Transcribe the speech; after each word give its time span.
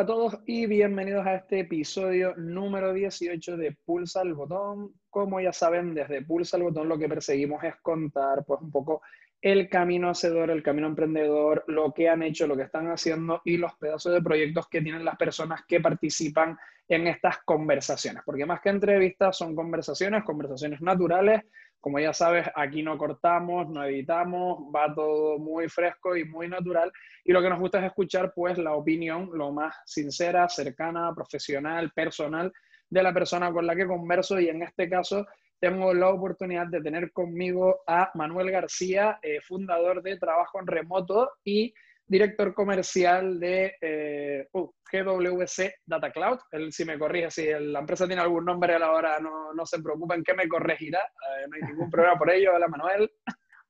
Hola 0.00 0.14
a 0.14 0.16
todos 0.16 0.38
y 0.46 0.64
bienvenidos 0.64 1.26
a 1.26 1.34
este 1.34 1.60
episodio 1.60 2.34
número 2.34 2.94
18 2.94 3.58
de 3.58 3.76
Pulsa 3.84 4.22
el 4.22 4.32
Botón. 4.32 4.94
Como 5.10 5.42
ya 5.42 5.52
saben, 5.52 5.92
desde 5.92 6.22
Pulsa 6.22 6.56
el 6.56 6.62
Botón 6.62 6.88
lo 6.88 6.98
que 6.98 7.06
perseguimos 7.06 7.62
es 7.64 7.74
contar 7.82 8.42
pues 8.46 8.62
un 8.62 8.70
poco 8.70 9.02
el 9.42 9.68
camino 9.68 10.08
hacedor, 10.08 10.50
el 10.50 10.62
camino 10.62 10.86
emprendedor, 10.86 11.64
lo 11.66 11.92
que 11.92 12.08
han 12.08 12.22
hecho, 12.22 12.46
lo 12.46 12.56
que 12.56 12.62
están 12.62 12.90
haciendo 12.90 13.42
y 13.44 13.58
los 13.58 13.74
pedazos 13.74 14.14
de 14.14 14.22
proyectos 14.22 14.68
que 14.68 14.80
tienen 14.80 15.04
las 15.04 15.18
personas 15.18 15.66
que 15.68 15.80
participan 15.80 16.56
en 16.88 17.06
estas 17.06 17.42
conversaciones. 17.44 18.22
Porque 18.24 18.46
más 18.46 18.62
que 18.62 18.70
entrevistas 18.70 19.36
son 19.36 19.54
conversaciones, 19.54 20.24
conversaciones 20.24 20.80
naturales. 20.80 21.42
Como 21.80 21.98
ya 21.98 22.12
sabes, 22.12 22.46
aquí 22.54 22.82
no 22.82 22.98
cortamos, 22.98 23.68
no 23.68 23.84
editamos, 23.84 24.58
va 24.74 24.94
todo 24.94 25.38
muy 25.38 25.68
fresco 25.68 26.16
y 26.16 26.24
muy 26.24 26.46
natural. 26.48 26.92
Y 27.24 27.32
lo 27.32 27.40
que 27.40 27.48
nos 27.48 27.58
gusta 27.58 27.78
es 27.78 27.86
escuchar 27.86 28.32
pues 28.34 28.58
la 28.58 28.74
opinión 28.74 29.30
lo 29.32 29.50
más 29.50 29.74
sincera, 29.86 30.48
cercana, 30.48 31.14
profesional, 31.14 31.90
personal 31.92 32.52
de 32.90 33.02
la 33.02 33.14
persona 33.14 33.52
con 33.52 33.66
la 33.66 33.74
que 33.74 33.86
converso 33.86 34.38
y 34.40 34.48
en 34.48 34.62
este 34.62 34.88
caso 34.88 35.26
tengo 35.60 35.92
la 35.94 36.08
oportunidad 36.08 36.66
de 36.66 36.80
tener 36.80 37.12
conmigo 37.12 37.80
a 37.86 38.10
Manuel 38.14 38.50
García, 38.50 39.18
eh, 39.22 39.40
fundador 39.42 40.02
de 40.02 40.16
Trabajo 40.16 40.58
en 40.58 40.66
Remoto 40.66 41.32
y 41.44 41.72
director 42.10 42.52
comercial 42.52 43.38
de 43.38 43.76
eh, 43.80 44.48
uh, 44.52 44.68
GWC 44.90 45.74
Data 45.86 46.10
Cloud. 46.10 46.40
Él 46.50 46.72
si 46.72 46.84
me 46.84 46.98
corrige, 46.98 47.30
si 47.30 47.46
la 47.48 47.78
empresa 47.78 48.08
tiene 48.08 48.20
algún 48.20 48.44
nombre 48.44 48.74
a 48.74 48.80
la 48.80 48.90
hora, 48.90 49.20
no, 49.20 49.54
no 49.54 49.64
se 49.64 49.80
preocupen 49.80 50.24
que 50.24 50.34
me 50.34 50.48
corregirá. 50.48 50.98
Eh, 50.98 51.46
no 51.48 51.54
hay 51.54 51.72
ningún 51.72 51.88
problema 51.90 52.18
por 52.18 52.30
ello. 52.32 52.54
Hola 52.56 52.66
Manuel. 52.66 53.12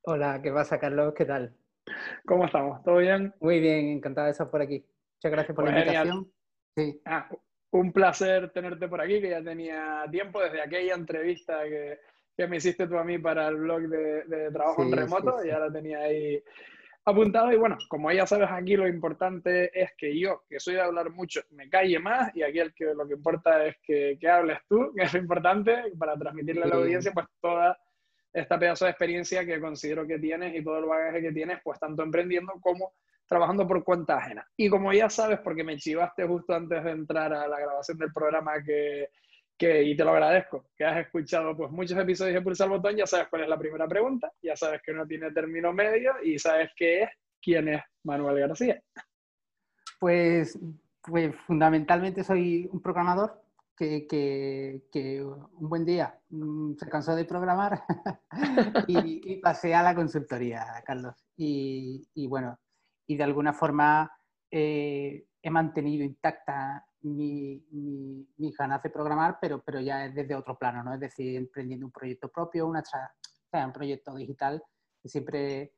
Hola, 0.05 0.41
¿qué 0.41 0.51
pasa 0.51 0.79
Carlos? 0.79 1.13
¿Qué 1.15 1.25
tal? 1.25 1.55
¿Cómo 2.25 2.45
estamos? 2.45 2.83
¿Todo 2.83 2.97
bien? 2.97 3.31
Muy 3.41 3.59
bien, 3.59 3.89
encantado 3.89 4.25
de 4.25 4.31
estar 4.31 4.49
por 4.49 4.61
aquí. 4.63 4.83
Muchas 5.17 5.31
gracias 5.31 5.55
por 5.55 5.65
la 5.65 5.71
pues 5.71 5.85
invitación. 5.85 6.31
Sí. 6.75 7.01
Ah, 7.05 7.29
un 7.73 7.93
placer 7.93 8.51
tenerte 8.51 8.87
por 8.87 9.01
aquí, 9.01 9.21
que 9.21 9.29
ya 9.29 9.43
tenía 9.43 10.03
tiempo 10.09 10.41
desde 10.41 10.61
aquella 10.61 10.95
entrevista 10.95 11.63
que, 11.65 11.99
que 12.35 12.47
me 12.47 12.57
hiciste 12.57 12.87
tú 12.87 12.97
a 12.97 13.03
mí 13.03 13.19
para 13.19 13.49
el 13.49 13.57
blog 13.57 13.81
de, 13.81 14.23
de 14.23 14.51
trabajo 14.51 14.81
en 14.81 14.91
remoto, 14.93 15.43
ya 15.43 15.59
la 15.59 15.71
tenía 15.71 15.99
ahí 15.99 16.43
apuntado. 17.05 17.51
Y 17.51 17.57
bueno, 17.57 17.77
como 17.89 18.11
ya 18.11 18.25
sabes, 18.25 18.49
aquí 18.51 18.75
lo 18.75 18.87
importante 18.87 19.71
es 19.79 19.91
que 19.97 20.17
yo, 20.17 20.43
que 20.49 20.59
soy 20.59 20.75
de 20.75 20.81
hablar 20.81 21.09
mucho, 21.11 21.41
me 21.51 21.69
calle 21.69 21.99
más 21.99 22.35
y 22.35 22.43
aquí 22.43 22.59
el 22.59 22.73
que, 22.73 22.93
lo 22.93 23.07
que 23.07 23.15
importa 23.15 23.65
es 23.65 23.77
que, 23.83 24.17
que 24.19 24.29
hables 24.29 24.59
tú, 24.67 24.93
que 24.95 25.03
es 25.03 25.13
lo 25.13 25.19
importante 25.19 25.91
para 25.97 26.17
transmitirle 26.17 26.63
a 26.63 26.67
la 26.67 26.75
audiencia 26.75 27.11
pues 27.11 27.27
toda 27.39 27.77
esta 28.33 28.57
pedazo 28.57 28.85
de 28.85 28.91
experiencia 28.91 29.45
que 29.45 29.59
considero 29.59 30.07
que 30.07 30.17
tienes 30.17 30.55
y 30.55 30.63
todo 30.63 30.79
el 30.79 30.85
bagaje 30.85 31.21
que 31.21 31.33
tienes, 31.33 31.59
pues 31.63 31.79
tanto 31.79 32.01
emprendiendo 32.01 32.53
como 32.61 32.93
trabajando 33.27 33.67
por 33.67 33.83
cuenta 33.83 34.17
ajena. 34.17 34.47
Y 34.57 34.69
como 34.69 34.91
ya 34.93 35.09
sabes, 35.09 35.39
porque 35.39 35.63
me 35.63 35.77
chivaste 35.77 36.25
justo 36.25 36.53
antes 36.53 36.83
de 36.83 36.91
entrar 36.91 37.33
a 37.33 37.47
la 37.47 37.59
grabación 37.59 37.97
del 37.97 38.11
programa 38.11 38.61
que, 38.63 39.09
y 39.63 39.95
te 39.95 40.03
lo 40.03 40.11
agradezco, 40.11 40.65
que 40.75 40.85
has 40.85 41.05
escuchado 41.05 41.55
pues 41.55 41.71
muchos 41.71 41.97
episodios 41.97 42.35
de 42.35 42.41
Pulsar 42.41 42.69
Botón, 42.69 42.95
ya 42.95 43.05
sabes 43.05 43.27
cuál 43.29 43.43
es 43.43 43.49
la 43.49 43.59
primera 43.59 43.87
pregunta, 43.87 44.31
ya 44.41 44.55
sabes 44.55 44.81
que 44.81 44.93
no 44.93 45.05
tiene 45.05 45.31
término 45.31 45.71
medio 45.71 46.13
y 46.23 46.39
sabes 46.39 46.71
qué 46.75 47.03
es, 47.03 47.09
quién 47.41 47.67
es 47.67 47.81
Manuel 48.03 48.39
García. 48.39 48.81
Pues, 49.99 50.57
pues 51.01 51.35
fundamentalmente 51.35 52.23
soy 52.23 52.67
un 52.71 52.81
programador 52.81 53.41
que, 53.77 54.07
que, 54.07 54.83
que 54.91 55.23
un 55.23 55.69
buen 55.69 55.85
día 55.85 56.19
mm, 56.29 56.73
se 56.75 56.89
cansó 56.89 57.15
de 57.15 57.25
programar 57.25 57.83
y, 58.87 59.33
y, 59.33 59.37
pasé 59.37 59.73
a 59.75 59.83
la 59.83 59.95
consultoría, 59.95 60.65
Carlos. 60.85 61.15
Y, 61.37 62.07
y 62.15 62.27
bueno, 62.27 62.59
y 63.07 63.15
de 63.15 63.23
alguna 63.23 63.53
forma 63.53 64.11
eh, 64.49 65.25
he 65.41 65.49
mantenido 65.49 66.03
intacta 66.03 66.85
mi, 67.03 67.65
mi, 67.71 68.51
ganas 68.51 68.83
de 68.83 68.89
programar, 68.89 69.37
pero, 69.41 69.61
pero 69.61 69.79
ya 69.79 70.09
desde 70.09 70.35
otro 70.35 70.57
plano, 70.57 70.83
¿no? 70.83 70.93
Es 70.93 70.99
decir, 70.99 71.35
emprendiendo 71.35 71.85
un 71.85 71.91
proyecto 71.91 72.29
propio, 72.29 72.67
una, 72.67 72.83
un 73.53 73.73
proyecto 73.73 74.15
digital 74.15 74.63
que 75.01 75.09
siempre 75.09 75.73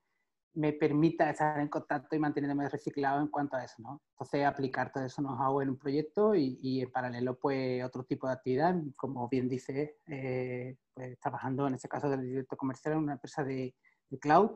me 0.55 0.73
permita 0.73 1.29
estar 1.29 1.59
en 1.59 1.67
contacto 1.67 2.15
y 2.15 2.19
mantenerme 2.19 2.69
reciclado 2.69 3.21
en 3.21 3.27
cuanto 3.27 3.57
a 3.57 3.63
eso, 3.63 3.75
¿no? 3.79 4.01
Entonces, 4.11 4.45
aplicar 4.45 4.91
todo 4.91 5.05
eso 5.05 5.21
nos 5.21 5.39
hago 5.41 5.61
en 5.61 5.69
un 5.69 5.77
proyecto 5.77 6.35
y, 6.35 6.59
y, 6.61 6.81
en 6.81 6.91
paralelo, 6.91 7.39
pues, 7.39 7.83
otro 7.83 8.03
tipo 8.03 8.27
de 8.27 8.33
actividad, 8.33 8.75
como 8.95 9.27
bien 9.29 9.49
dice, 9.49 9.97
eh, 10.07 10.77
pues, 10.93 11.19
trabajando 11.19 11.67
en 11.67 11.73
este 11.73 11.89
caso 11.89 12.09
del 12.09 12.21
directo 12.21 12.55
comercial 12.55 12.93
en 12.93 12.99
una 12.99 13.13
empresa 13.13 13.43
de, 13.43 13.73
de 14.09 14.19
cloud, 14.19 14.51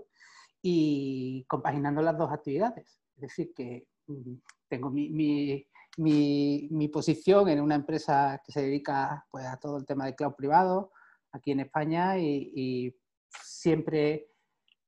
y 0.61 1.45
compaginando 1.47 2.01
las 2.01 2.17
dos 2.17 2.31
actividades. 2.31 3.01
Es 3.15 3.21
decir, 3.21 3.53
que 3.55 3.87
mm, 4.07 4.33
tengo 4.67 4.89
mi, 4.89 5.09
mi, 5.09 5.67
mi, 5.97 6.89
posición 6.91 7.49
en 7.49 7.61
una 7.61 7.75
empresa 7.75 8.41
que 8.45 8.51
se 8.51 8.61
dedica 8.61 9.25
pues, 9.29 9.45
a 9.45 9.57
todo 9.57 9.77
el 9.77 9.85
tema 9.85 10.05
de 10.05 10.15
cloud 10.15 10.33
privado 10.33 10.91
aquí 11.31 11.51
en 11.51 11.61
España 11.61 12.17
y, 12.17 12.95
siempre 13.29 14.31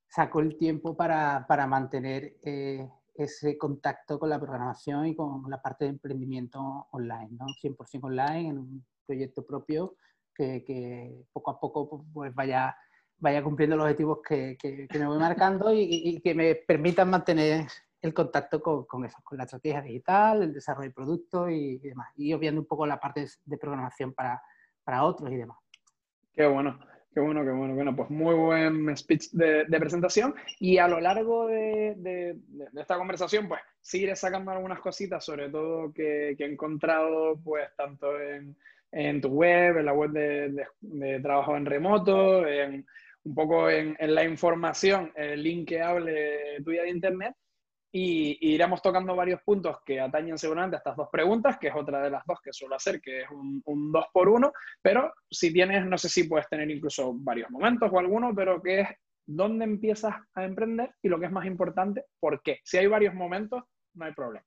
saco 0.08 0.40
el 0.40 0.58
tiempo 0.58 0.96
para, 0.96 1.46
para 1.48 1.68
mantener 1.68 2.38
eh, 2.42 2.88
ese 3.14 3.58
contacto 3.58 4.18
con 4.18 4.30
la 4.30 4.40
programación 4.40 5.08
y 5.08 5.16
con 5.16 5.44
la 5.50 5.62
parte 5.62 5.86
de 5.86 5.92
emprendimiento 5.92 6.88
online, 6.92 7.30
¿no? 7.32 7.46
100% 7.62 8.00
online 8.04 8.50
en 8.50 8.58
un 8.58 8.86
proyecto 9.06 9.46
propio 9.46 9.98
que, 10.34 10.64
que 10.64 11.26
poco 11.34 11.52
a 11.52 11.60
poco 11.60 12.06
pues, 12.14 12.34
vaya 12.34 12.76
vaya 13.20 13.44
cumpliendo 13.44 13.76
los 13.76 13.84
objetivos 13.84 14.20
que, 14.28 14.58
que, 14.58 14.88
me 14.98 15.06
voy 15.06 15.20
marcando 15.20 15.74
y, 15.74 15.88
y, 15.90 16.22
que 16.22 16.34
me 16.34 16.56
permitan 16.56 17.10
mantener 17.10 17.68
el 18.02 18.14
contacto 18.14 18.62
con, 18.62 18.86
con, 18.86 19.08
con 19.24 19.38
la 19.38 19.44
estrategia 19.44 19.82
digital, 19.82 20.44
el 20.44 20.54
desarrollo 20.54 20.90
de 20.90 20.94
productos 20.94 21.52
y, 21.52 21.78
demás. 21.80 22.10
Y 22.16 22.34
obviando 22.34 22.62
un 22.62 22.68
poco 22.68 22.86
la 22.86 23.00
parte 23.00 23.28
de 23.46 23.58
programación 23.58 24.14
para, 24.14 24.42
para 24.84 25.04
otros 25.04 25.32
y 25.32 25.38
demás. 25.38 25.58
Qué 26.34 26.46
bueno. 26.48 26.80
Qué 27.14 27.20
bueno, 27.22 27.44
qué 27.44 27.50
bueno. 27.50 27.74
Bueno, 27.74 27.96
pues 27.96 28.10
muy 28.12 28.36
buen 28.36 28.96
speech 28.96 29.32
de, 29.32 29.66
presentación. 29.80 30.36
Y 30.60 30.78
a 30.78 30.88
lo 30.88 31.00
largo 31.00 31.48
de, 31.48 31.96
de, 31.98 32.38
esta 32.80 32.98
conversación, 32.98 33.48
pues 33.48 33.62
seguiré 33.82 34.16
sacando 34.16 34.52
algunas 34.52 34.80
cositas, 34.80 35.26
sobre 35.26 35.50
todo 35.50 35.92
que, 35.92 36.36
que 36.38 36.46
he 36.46 36.52
encontrado, 36.52 37.40
pues 37.44 37.68
tanto 37.76 38.20
en, 38.22 38.56
en, 38.92 39.22
tu 39.22 39.30
web, 39.30 39.78
en 39.78 39.86
la 39.86 39.94
web 39.94 40.12
de, 40.12 41.20
trabajo 41.22 41.56
en 41.56 41.66
remoto, 41.66 42.48
en, 42.48 42.86
un 43.24 43.36
poco 43.36 43.70
en, 43.70 43.96
la 44.00 44.24
información, 44.24 45.12
el 45.16 45.44
linkeable 45.44 46.62
tuya 46.64 46.84
de 46.84 46.90
Internet, 46.90 47.36
y, 47.92 48.54
iremos 48.54 48.82
tocando 48.82 49.16
varios 49.16 49.42
puntos 49.42 49.78
que 49.86 50.00
atañen 50.00 50.38
seguramente 50.38 50.76
a 50.76 50.80
estas 50.80 50.96
dos 50.96 51.10
preguntas, 51.12 51.58
que 51.60 51.70
es 51.70 51.76
otra 51.76 52.02
de 52.02 52.10
las 52.10 52.26
dos 52.26 52.40
que 52.42 52.54
suelo 52.54 52.76
hacer, 52.76 53.02
que 53.02 53.22
es 53.22 53.28
un, 53.32 53.92
dos 53.92 54.06
por 54.14 54.30
uno, 54.30 54.52
pero 54.82 55.14
si 55.30 55.52
tienes, 55.52 55.86
no 55.86 55.98
sé 55.98 56.10
si 56.10 56.24
puedes 56.26 56.48
tener 56.50 56.70
incluso 56.70 57.14
varios 57.16 57.50
momentos 57.50 57.90
o 57.92 58.00
alguno, 58.00 58.34
pero 58.36 58.62
que 58.62 58.82
es 58.82 58.88
dónde 59.26 59.66
empiezas 59.66 60.16
a 60.34 60.44
emprender 60.44 60.96
y 61.02 61.10
lo 61.10 61.20
que 61.20 61.28
es 61.28 61.32
más 61.32 61.46
importante, 61.46 62.06
¿por 62.20 62.42
qué? 62.42 62.60
Si 62.64 62.78
hay 62.78 62.88
varios 62.88 63.14
momentos, 63.14 63.64
no 63.94 64.06
hay 64.06 64.14
problema. 64.14 64.46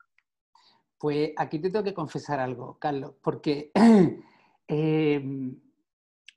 Pues 0.99 1.33
aquí 1.37 1.59
te 1.59 1.71
tengo 1.71 1.85
que 1.85 1.95
confesar 1.95 2.39
algo, 2.39 2.79
Carlos, 2.79 3.17
porque 3.23 3.73
eh, 4.69 5.23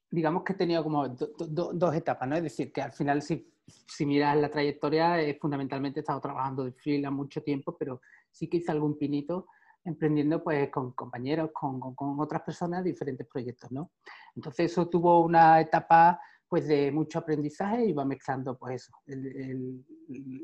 digamos 0.10 0.44
que 0.44 0.54
he 0.54 0.56
tenido 0.56 0.84
como 0.84 1.08
dos 1.08 1.96
etapas, 1.96 2.28
¿no? 2.28 2.36
Es 2.36 2.44
decir, 2.44 2.72
que 2.72 2.82
al 2.82 2.94
final 2.94 3.22
si, 3.22 3.52
si 3.66 4.06
miras 4.06 4.38
la 4.38 4.50
trayectoria, 4.50 5.22
eh, 5.22 5.38
fundamentalmente 5.40 6.00
he 6.00 6.02
estado 6.02 6.22
trabajando 6.22 6.64
de 6.64 6.72
freelance 6.72 7.16
mucho 7.16 7.42
tiempo, 7.44 7.76
pero 7.78 8.02
sí 8.32 8.48
que 8.48 8.58
hice 8.58 8.72
algún 8.72 8.98
pinito 8.98 9.48
emprendiendo 9.84 10.44
pues 10.44 10.70
con 10.72 10.94
compañeros, 10.94 11.52
con, 11.54 11.80
con, 11.80 12.20
otras 12.20 12.42
personas, 12.42 12.84
diferentes 12.84 13.28
proyectos, 13.28 13.72
¿no? 13.72 13.92
Entonces 14.36 14.72
eso 14.72 14.90
tuvo 14.90 15.24
una 15.24 15.62
etapa 15.62 16.20
pues 16.48 16.68
de 16.68 16.92
mucho 16.92 17.20
aprendizaje 17.20 17.94
va 17.94 18.06
mezclando 18.06 18.58
pues 18.58 18.84
eso, 18.84 18.94
el, 19.08 19.26
el, 19.28 19.86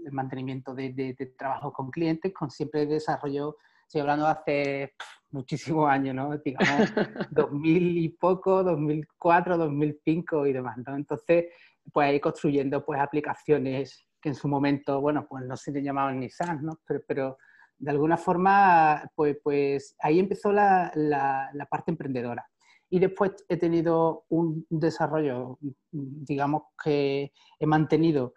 el 0.06 0.12
mantenimiento 0.12 0.74
de, 0.74 0.94
de, 0.94 1.16
de, 1.18 1.26
trabajo 1.28 1.72
con 1.74 1.90
clientes, 1.90 2.34
con 2.34 2.50
siempre 2.52 2.86
desarrollo 2.86 3.58
estoy 3.92 4.02
hablando 4.02 4.26
hace 4.26 4.94
muchísimos 5.32 5.90
años, 5.90 6.16
¿no? 6.16 6.38
Digamos, 6.38 6.94
2000 7.32 7.98
y 7.98 8.08
poco, 8.08 8.64
2004, 8.64 9.58
2005 9.58 10.48
y 10.48 10.54
demás, 10.54 10.78
¿no? 10.86 10.96
Entonces, 10.96 11.48
pues 11.92 12.08
ahí 12.08 12.22
construyendo 12.22 12.86
pues 12.86 13.02
aplicaciones 13.02 14.08
que 14.22 14.30
en 14.30 14.36
su 14.36 14.48
momento, 14.48 15.02
bueno, 15.02 15.28
pues 15.30 15.44
no 15.46 15.58
se 15.58 15.74
le 15.74 15.84
llamaban 15.84 16.22
ni 16.22 16.30
SaaS, 16.30 16.62
¿no? 16.62 16.80
Pero, 16.88 17.02
pero, 17.06 17.38
de 17.80 17.92
alguna 17.92 18.16
forma, 18.16 19.12
pues, 19.14 19.38
pues 19.44 19.94
ahí 20.00 20.20
empezó 20.20 20.54
la, 20.54 20.90
la, 20.96 21.50
la, 21.54 21.66
parte 21.66 21.92
emprendedora. 21.92 22.48
Y 22.90 23.00
después 23.00 23.32
he 23.50 23.58
tenido 23.58 24.24
un 24.30 24.66
desarrollo, 24.70 25.58
digamos 25.92 26.64
que 26.82 27.34
he 27.60 27.66
mantenido 27.66 28.36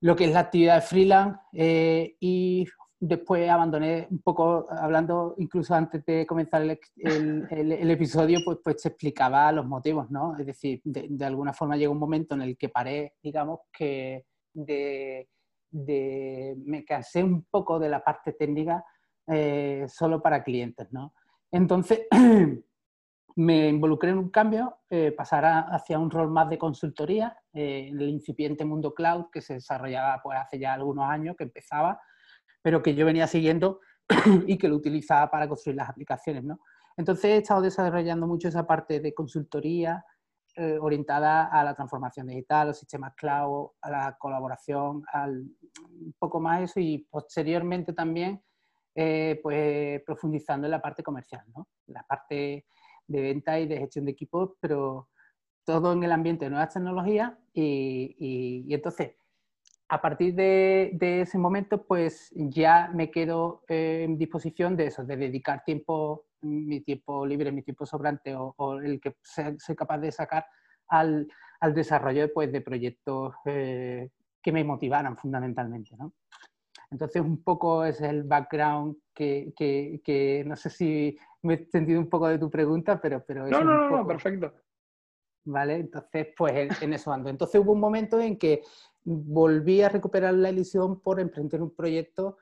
lo 0.00 0.16
que 0.16 0.24
es 0.24 0.32
la 0.32 0.40
actividad 0.40 0.76
de 0.76 0.80
freelance 0.80 1.40
eh, 1.52 2.16
y 2.20 2.66
después 3.04 3.50
abandoné 3.50 4.06
un 4.10 4.22
poco, 4.22 4.64
hablando 4.70 5.34
incluso 5.38 5.74
antes 5.74 6.04
de 6.06 6.24
comenzar 6.24 6.62
el, 6.62 7.90
episodio, 7.90 8.38
pues, 8.44 8.58
pues 8.62 8.76
te 8.80 8.90
explicaba 8.90 9.50
los 9.50 9.66
motivos, 9.66 10.08
¿no? 10.08 10.36
Es 10.38 10.46
decir, 10.46 10.80
de, 10.84 11.08
de, 11.10 11.24
alguna 11.24 11.52
forma 11.52 11.76
llegó 11.76 11.92
un 11.92 11.98
momento 11.98 12.36
en 12.36 12.42
el 12.42 12.56
que 12.56 12.68
paré, 12.68 13.14
digamos, 13.20 13.62
que 13.72 14.26
de, 14.54 15.28
de, 15.68 16.54
me 16.64 16.84
cansé 16.84 17.24
un 17.24 17.44
poco 17.50 17.80
de 17.80 17.88
la 17.88 18.04
parte 18.04 18.34
técnica 18.34 18.84
eh, 19.26 19.84
solo 19.88 20.22
para 20.22 20.44
clientes, 20.44 20.86
¿no? 20.92 21.12
Entonces, 21.50 22.06
me 23.34 23.68
involucré 23.68 24.10
en 24.10 24.18
un 24.18 24.30
cambio, 24.30 24.78
eh, 24.88 25.10
pasar 25.10 25.44
hacia 25.72 25.98
un 25.98 26.08
rol 26.08 26.30
más 26.30 26.48
de 26.48 26.58
consultoría 26.58 27.36
eh, 27.52 27.88
en 27.88 28.00
el 28.00 28.10
incipiente 28.10 28.64
mundo 28.64 28.94
cloud 28.94 29.24
que 29.32 29.40
se 29.40 29.54
desarrollaba 29.54 30.20
pues, 30.22 30.38
hace 30.38 30.60
ya 30.60 30.72
algunos 30.72 31.10
años, 31.10 31.34
que 31.36 31.44
empezaba, 31.44 32.00
pero 32.62 32.82
que 32.82 32.94
yo 32.94 33.06
venía 33.06 33.26
siguiendo 33.26 33.80
y 34.46 34.56
que 34.58 34.68
lo 34.68 34.76
utilizaba 34.76 35.30
para 35.30 35.48
construir 35.48 35.76
las 35.76 35.88
aplicaciones. 35.88 36.44
¿no? 36.44 36.60
Entonces 36.96 37.24
he 37.24 37.36
estado 37.38 37.62
desarrollando 37.62 38.26
mucho 38.26 38.48
esa 38.48 38.66
parte 38.66 39.00
de 39.00 39.12
consultoría 39.12 40.04
eh, 40.56 40.78
orientada 40.80 41.46
a 41.46 41.64
la 41.64 41.74
transformación 41.74 42.26
digital, 42.26 42.68
los 42.68 42.78
sistemas 42.78 43.14
cloud, 43.16 43.70
a 43.80 43.90
la 43.90 44.16
colaboración, 44.18 45.02
al, 45.12 45.46
un 45.78 46.14
poco 46.18 46.40
más 46.40 46.62
eso 46.62 46.80
y 46.80 47.06
posteriormente 47.10 47.92
también 47.92 48.42
pues 48.94 50.02
profundizando 50.04 50.66
en 50.66 50.70
la 50.70 50.82
parte 50.82 51.02
comercial, 51.02 51.42
¿no? 51.56 51.66
la 51.86 52.02
parte 52.02 52.66
de 53.06 53.22
venta 53.22 53.58
y 53.58 53.66
de 53.66 53.78
gestión 53.78 54.04
de 54.04 54.12
equipos, 54.12 54.50
pero 54.60 55.08
todo 55.64 55.92
en 55.92 56.02
el 56.02 56.12
ambiente 56.12 56.46
de 56.46 56.50
nuevas 56.50 56.72
tecnologías 56.72 57.32
y, 57.52 58.66
entonces 58.72 59.16
a 59.92 60.00
partir 60.00 60.34
de, 60.34 61.20
ese 61.20 61.36
momento, 61.36 61.84
pues 61.84 62.30
ya 62.34 62.90
me 62.94 63.10
quedo 63.10 63.62
eh, 63.68 64.04
en 64.04 64.16
disposición 64.16 64.74
de 64.74 64.86
eso, 64.86 65.04
de 65.04 65.18
dedicar 65.18 65.64
tiempo, 65.64 66.24
mi 66.40 66.80
tiempo 66.80 67.26
libre, 67.26 67.52
mi 67.52 67.60
tiempo 67.60 67.84
sobrante 67.84 68.34
o, 68.34 68.78
el 68.78 68.98
que 69.02 69.16
sea, 69.20 69.54
soy 69.58 69.76
capaz 69.76 69.98
de 69.98 70.10
sacar 70.10 70.46
al, 70.88 71.28
desarrollo 71.74 72.32
pues, 72.32 72.50
de 72.50 72.62
proyectos 72.62 73.34
eh, 73.44 74.08
que 74.42 74.50
me 74.50 74.64
motivaran 74.64 75.18
fundamentalmente. 75.18 75.94
¿no? 75.98 76.14
Entonces, 76.90 77.20
un 77.20 77.42
poco 77.42 77.84
es 77.84 78.00
el 78.00 78.22
background 78.22 78.96
que, 79.12 79.52
que, 79.54 80.42
no 80.46 80.56
sé 80.56 80.70
si 80.70 81.18
me 81.42 81.52
he 81.52 81.66
sentido 81.66 82.00
un 82.00 82.08
poco 82.08 82.28
de 82.28 82.38
tu 82.38 82.48
pregunta, 82.48 82.98
pero... 82.98 83.22
pero 83.26 83.46
no, 83.46 83.62
no, 83.62 83.90
no, 83.90 84.06
perfecto. 84.06 84.54
¿Vale? 85.44 85.74
Entonces, 85.76 86.28
pues 86.36 86.82
en 86.82 86.92
eso 86.92 87.12
ando. 87.12 87.28
Entonces 87.28 87.60
hubo 87.60 87.72
un 87.72 87.80
momento 87.80 88.20
en 88.20 88.38
que 88.38 88.62
volví 89.04 89.82
a 89.82 89.88
recuperar 89.88 90.34
la 90.34 90.50
ilusión 90.50 91.00
por 91.00 91.18
emprender 91.20 91.60
un 91.60 91.74
proyecto 91.74 92.38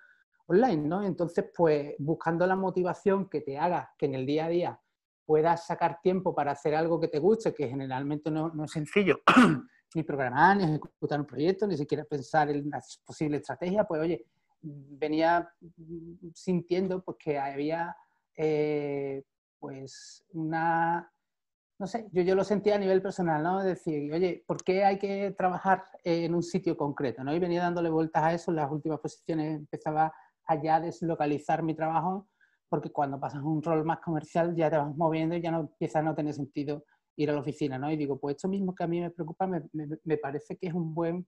online, 0.47 0.89
¿no? 0.89 1.03
Entonces, 1.03 1.47
pues 1.57 1.95
buscando 1.99 2.47
la 2.47 2.57
motivación 2.57 3.29
que 3.29 3.41
te 3.41 3.57
haga 3.57 3.95
que 3.97 4.07
en 4.07 4.15
el 4.15 4.27
día 4.27 4.47
a 4.47 4.49
día 4.49 4.81
puedas 5.25 5.65
sacar 5.67 6.01
tiempo 6.03 6.35
para 6.35 6.53
hacer 6.53 6.75
algo 6.75 6.99
que 6.99 7.09
te 7.09 7.21
guste, 7.21 7.55
que 7.55 7.69
generalmente 7.69 8.31
no, 8.31 8.53
es 8.65 8.71
sencillo, 8.73 9.21
ni 9.95 10.03
programar, 10.03 10.57
ni 10.57 10.65
ejecutar 10.65 11.21
un 11.21 11.27
proyecto, 11.27 11.69
ni 11.69 11.77
siquiera 11.77 12.05
pensar 12.05 12.51
en 12.51 12.67
una 12.67 12.81
posible 13.05 13.37
estrategia, 13.37 13.85
pues 13.85 14.01
oye, 14.03 14.27
venía 14.61 15.49
sintiendo 16.35 17.03
pues, 17.03 17.17
que 17.19 17.39
había 17.39 17.97
eh, 18.35 19.23
pues 19.61 20.25
una, 20.33 21.09
no 21.81 21.87
sé, 21.87 22.07
yo, 22.13 22.23
yo 22.23 22.35
lo 22.35 22.45
sentía 22.45 22.75
a 22.75 22.79
nivel 22.79 23.01
personal, 23.01 23.43
¿no? 23.43 23.63
Decir, 23.63 24.13
oye, 24.13 24.45
¿por 24.47 24.63
qué 24.63 24.85
hay 24.85 24.99
que 24.99 25.31
trabajar 25.31 25.85
en 26.05 26.35
un 26.35 26.43
sitio 26.43 26.77
concreto? 26.77 27.25
¿no? 27.25 27.35
Y 27.35 27.39
venía 27.39 27.63
dándole 27.63 27.89
vueltas 27.89 28.23
a 28.23 28.35
eso, 28.35 28.51
en 28.51 28.57
las 28.57 28.71
últimas 28.71 29.01
posiciones 29.01 29.57
empezaba 29.57 30.13
a 30.47 30.81
deslocalizar 30.81 31.63
mi 31.63 31.75
trabajo, 31.75 32.29
porque 32.69 32.93
cuando 32.93 33.19
pasas 33.19 33.43
un 33.43 33.63
rol 33.63 33.85
más 33.85 34.01
comercial 34.01 34.55
ya 34.55 34.69
te 34.69 34.77
vas 34.77 34.95
moviendo 34.95 35.35
y 35.37 35.41
ya 35.41 35.51
no 35.51 35.61
empieza 35.61 36.01
a 36.01 36.03
no 36.03 36.15
tener 36.15 36.35
sentido 36.35 36.85
ir 37.17 37.31
a 37.31 37.33
la 37.33 37.41
oficina, 37.41 37.79
¿no? 37.79 37.91
Y 37.91 37.97
digo, 37.97 38.21
pues 38.21 38.37
esto 38.37 38.49
mismo 38.49 38.75
que 38.75 38.85
a 38.85 38.87
mí 38.87 39.01
me 39.01 39.11
preocupa, 39.11 39.47
me, 39.47 39.63
me, 39.73 40.17
parece 40.19 40.59
que 40.59 40.67
es 40.67 40.75
un 40.75 40.93
buen, 40.93 41.27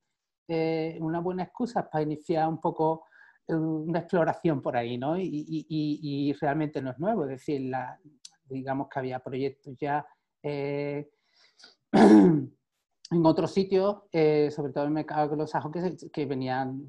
eh, 0.48 0.98
una 1.00 1.20
buena 1.20 1.44
excusa 1.44 1.88
para 1.88 2.02
iniciar 2.02 2.46
un 2.46 2.60
poco 2.60 3.04
una 3.48 4.00
exploración 4.00 4.60
por 4.60 4.76
ahí, 4.76 4.98
¿no? 4.98 5.16
Y, 5.18 6.36
realmente 6.40 6.82
no 6.82 6.90
es 6.90 6.98
nuevo, 6.98 7.24
es 7.24 7.30
decir, 7.30 7.62
la, 7.70 7.98
digamos 8.44 8.88
que 8.88 8.98
había 8.98 9.18
proyectos 9.20 9.76
ya 9.80 10.06
eh, 10.42 11.10
en 11.92 13.26
otros 13.26 13.52
sitios, 13.52 14.02
eh, 14.10 14.50
sobre 14.50 14.72
todo 14.72 14.84
en 14.84 14.88
el 14.88 14.94
mercado 14.94 15.30
anglosajo, 15.30 15.70
que, 15.70 15.96
que 16.12 16.26
venían 16.26 16.82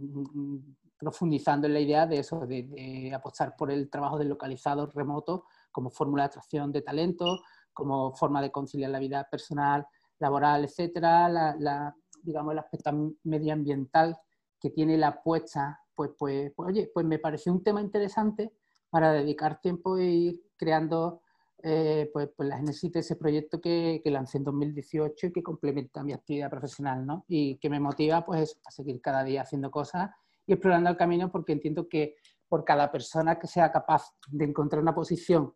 profundizando 0.98 1.68
en 1.68 1.74
la 1.74 1.80
idea 1.82 2.08
de 2.08 2.20
eso, 2.20 2.46
de, 2.48 3.12
apostar 3.14 3.56
por 3.58 3.70
el 3.70 3.90
trabajo 3.90 4.18
deslocalizado 4.18 4.88
remoto 4.88 5.46
como 5.72 5.92
fórmula 5.92 6.24
de 6.24 6.28
atracción 6.28 6.72
de 6.72 6.82
talento, 6.82 7.42
como 7.74 8.14
forma 8.14 8.42
de 8.42 8.52
conciliar 8.52 8.92
la 8.92 9.00
vida 9.00 9.28
personal, 9.30 9.86
laboral, 10.20 10.64
etcétera, 10.64 11.28
la, 11.28 11.96
digamos, 12.22 12.54
el 12.54 12.60
aspecto 12.60 13.16
medioambiental 13.24 14.18
que 14.60 14.70
tiene 14.70 14.98
la 14.98 15.10
apuesta 15.10 15.80
pues, 15.96 16.12
pues, 16.18 16.52
pues, 16.56 16.70
oye, 16.70 16.92
pues 16.94 17.06
me 17.06 17.20
pareció 17.20 17.52
un 17.52 17.64
tema 17.64 17.82
interesante 17.82 18.54
para 18.90 19.12
dedicar 19.12 19.60
tiempo 19.60 19.98
e 19.98 20.06
ir 20.06 20.42
creando 20.56 21.22
eh, 21.64 22.10
pues, 22.12 22.30
pues 22.36 22.50
la 22.50 22.58
génesis 22.58 22.92
de 22.92 23.00
ese 23.00 23.16
proyecto 23.16 23.62
que, 23.62 24.02
que, 24.04 24.12
lancé 24.12 24.38
en 24.38 24.44
2018 24.44 25.28
y 25.28 25.32
que 25.32 25.42
complementa 25.42 26.04
mi 26.04 26.12
actividad 26.14 26.50
profesional, 26.50 27.06
¿no? 27.06 27.26
Y 27.28 27.58
que 27.58 27.70
me 27.70 27.80
motiva 27.80 28.26
pues 28.26 28.60
a 28.66 28.72
seguir 28.72 29.00
cada 29.02 29.24
día 29.24 29.44
haciendo 29.44 29.72
cosas 29.72 30.12
y 30.46 30.54
explorando 30.54 30.90
el 30.90 30.98
camino 30.98 31.32
porque 31.32 31.54
entiendo 31.54 31.88
que 31.88 32.16
por 32.50 32.66
cada 32.66 32.92
persona 32.92 33.40
que 33.40 33.48
sea 33.48 33.72
capaz 33.72 34.12
de 34.28 34.46
encontrar 34.46 34.82
una 34.82 34.94
posición 34.94 35.54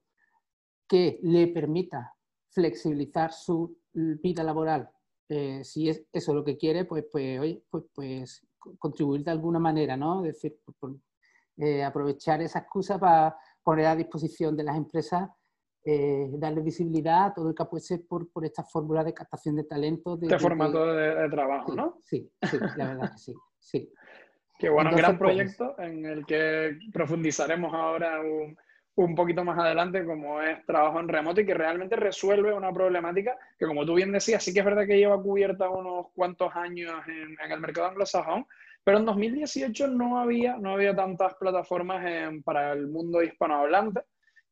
que 0.88 1.20
le 1.24 1.48
permita 1.48 2.14
flexibilizar 2.50 3.34
su 3.34 3.78
vida 3.94 4.44
laboral, 4.44 4.90
eh, 5.30 5.64
si 5.64 5.90
es 5.90 6.06
eso 6.14 6.34
lo 6.34 6.44
que 6.44 6.58
quiere, 6.58 6.86
pues, 6.86 7.06
pues, 7.12 7.60
pues, 7.70 7.84
pues 7.94 8.48
contribuir 8.80 9.24
de 9.24 9.32
alguna 9.32 9.60
manera, 9.60 9.98
¿no? 9.98 10.26
Es 10.26 10.36
decir, 10.36 10.60
eh, 11.58 11.84
aprovechar 11.84 12.42
esa 12.42 12.60
excusa 12.60 13.00
para 13.00 13.38
poner 13.62 13.88
a 13.88 13.96
disposición 13.96 14.56
de 14.56 14.64
las 14.64 14.78
empresas, 14.78 15.30
eh, 15.90 16.28
darle 16.34 16.62
visibilidad 16.62 17.28
a 17.28 17.34
todo 17.34 17.48
el 17.48 17.56
que 17.56 17.64
apueste 17.64 18.00
por, 18.00 18.30
por 18.30 18.44
esta 18.44 18.62
fórmula 18.62 19.06
de 19.06 19.14
captación 19.14 19.56
de 19.56 19.64
talento. 19.64 20.18
De, 20.18 20.28
este 20.28 20.38
formato 20.38 20.94
de, 20.94 21.30
trabajo, 21.30 21.74
¿no? 21.74 22.00
Sí, 22.04 22.30
sí, 22.44 22.58
la 22.76 22.88
verdad 22.90 23.12
que 23.14 23.18
sí. 23.18 23.34
sí. 23.58 23.94
Qué 24.60 24.70
bueno, 24.70 24.90
un 24.90 24.98
gran 24.98 25.18
pues, 25.18 25.30
proyecto 25.30 25.80
en 25.80 26.06
el 26.06 26.26
que 26.26 26.78
profundizaremos 26.92 27.74
ahora 27.74 28.20
un, 28.20 28.58
un 28.96 29.16
poquito 29.16 29.46
más 29.46 29.58
adelante, 29.60 30.04
como 30.04 30.42
es 30.42 30.66
trabajo 30.66 31.00
en 31.00 31.08
remoto 31.08 31.40
y 31.40 31.46
que 31.46 31.54
realmente 31.54 31.96
resuelve 31.96 32.52
una 32.52 32.74
problemática 32.74 33.38
que, 33.58 33.66
como 33.66 33.86
tú 33.86 33.94
bien 33.94 34.12
decías, 34.12 34.44
sí 34.44 34.54
que 34.54 34.60
es 34.60 34.66
verdad 34.66 34.88
que 34.88 34.98
lleva 34.98 35.22
cubierta 35.22 35.70
unos 35.70 36.08
cuantos 36.14 36.54
años 36.54 36.92
en, 37.08 37.52
el 37.52 37.60
mercado 37.62 37.88
anglosajón, 37.88 38.46
pero 38.84 38.98
en 38.98 39.06
2018 39.06 39.88
no 39.88 40.20
había, 40.20 40.58
no 40.58 40.72
había 40.72 40.94
tantas 40.94 41.36
plataformas 41.36 42.04
para 42.44 42.74
el 42.74 42.88
mundo 42.88 43.22
hispanohablante. 43.22 44.02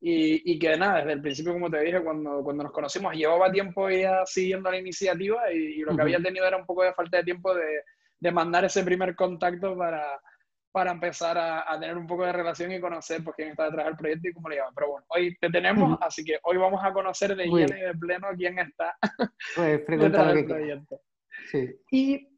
Y, 0.01 0.51
y, 0.51 0.59
que 0.59 0.77
nada, 0.77 0.99
desde 0.99 1.13
el 1.13 1.21
principio, 1.21 1.53
como 1.53 1.69
te 1.69 1.79
dije, 1.79 2.03
cuando, 2.03 2.43
cuando 2.43 2.63
nos 2.63 2.73
conocimos, 2.73 3.15
llevaba 3.15 3.51
tiempo 3.51 3.89
ya 3.89 4.23
siguiendo 4.25 4.69
la 4.69 4.77
iniciativa 4.77 5.51
y, 5.51 5.79
lo 5.79 5.95
que 5.95 6.01
había 6.01 6.21
tenido 6.21 6.45
era 6.45 6.57
un 6.57 6.65
poco 6.65 6.83
de 6.83 6.93
falta 6.93 7.17
de 7.17 7.23
tiempo 7.23 7.55
de, 7.55 7.81
de 8.19 8.31
mandar 8.31 8.65
ese 8.65 8.83
primer 8.83 9.15
contacto 9.15 9.75
para, 9.75 10.19
para 10.75 10.91
empezar 10.91 11.37
a, 11.37 11.79
tener 11.79 11.97
un 11.97 12.05
poco 12.05 12.25
de 12.25 12.33
relación 12.33 12.69
y 12.69 12.81
conocer 12.81 13.23
pues, 13.23 13.37
quién 13.37 13.51
está 13.51 13.63
detrás 13.63 13.85
del 13.85 13.95
proyecto 13.95 14.27
y 14.27 14.33
cómo 14.33 14.49
le 14.49 14.57
llaman. 14.57 14.73
Pero 14.75 14.91
bueno, 14.91 15.05
hoy 15.07 15.33
te 15.39 15.49
tenemos, 15.49 15.97
así 16.01 16.21
que 16.21 16.37
hoy 16.43 16.57
vamos 16.57 16.81
a 16.83 16.91
conocer 16.91 17.33
de 17.33 17.45
lleno 17.45 17.77
y 17.77 17.79
de 17.79 17.93
pleno 17.93 18.27
quién 18.35 18.59
está 18.59 18.93
pues, 19.55 19.85
detrás 19.87 20.33
del 20.33 20.45
proyecto. 20.45 21.01
Sí. 21.49 21.73
Y 21.91 22.34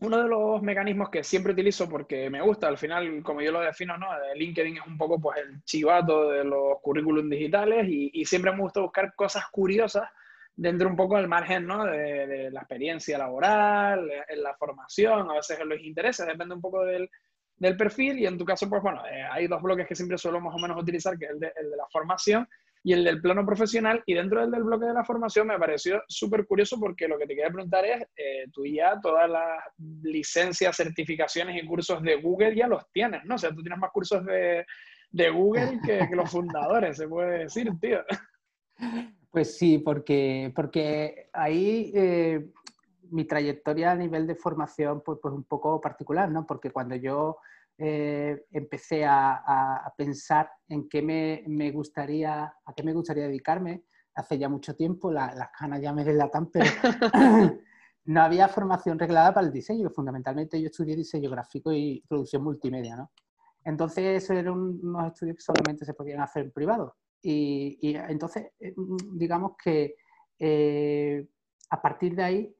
uno 0.00 0.22
de 0.22 0.28
los 0.28 0.62
mecanismos 0.62 1.08
que 1.08 1.24
siempre 1.24 1.52
utilizo 1.52 1.88
porque 1.88 2.28
me 2.28 2.42
gusta, 2.42 2.68
al 2.68 2.76
final, 2.76 3.22
como 3.22 3.40
yo 3.40 3.52
lo 3.52 3.60
defino, 3.60 3.96
¿no? 3.96 4.08
LinkedIn 4.34 4.76
es 4.76 4.86
un 4.86 4.98
poco 4.98 5.18
pues, 5.20 5.38
el 5.38 5.62
chivato 5.64 6.30
de 6.30 6.44
los 6.44 6.80
currículums 6.82 7.30
digitales 7.30 7.86
y, 7.88 8.10
y 8.12 8.24
siempre 8.24 8.52
me 8.52 8.60
gusta 8.60 8.80
buscar 8.80 9.14
cosas 9.14 9.44
curiosas 9.50 10.08
dentro 10.54 10.88
un 10.88 10.96
poco 10.96 11.16
del 11.16 11.28
margen 11.28 11.66
¿no? 11.66 11.84
de, 11.84 12.26
de, 12.26 12.50
la 12.50 12.60
experiencia 12.60 13.18
laboral, 13.18 14.10
en 14.28 14.42
la 14.42 14.54
formación, 14.54 15.30
a 15.30 15.34
veces 15.34 15.60
en 15.60 15.68
los 15.68 15.80
intereses, 15.80 16.26
depende 16.26 16.54
un 16.54 16.62
poco 16.62 16.84
del, 16.84 17.10
del 17.58 17.76
perfil 17.76 18.18
y 18.18 18.26
en 18.26 18.38
tu 18.38 18.44
caso, 18.44 18.68
pues 18.68 18.82
bueno, 18.82 19.02
eh, 19.06 19.22
hay 19.30 19.46
dos 19.46 19.62
bloques 19.62 19.86
que 19.86 19.94
siempre 19.94 20.18
suelo 20.18 20.40
más 20.40 20.54
o 20.54 20.58
menos 20.58 20.80
utilizar, 20.80 21.18
que 21.18 21.26
es 21.26 21.30
el 21.32 21.40
de, 21.40 21.52
el 21.56 21.70
de, 21.70 21.76
la 21.76 21.86
formación 21.90 22.48
y 22.86 22.92
el 22.92 23.02
del 23.02 23.20
plano 23.20 23.44
profesional. 23.44 24.00
Y 24.06 24.14
dentro 24.14 24.40
del, 24.40 24.52
del 24.52 24.62
bloque 24.62 24.86
de 24.86 24.94
la 24.94 25.04
formación 25.04 25.48
me 25.48 25.58
pareció 25.58 26.04
súper 26.06 26.46
curioso 26.46 26.78
porque 26.78 27.08
lo 27.08 27.18
que 27.18 27.26
te 27.26 27.34
quería 27.34 27.50
preguntar 27.50 27.84
es, 27.84 28.00
eh, 28.16 28.46
tú 28.52 28.64
ya 28.64 29.00
todas 29.00 29.28
las 29.28 29.58
licencias, 30.04 30.76
certificaciones 30.76 31.60
y 31.60 31.66
cursos 31.66 32.00
de 32.00 32.14
Google 32.14 32.54
ya 32.54 32.68
los 32.68 32.88
tienes, 32.92 33.24
¿no? 33.24 33.34
O 33.34 33.38
sea, 33.38 33.50
tú 33.50 33.60
tienes 33.60 33.80
más 33.80 33.90
cursos 33.90 34.24
de, 34.24 34.64
de 35.10 35.30
Google 35.30 35.80
que, 35.84 36.06
los 36.14 36.30
fundadores, 36.30 36.96
se 36.96 37.08
puede 37.08 37.40
decir, 37.40 37.72
tío. 37.80 38.04
Pues 39.32 39.58
sí, 39.58 39.78
porque, 39.78 40.52
porque 40.54 41.28
ahí... 41.32 41.92
Eh 41.92 42.46
mi 43.08 43.24
trayectoria 43.24 43.92
a 43.92 43.94
nivel 43.94 44.26
de 44.26 44.34
formación, 44.34 45.00
pues, 45.04 45.20
pues 45.22 45.32
un 45.32 45.44
poco 45.44 45.80
particular, 45.80 46.28
¿no? 46.28 46.44
Porque 46.44 46.72
cuando 46.72 46.96
yo 46.96 47.38
eh, 47.78 48.46
empecé 48.50 49.04
a, 49.04 49.92
pensar 49.96 50.50
en 50.68 50.88
qué 50.88 51.02
me, 51.02 51.44
me, 51.46 51.70
gustaría, 51.70 52.44
a 52.44 52.74
qué 52.74 52.82
me 52.82 52.92
gustaría 52.92 53.24
dedicarme, 53.24 53.84
hace 54.14 54.38
ya 54.38 54.48
mucho 54.48 54.74
tiempo, 54.74 55.12
las 55.12 55.50
canas 55.58 55.80
ya 55.80 55.92
me 55.92 56.04
delatan, 56.04 56.50
pero 56.50 56.66
no 58.06 58.22
había 58.22 58.48
formación 58.48 58.98
reglada 58.98 59.32
para 59.34 59.46
el 59.46 59.52
diseño. 59.52 59.90
Fundamentalmente 59.90 60.60
yo 60.60 60.66
estudié 60.66 60.96
diseño 60.96 61.30
gráfico 61.30 61.72
y 61.72 62.02
producción 62.08 62.42
multimedia, 62.42 62.96
¿no? 62.96 63.10
Entonces, 63.64 64.22
eso 64.22 64.32
eran 64.32 64.54
unos 64.54 65.12
estudios 65.12 65.36
que 65.36 65.42
solamente 65.42 65.84
se 65.84 65.92
podían 65.92 66.20
hacer 66.20 66.44
en 66.44 66.52
privado. 66.52 66.96
Y, 67.20 67.78
y 67.80 67.96
entonces, 67.96 68.52
eh, 68.60 68.74
digamos 69.12 69.52
que 69.62 69.96
eh, 70.38 71.26
a 71.70 71.82
partir 71.82 72.14
de 72.14 72.22
ahí, 72.22 72.55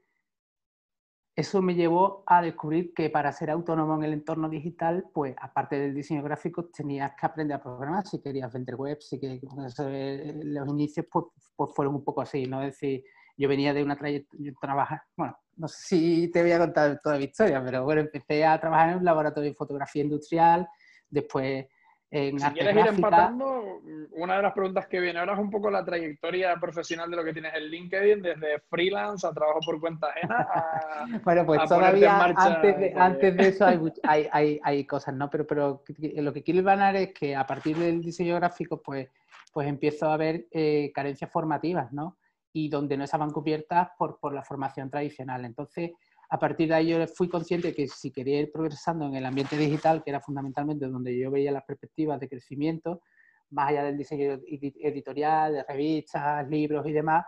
eso 1.37 1.61
me 1.61 1.75
llevó 1.75 2.25
a 2.26 2.40
descubrir 2.40 2.95
que 2.95 3.11
para 3.11 3.31
ser 3.31 3.50
autónomo 3.50 3.95
en 3.97 4.05
el 4.05 4.14
entorno 4.14 4.49
digital, 4.49 5.05
pues 5.12 5.37
aparte 5.38 5.78
del 5.78 5.95
diseño 5.95 6.23
gráfico, 6.23 6.64
tenías 6.64 7.12
que 7.14 7.26
aprender 7.26 7.59
a 7.59 7.62
programar 7.62 8.07
si 8.07 8.23
querías 8.23 8.50
vender 8.50 8.75
web, 8.75 8.97
si 9.02 9.21
que 9.21 9.38
los 9.43 10.69
inicios 10.69 11.05
pues, 11.12 11.26
pues, 11.55 11.75
fueron 11.75 11.97
un 11.97 12.05
poco 12.05 12.23
así, 12.23 12.47
¿no? 12.47 12.62
Es 12.62 12.69
decir, 12.69 13.05
yo 13.37 13.50
venía 13.50 13.75
de 13.75 13.85
una 13.85 13.97
trayectoria, 13.97 14.55
trabajar, 14.59 15.02
bueno, 15.14 15.37
no 15.57 15.69
sé 15.69 15.76
si 15.87 16.31
te 16.31 16.40
voy 16.40 16.52
a 16.52 16.59
contar 16.59 17.00
toda 17.02 17.19
mi 17.19 17.25
historia, 17.25 17.62
pero 17.62 17.85
bueno, 17.85 18.00
empecé 18.00 18.43
a 18.47 18.59
trabajar 18.59 18.90
en 18.90 18.99
un 18.99 19.05
laboratorio 19.05 19.50
de 19.50 19.57
fotografía 19.57 20.05
industrial, 20.05 20.66
después 21.11 21.66
en 22.11 22.39
si 22.39 22.51
quieres 22.51 22.77
ir 22.77 22.87
empatando, 22.87 23.81
una 24.13 24.37
de 24.37 24.43
las 24.43 24.53
preguntas 24.53 24.87
que 24.87 25.01
viene 25.01 25.19
ahora 25.19 25.33
es 25.33 25.41
un 25.41 25.51
poco 25.51 25.71
la 25.71 25.85
trayectoria 25.85 26.55
profesional 26.57 27.11
de 27.11 27.17
lo 27.17 27.25
que 27.25 27.33
tienes 27.33 27.53
en 27.55 27.65
LinkedIn, 27.65 28.23
desde 28.23 28.61
freelance 28.71 29.27
a 29.27 29.33
trabajo 29.33 29.59
por 29.65 29.81
cuenta 29.81 30.09
ajena. 30.09 30.47
A, 30.49 31.07
bueno, 31.25 31.45
pues 31.45 31.69
todavía 31.69 32.17
antes, 32.25 32.79
de, 32.79 32.95
antes 32.97 33.37
de 33.37 33.49
eso 33.49 33.67
hay, 34.05 34.29
hay, 34.31 34.61
hay, 34.63 34.87
cosas, 34.87 35.15
¿no? 35.15 35.29
Pero, 35.29 35.47
pero 35.47 35.83
lo 35.99 36.33
que 36.33 36.43
quiero 36.45 36.63
ganar 36.63 36.95
es 36.95 37.13
que 37.13 37.35
a 37.35 37.45
partir 37.45 37.77
del 37.77 38.01
diseño 38.01 38.37
gráfico, 38.37 38.81
pues, 38.81 39.09
pues 39.53 39.67
empiezo 39.67 40.09
a 40.09 40.17
ver 40.17 40.47
eh, 40.53 40.93
carencias 40.95 41.31
formativas, 41.31 41.93
¿no? 41.93 42.19
Y 42.53 42.69
donde 42.69 42.97
no 42.97 43.05
estaban 43.05 43.31
cubiertas 43.31 43.91
por, 43.99 44.21
por 44.21 44.33
la 44.33 44.43
formación 44.43 44.91
tradicional. 44.91 45.45
Entonces, 45.45 45.91
a 46.28 46.38
partir 46.38 46.68
de 46.68 46.75
ahí 46.75 46.88
yo 46.88 47.06
fui 47.06 47.28
consciente 47.28 47.75
que 47.75 47.88
si 47.88 48.11
quería 48.11 48.40
ir 48.40 48.50
progresando 48.52 49.06
en 49.06 49.14
el 49.14 49.26
ambiente 49.26 49.56
digital, 49.56 50.02
que 50.02 50.11
era 50.11 50.21
fundamentalmente 50.21 50.87
donde 50.87 51.18
yo 51.18 51.30
veía 51.30 51.52
las 51.52 51.64
perspectivas 51.64 52.18
de 52.21 52.28
crecimiento, 52.28 53.02
más 53.50 53.71
allá 53.71 53.85
del 53.85 53.97
diseño 53.97 54.40
editorial, 54.45 55.52
de 55.52 55.64
revistas, 55.64 56.49
libros 56.49 56.87
y 56.87 56.92
demás, 56.92 57.25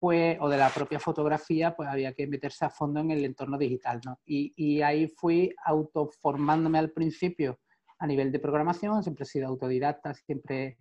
pues, 0.00 0.38
o 0.40 0.48
de 0.48 0.56
la 0.56 0.70
propia 0.70 0.98
fotografía, 0.98 1.76
pues 1.76 1.88
había 1.88 2.14
que 2.14 2.26
meterse 2.26 2.64
a 2.64 2.70
fondo 2.70 3.00
en 3.00 3.10
el 3.10 3.24
entorno 3.24 3.58
digital. 3.58 4.00
¿no? 4.04 4.18
Y, 4.24 4.52
y, 4.56 4.80
ahí 4.80 5.08
fui 5.08 5.54
autoformándome 5.64 6.78
al 6.78 6.90
principio 6.90 7.60
a 7.98 8.06
nivel 8.06 8.32
de 8.32 8.38
programación, 8.38 9.02
siempre 9.02 9.24
he 9.24 9.26
sido 9.26 9.46
autodidacta, 9.46 10.14
siempre, 10.14 10.78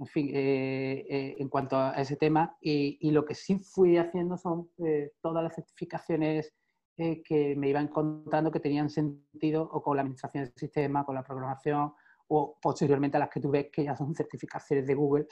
en 0.00 0.06
fin, 0.06 0.30
eh, 0.34 1.06
eh, 1.08 1.36
en 1.38 1.48
cuanto 1.48 1.76
a 1.76 1.92
ese 1.92 2.16
tema. 2.16 2.56
Y, 2.60 2.98
y, 3.00 3.12
lo 3.12 3.24
que 3.24 3.36
sí 3.36 3.60
fui 3.60 3.98
haciendo 3.98 4.36
son 4.36 4.68
eh, 4.84 5.12
todas 5.22 5.44
las 5.44 5.54
certificaciones 5.54 6.52
eh, 6.98 7.22
que 7.22 7.54
me 7.56 7.68
iban 7.68 7.88
contando 7.88 8.50
que 8.50 8.60
tenían 8.60 8.88
sentido 8.88 9.62
o 9.62 9.82
con 9.82 9.96
la 9.96 10.02
administración 10.02 10.44
del 10.44 10.54
sistema, 10.54 11.04
con 11.04 11.14
la 11.14 11.22
programación 11.22 11.92
o 12.28 12.58
posteriormente 12.60 13.16
a 13.16 13.20
las 13.20 13.30
que 13.30 13.40
tú 13.40 13.50
ves 13.50 13.68
que 13.72 13.84
ya 13.84 13.96
son 13.96 14.14
certificaciones 14.14 14.86
de 14.86 14.94
Google 14.94 15.26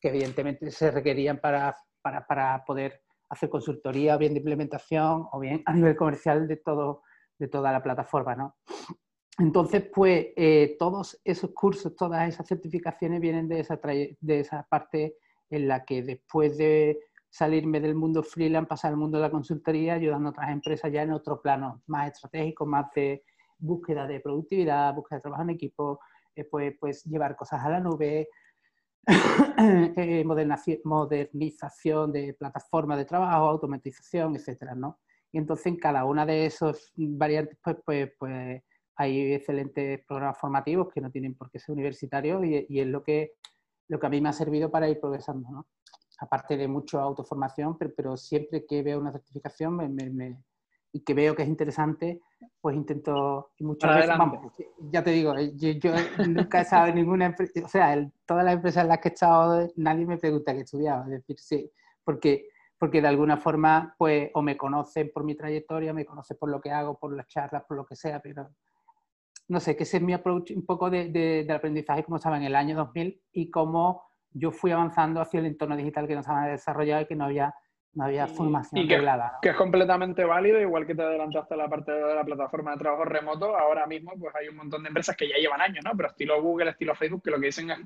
que 0.00 0.08
evidentemente 0.08 0.70
se 0.70 0.90
requerían 0.90 1.40
para, 1.40 1.76
para, 2.02 2.26
para 2.26 2.64
poder 2.64 3.02
hacer 3.28 3.48
consultoría, 3.48 4.16
bien 4.16 4.34
de 4.34 4.40
implementación 4.40 5.26
o 5.32 5.40
bien 5.40 5.62
a 5.66 5.72
nivel 5.72 5.96
comercial 5.96 6.46
de, 6.46 6.56
todo, 6.56 7.02
de 7.38 7.48
toda 7.48 7.72
la 7.72 7.82
plataforma. 7.82 8.34
¿no? 8.34 8.56
Entonces, 9.38 9.84
pues 9.92 10.28
eh, 10.36 10.76
todos 10.78 11.20
esos 11.24 11.50
cursos, 11.52 11.96
todas 11.96 12.28
esas 12.28 12.46
certificaciones 12.46 13.20
vienen 13.20 13.48
de 13.48 13.60
esa, 13.60 13.76
de 13.76 14.40
esa 14.40 14.66
parte 14.68 15.16
en 15.50 15.68
la 15.68 15.84
que 15.84 16.02
después 16.02 16.56
de 16.56 16.98
salirme 17.36 17.80
del 17.80 17.94
mundo 17.94 18.22
freelance, 18.22 18.66
pasar 18.66 18.92
al 18.92 18.96
mundo 18.96 19.18
de 19.18 19.22
la 19.24 19.30
consultoría, 19.30 19.94
ayudando 19.94 20.28
a 20.28 20.30
otras 20.30 20.50
empresas 20.50 20.90
ya 20.90 21.02
en 21.02 21.12
otro 21.12 21.42
plano 21.42 21.82
más 21.86 22.10
estratégico, 22.10 22.64
más 22.64 22.86
de 22.94 23.24
búsqueda 23.58 24.06
de 24.06 24.20
productividad, 24.20 24.94
búsqueda 24.94 25.18
de 25.18 25.22
trabajo 25.22 25.42
en 25.42 25.50
equipo, 25.50 26.00
eh, 26.34 26.44
pues, 26.44 26.74
pues, 26.80 27.04
llevar 27.04 27.36
cosas 27.36 27.62
a 27.62 27.68
la 27.68 27.80
nube, 27.80 28.30
eh, 29.58 30.24
modernización 30.24 32.10
de 32.10 32.32
plataformas 32.32 32.96
de 32.96 33.04
trabajo, 33.04 33.48
automatización, 33.48 34.36
etcétera, 34.36 34.74
¿no? 34.74 35.00
Y 35.30 35.36
entonces 35.36 35.66
en 35.66 35.76
cada 35.76 36.06
una 36.06 36.24
de 36.24 36.46
esas 36.46 36.90
variantes, 36.96 37.58
pues, 37.62 37.76
pues, 37.84 38.12
pues 38.18 38.62
hay 38.96 39.34
excelentes 39.34 40.02
programas 40.06 40.38
formativos 40.38 40.88
que 40.90 41.02
no 41.02 41.10
tienen 41.10 41.34
por 41.34 41.50
qué 41.50 41.58
ser 41.58 41.74
universitarios 41.74 42.42
y, 42.46 42.64
y 42.66 42.80
es 42.80 42.86
lo 42.86 43.02
que, 43.02 43.34
lo 43.88 44.00
que 44.00 44.06
a 44.06 44.10
mí 44.10 44.22
me 44.22 44.30
ha 44.30 44.32
servido 44.32 44.70
para 44.70 44.88
ir 44.88 44.98
progresando, 44.98 45.50
¿no? 45.50 45.66
Aparte 46.18 46.56
de 46.56 46.68
mucho 46.68 47.00
autoformación, 47.00 47.76
pero, 47.78 47.92
pero 47.96 48.16
siempre 48.16 48.64
que 48.66 48.82
veo 48.82 49.00
una 49.00 49.12
certificación 49.12 49.76
me, 49.76 50.36
y 50.92 51.00
que 51.00 51.14
veo 51.14 51.34
que 51.34 51.42
es 51.42 51.48
interesante, 51.48 52.20
pues 52.60 52.74
intento, 52.74 53.50
y 53.58 53.64
muchas 53.64 53.96
veces, 53.96 54.18
vamos, 54.18 54.52
ya 54.90 55.02
te 55.02 55.10
digo, 55.10 55.36
eh, 55.36 55.52
yo, 55.54 55.92
nunca 56.26 56.58
he 56.58 56.62
estado 56.62 56.86
en 56.86 56.94
ninguna 56.94 57.26
empresa, 57.26 57.52
o 57.64 57.68
sea, 57.68 58.10
todas 58.24 58.44
las 58.44 58.54
empresas 58.54 58.82
en 58.84 58.88
las 58.88 58.98
que 58.98 59.08
he 59.08 59.12
estado, 59.12 59.68
nadie 59.76 60.06
me 60.06 60.16
pregunta 60.16 60.52
qué 60.52 60.60
he 60.60 60.62
estudiado, 60.62 61.04
es 61.04 61.10
decir, 61.10 61.38
sí, 61.38 61.70
porque, 62.02 62.48
porque 62.78 63.02
de 63.02 63.08
alguna 63.08 63.36
forma, 63.36 63.94
pues, 63.98 64.30
o 64.32 64.40
me 64.40 64.56
conocen 64.56 65.10
por 65.12 65.24
mi 65.24 65.34
trayectoria, 65.34 65.92
me 65.92 66.06
conocen 66.06 66.38
por 66.38 66.50
lo 66.50 66.60
que 66.60 66.70
hago, 66.70 66.98
por 66.98 67.14
las 67.14 67.26
charlas, 67.28 67.64
por 67.64 67.76
lo 67.76 67.84
que 67.84 67.96
sea, 67.96 68.20
pero 68.20 68.48
no 69.48 69.60
sé, 69.60 69.76
que 69.76 69.84
ese 69.84 69.98
es 69.98 70.02
mi 70.02 70.12
approach 70.12 70.50
un 70.50 70.64
poco 70.64 70.90
de, 70.90 71.10
de, 71.10 71.52
aprendizaje, 71.52 72.02
como 72.02 72.16
estaba 72.16 72.36
en 72.36 72.44
el 72.44 72.56
año 72.56 72.76
2000 72.76 73.22
y 73.32 73.50
cómo 73.50 74.02
yo 74.32 74.50
fui 74.50 74.70
avanzando 74.70 75.20
hacia 75.20 75.40
el 75.40 75.46
entorno 75.46 75.76
digital 75.76 76.06
que 76.06 76.14
nos 76.14 76.28
había 76.28 76.52
desarrollado 76.52 77.02
y 77.02 77.06
que 77.06 77.16
no 77.16 77.24
había, 77.24 77.54
no 77.94 78.04
había 78.04 78.26
formación 78.26 78.84
y 78.84 78.88
que, 78.88 79.00
que, 79.42 79.48
es 79.50 79.56
completamente 79.56 80.24
válido, 80.24 80.60
igual 80.60 80.86
que 80.86 80.94
te 80.94 81.02
adelantaste 81.02 81.54
a 81.54 81.56
la 81.56 81.68
parte 81.68 81.92
de 81.92 82.14
la 82.14 82.24
plataforma 82.24 82.72
de 82.72 82.78
trabajo 82.78 83.04
remoto, 83.04 83.56
ahora 83.56 83.86
mismo 83.86 84.12
pues 84.18 84.34
hay 84.34 84.48
un 84.48 84.56
montón 84.56 84.82
de 84.82 84.88
empresas 84.88 85.16
que 85.16 85.28
ya 85.28 85.36
llevan 85.36 85.60
años, 85.60 85.84
¿no? 85.84 85.92
Pero 85.96 86.10
estilo 86.10 86.42
Google, 86.42 86.70
estilo 86.70 86.94
Facebook, 86.94 87.22
que 87.24 87.30
lo 87.30 87.40
que 87.40 87.46
dicen 87.46 87.70
es 87.70 87.78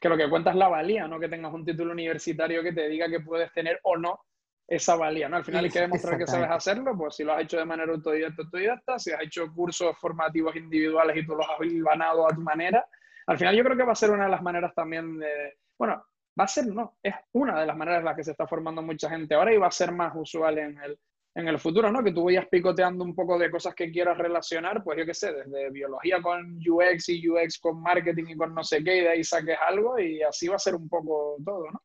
que 0.00 0.08
lo 0.08 0.16
que 0.16 0.28
cuenta 0.28 0.50
es 0.50 0.56
la 0.56 0.68
valía, 0.68 1.08
no 1.08 1.18
que 1.18 1.28
tengas 1.28 1.52
un 1.52 1.64
título 1.64 1.92
universitario 1.92 2.62
que 2.62 2.72
te 2.72 2.88
diga 2.88 3.08
que 3.08 3.20
puedes 3.20 3.50
tener 3.52 3.80
o 3.84 3.96
no 3.96 4.20
esa 4.66 4.96
valía, 4.96 5.28
¿no? 5.28 5.36
Al 5.36 5.44
final 5.44 5.64
hay 5.64 5.70
que 5.70 5.80
demostrar 5.80 6.18
que 6.18 6.26
sabes 6.26 6.50
hacerlo, 6.50 6.96
pues 6.96 7.16
si 7.16 7.24
lo 7.24 7.32
has 7.32 7.42
hecho 7.42 7.58
de 7.58 7.64
manera 7.64 7.92
autodidacta, 7.92 8.42
autodidacta, 8.42 8.98
si 8.98 9.12
has 9.12 9.22
hecho 9.22 9.52
cursos 9.52 9.96
formativos 9.98 10.56
individuales 10.56 11.16
y 11.16 11.26
tú 11.26 11.34
los 11.34 11.46
has 11.46 11.56
ganado 11.60 12.26
a 12.26 12.34
tu 12.34 12.40
manera, 12.40 12.86
al 13.26 13.38
final 13.38 13.56
yo 13.56 13.64
creo 13.64 13.76
que 13.76 13.84
va 13.84 13.92
a 13.92 13.96
ser 13.96 14.10
una 14.10 14.24
de 14.24 14.30
las 14.30 14.42
maneras 14.42 14.74
también 14.74 15.18
de, 15.18 15.54
bueno, 15.78 16.04
va 16.38 16.44
a 16.44 16.48
ser, 16.48 16.66
no, 16.66 16.96
es 17.02 17.14
una 17.32 17.60
de 17.60 17.66
las 17.66 17.76
maneras 17.76 18.00
en 18.00 18.06
las 18.06 18.16
que 18.16 18.24
se 18.24 18.32
está 18.32 18.46
formando 18.46 18.82
mucha 18.82 19.08
gente 19.08 19.34
ahora 19.34 19.54
y 19.54 19.58
va 19.58 19.68
a 19.68 19.72
ser 19.72 19.92
más 19.92 20.12
usual 20.16 20.58
en 20.58 20.78
el, 20.78 20.98
en 21.34 21.48
el 21.48 21.58
futuro, 21.58 21.90
¿no? 21.90 22.02
Que 22.02 22.12
tú 22.12 22.24
vayas 22.24 22.46
picoteando 22.48 23.04
un 23.04 23.14
poco 23.14 23.38
de 23.38 23.50
cosas 23.50 23.74
que 23.74 23.90
quieras 23.90 24.18
relacionar, 24.18 24.82
pues 24.84 24.98
yo 24.98 25.06
qué 25.06 25.14
sé, 25.14 25.32
desde 25.32 25.70
biología 25.70 26.22
con 26.22 26.58
UX 26.58 27.08
y 27.08 27.28
UX 27.28 27.58
con 27.58 27.80
marketing 27.80 28.24
y 28.28 28.36
con 28.36 28.54
no 28.54 28.62
sé 28.62 28.82
qué, 28.84 28.98
y 28.98 29.00
de 29.00 29.08
ahí 29.10 29.24
saques 29.24 29.56
algo 29.68 29.98
y 29.98 30.22
así 30.22 30.48
va 30.48 30.56
a 30.56 30.60
ser 30.60 30.74
un 30.74 30.88
poco 30.88 31.36
todo, 31.44 31.70
¿no? 31.70 31.82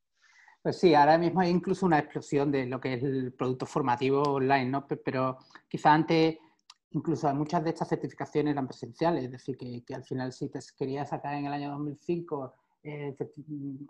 Pues 0.61 0.77
sí, 0.77 0.93
ahora 0.93 1.17
mismo 1.17 1.39
hay 1.39 1.49
incluso 1.49 1.85
una 1.85 1.99
explosión 1.99 2.51
de 2.51 2.65
lo 2.65 2.81
que 2.81 2.95
es 2.95 3.03
el 3.03 3.33
producto 3.33 3.65
formativo 3.65 4.21
online, 4.23 4.65
¿no? 4.65 4.85
Pero 4.85 5.37
quizá 5.69 5.93
antes, 5.93 6.37
incluso 6.91 7.33
muchas 7.33 7.63
de 7.63 7.69
estas 7.69 7.87
certificaciones 7.87 8.51
eran 8.51 8.67
presenciales, 8.67 9.23
es 9.23 9.31
decir, 9.31 9.57
que, 9.57 9.83
que 9.85 9.95
al 9.95 10.03
final 10.03 10.33
si 10.33 10.49
te 10.49 10.59
querías 10.77 11.09
sacar 11.09 11.35
en 11.35 11.45
el 11.45 11.53
año 11.53 11.71
2005 11.71 12.53
eh, 12.81 13.15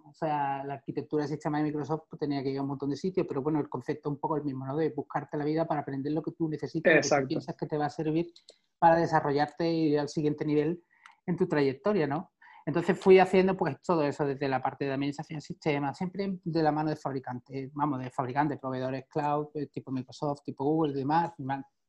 o 0.03 0.13
sea, 0.13 0.63
la 0.63 0.75
arquitectura 0.75 1.23
del 1.23 1.29
sistema 1.29 1.59
de 1.59 1.65
Microsoft 1.65 2.03
pues, 2.09 2.19
tenía 2.19 2.41
que 2.41 2.49
ir 2.49 2.57
a 2.57 2.61
un 2.63 2.69
montón 2.69 2.89
de 2.89 2.95
sitios, 2.95 3.27
pero 3.27 3.41
bueno, 3.41 3.59
el 3.59 3.69
concepto 3.69 4.09
es 4.09 4.13
un 4.13 4.19
poco 4.19 4.37
el 4.37 4.43
mismo, 4.43 4.65
¿no? 4.65 4.75
De 4.75 4.89
buscarte 4.89 5.37
la 5.37 5.45
vida 5.45 5.67
para 5.67 5.81
aprender 5.81 6.11
lo 6.11 6.23
que 6.23 6.31
tú 6.31 6.49
necesitas, 6.49 7.11
lo 7.11 7.17
que 7.19 7.27
piensas 7.27 7.55
que 7.55 7.67
te 7.67 7.77
va 7.77 7.85
a 7.85 7.89
servir 7.89 8.31
para 8.79 8.95
desarrollarte 8.95 9.71
y 9.71 9.93
ir 9.93 9.99
al 9.99 10.09
siguiente 10.09 10.43
nivel 10.45 10.83
en 11.27 11.37
tu 11.37 11.47
trayectoria, 11.47 12.07
¿no? 12.07 12.31
Entonces 12.65 12.99
fui 12.99 13.19
haciendo 13.19 13.55
pues 13.55 13.81
todo 13.81 14.03
eso 14.03 14.25
desde 14.25 14.47
la 14.47 14.61
parte 14.61 14.85
de 14.85 14.93
administración 14.93 15.37
de 15.37 15.41
sistemas, 15.41 15.97
siempre 15.97 16.39
de 16.43 16.63
la 16.63 16.71
mano 16.71 16.89
de 16.89 16.95
fabricantes, 16.95 17.71
vamos, 17.73 17.99
de 17.99 18.11
fabricantes, 18.11 18.59
proveedores 18.59 19.05
cloud, 19.09 19.47
eh, 19.55 19.67
tipo 19.67 19.91
Microsoft, 19.91 20.43
tipo 20.43 20.63
Google 20.65 20.93
y 20.93 20.97
demás, 20.97 21.31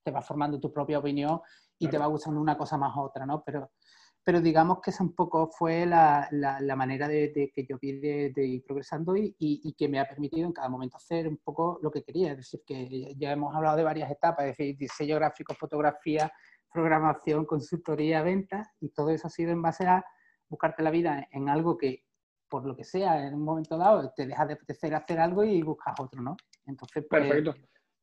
te 0.02 0.10
vas 0.10 0.26
formando 0.26 0.58
tu 0.58 0.72
propia 0.72 0.98
opinión 0.98 1.40
y 1.78 1.88
te 1.88 1.98
va 1.98 2.06
gustando 2.06 2.40
una 2.40 2.56
cosa 2.56 2.78
más 2.78 2.94
otra, 2.96 3.26
¿no? 3.26 3.42
Pero 3.44 3.70
pero 4.22 4.40
digamos 4.40 4.80
que 4.80 4.90
esa 4.90 5.02
un 5.02 5.14
poco 5.14 5.48
fue 5.48 5.86
la, 5.86 6.28
la, 6.30 6.76
manera 6.76 7.08
de, 7.08 7.50
que 7.54 7.66
yo 7.66 7.78
vi 7.80 7.98
de, 7.98 8.46
ir 8.46 8.62
progresando 8.64 9.16
y, 9.16 9.34
y, 9.38 9.72
que 9.72 9.88
me 9.88 9.98
ha 9.98 10.06
permitido 10.06 10.46
en 10.46 10.52
cada 10.52 10.68
momento 10.68 10.98
hacer 10.98 11.26
un 11.26 11.38
poco 11.38 11.78
lo 11.82 11.90
que 11.90 12.02
quería. 12.02 12.32
Es 12.32 12.36
decir, 12.38 12.62
que 12.66 13.14
ya 13.16 13.32
hemos 13.32 13.54
hablado 13.54 13.76
de 13.76 13.84
varias 13.84 14.10
etapas, 14.10 14.46
es 14.46 14.56
decir, 14.56 14.76
diseño 14.76 15.16
gráfico, 15.16 15.54
fotografía, 15.54 16.30
programación, 16.72 17.46
consultoría, 17.46 18.22
ventas, 18.22 18.68
y 18.80 18.90
todo 18.90 19.10
eso 19.10 19.26
ha 19.26 19.30
sido 19.30 19.52
en 19.52 19.62
base 19.62 19.86
a 19.86 20.04
buscarte 20.48 20.82
la 20.82 20.90
vida 20.90 21.26
en 21.32 21.48
algo 21.48 21.78
que, 21.78 22.04
por 22.48 22.66
lo 22.66 22.76
que 22.76 22.84
sea, 22.84 23.26
en 23.26 23.34
un 23.34 23.42
momento 23.42 23.78
dado 23.78 24.12
te 24.14 24.26
deja 24.26 24.44
de 24.44 24.54
apetecer 24.54 24.94
hacer 24.94 25.18
algo 25.18 25.44
y 25.44 25.62
buscas 25.62 25.98
otro, 25.98 26.20
¿no? 26.20 26.36
Entonces, 26.66 27.06
pues, 27.08 27.22
Perfecto. 27.22 27.54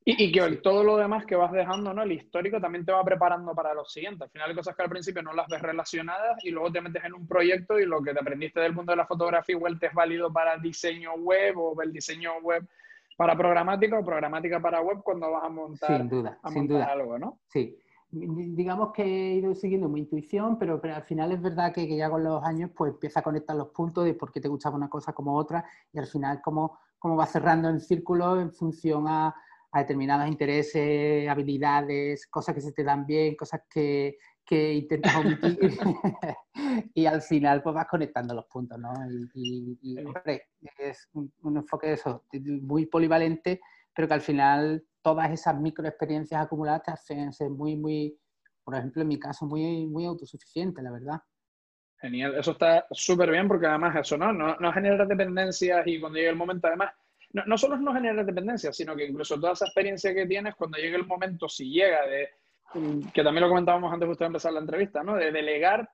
Y, 0.10 0.32
que 0.32 0.56
todo 0.64 0.86
lo 0.86 0.96
demás 0.96 1.26
que 1.26 1.36
vas 1.36 1.52
dejando, 1.52 1.94
¿no? 1.94 2.02
El 2.04 2.14
histórico 2.14 2.62
también 2.62 2.86
te 2.86 2.94
va 2.94 3.04
preparando 3.04 3.54
para 3.54 3.74
lo 3.74 3.84
siguiente. 3.84 4.24
Al 4.24 4.30
final 4.30 4.50
hay 4.50 4.56
cosas 4.56 4.74
que 4.74 4.82
al 4.82 4.90
principio 4.90 5.22
no 5.22 5.34
las 5.34 5.50
ves 5.50 5.62
relacionadas 5.62 6.38
y 6.46 6.50
luego 6.50 6.72
te 6.72 6.80
metes 6.80 7.04
en 7.04 7.14
un 7.14 7.28
proyecto 7.28 7.78
y 7.78 7.86
lo 7.86 8.02
que 8.02 8.14
te 8.14 8.22
aprendiste 8.22 8.62
del 8.62 8.74
mundo 8.74 8.94
de 8.94 8.96
la 8.96 9.06
fotografía 9.06 9.58
igual 9.58 9.78
te 9.78 9.88
es 9.88 9.94
válido 9.94 10.32
para 10.32 10.56
diseño 10.60 11.14
web 11.16 11.58
o 11.58 11.82
el 11.82 11.92
diseño 11.92 12.40
web 12.42 12.66
para 13.18 13.36
programática 13.36 14.00
o 14.00 14.06
programática 14.06 14.62
para 14.62 14.80
web 14.80 15.00
cuando 15.04 15.30
vas 15.30 15.44
a 15.44 15.50
montar, 15.50 15.98
sin 15.98 16.08
duda, 16.08 16.40
sin 16.54 16.68
duda. 16.68 16.86
algo, 16.86 17.20
¿no? 17.20 17.40
Sí. 17.50 17.78
digamos 18.10 18.94
que 18.94 19.04
he 19.04 19.34
ido 19.34 19.54
siguiendo 19.56 19.90
mi 19.90 20.00
intuición, 20.00 20.58
pero, 20.58 20.80
pero 20.80 20.96
al 20.96 21.04
final 21.04 21.34
es 21.34 21.42
verdad 21.42 21.74
que, 21.74 21.86
ya 21.98 22.10
con 22.10 22.24
los 22.24 22.42
años 22.46 22.72
pues 22.74 22.94
empieza 22.94 23.20
a 23.20 23.24
conectar 23.24 23.58
los 23.58 23.72
puntos 23.72 24.06
de 24.06 24.14
por 24.14 24.32
qué 24.32 24.40
te 24.40 24.48
gustaba 24.48 24.78
una 24.78 24.90
cosa 24.90 25.12
como 25.12 25.36
otra 25.36 25.66
y 25.92 26.00
al 26.00 26.08
final 26.08 26.40
cómo, 26.42 26.80
cómo 26.98 27.18
va 27.18 27.26
cerrando 27.26 27.68
el 27.68 27.82
círculo 27.82 28.40
en 28.40 28.54
función 28.54 29.06
a, 29.10 29.36
a 29.72 29.80
determinados 29.80 30.28
intereses, 30.28 31.28
habilidades, 31.28 32.28
cosas 32.28 32.56
que 32.56 32.62
se 32.62 32.72
te 32.72 32.84
dan 32.84 33.06
bien, 33.06 33.36
cosas 33.36 33.62
que, 33.70 34.18
que 34.46 34.74
intentas 34.74 35.16
omitir 35.16 35.58
y 36.94 37.06
al 37.06 37.22
final 37.22 37.62
pues 37.62 37.76
vas 37.76 37.88
conectando 37.88 38.34
los 38.34 38.46
puntos, 38.46 38.80
¿no? 38.80 38.94
Y, 39.34 39.78
y, 39.82 39.98
es 40.78 41.10
un, 41.14 41.58
enfoque 41.58 41.88
de 41.88 41.94
eso, 41.94 42.24
muy 42.62 42.86
polivalente, 42.86 43.60
pero 43.94 44.08
que 44.08 44.14
al 44.14 44.22
final 44.22 44.84
todas 45.02 45.32
esas 45.32 45.60
microexperiencias 45.60 46.42
acumuladas 46.42 46.84
te 46.84 46.92
hacen 46.92 47.34
ser 47.34 47.50
muy, 47.50 47.76
muy, 47.76 48.18
por 48.64 48.76
ejemplo, 48.76 49.02
en 49.02 49.08
mi 49.08 49.20
caso, 49.20 49.46
muy, 49.46 49.86
muy 49.86 50.06
autosuficiente, 50.06 50.82
la 50.82 50.92
verdad. 50.92 51.22
Genial, 52.00 52.36
eso 52.36 52.52
está 52.52 52.86
súper 52.92 53.32
bien 53.32 53.48
porque 53.48 53.66
además 53.66 53.96
eso, 53.96 54.18
¿no? 54.18 54.32
¿no? 54.32 54.56
No 54.58 54.72
genera 54.72 55.06
dependencias 55.06 55.86
y 55.88 56.00
cuando 56.00 56.18
llegue 56.18 56.30
el 56.30 56.36
momento, 56.36 56.68
además, 56.68 56.92
no, 57.34 57.44
no 57.46 57.58
solo 57.58 57.78
no 57.78 57.94
genera 57.94 58.24
dependencias, 58.24 58.76
sino 58.76 58.96
que 58.96 59.06
incluso 59.06 59.40
toda 59.40 59.54
esa 59.54 59.66
experiencia 59.66 60.14
que 60.14 60.26
tienes, 60.26 60.56
cuando 60.56 60.78
llegue 60.78 60.96
el 60.96 61.06
momento, 61.06 61.48
si 61.50 61.70
llega 61.70 62.06
de, 62.08 62.30
que 63.14 63.24
también 63.24 63.44
lo 63.44 63.50
comentábamos 63.50 63.92
antes 63.92 64.08
justo 64.08 64.24
de 64.24 64.28
empezar 64.28 64.54
la 64.54 64.60
entrevista, 64.60 65.04
¿no? 65.04 65.16
De 65.16 65.32
delegar, 65.32 65.90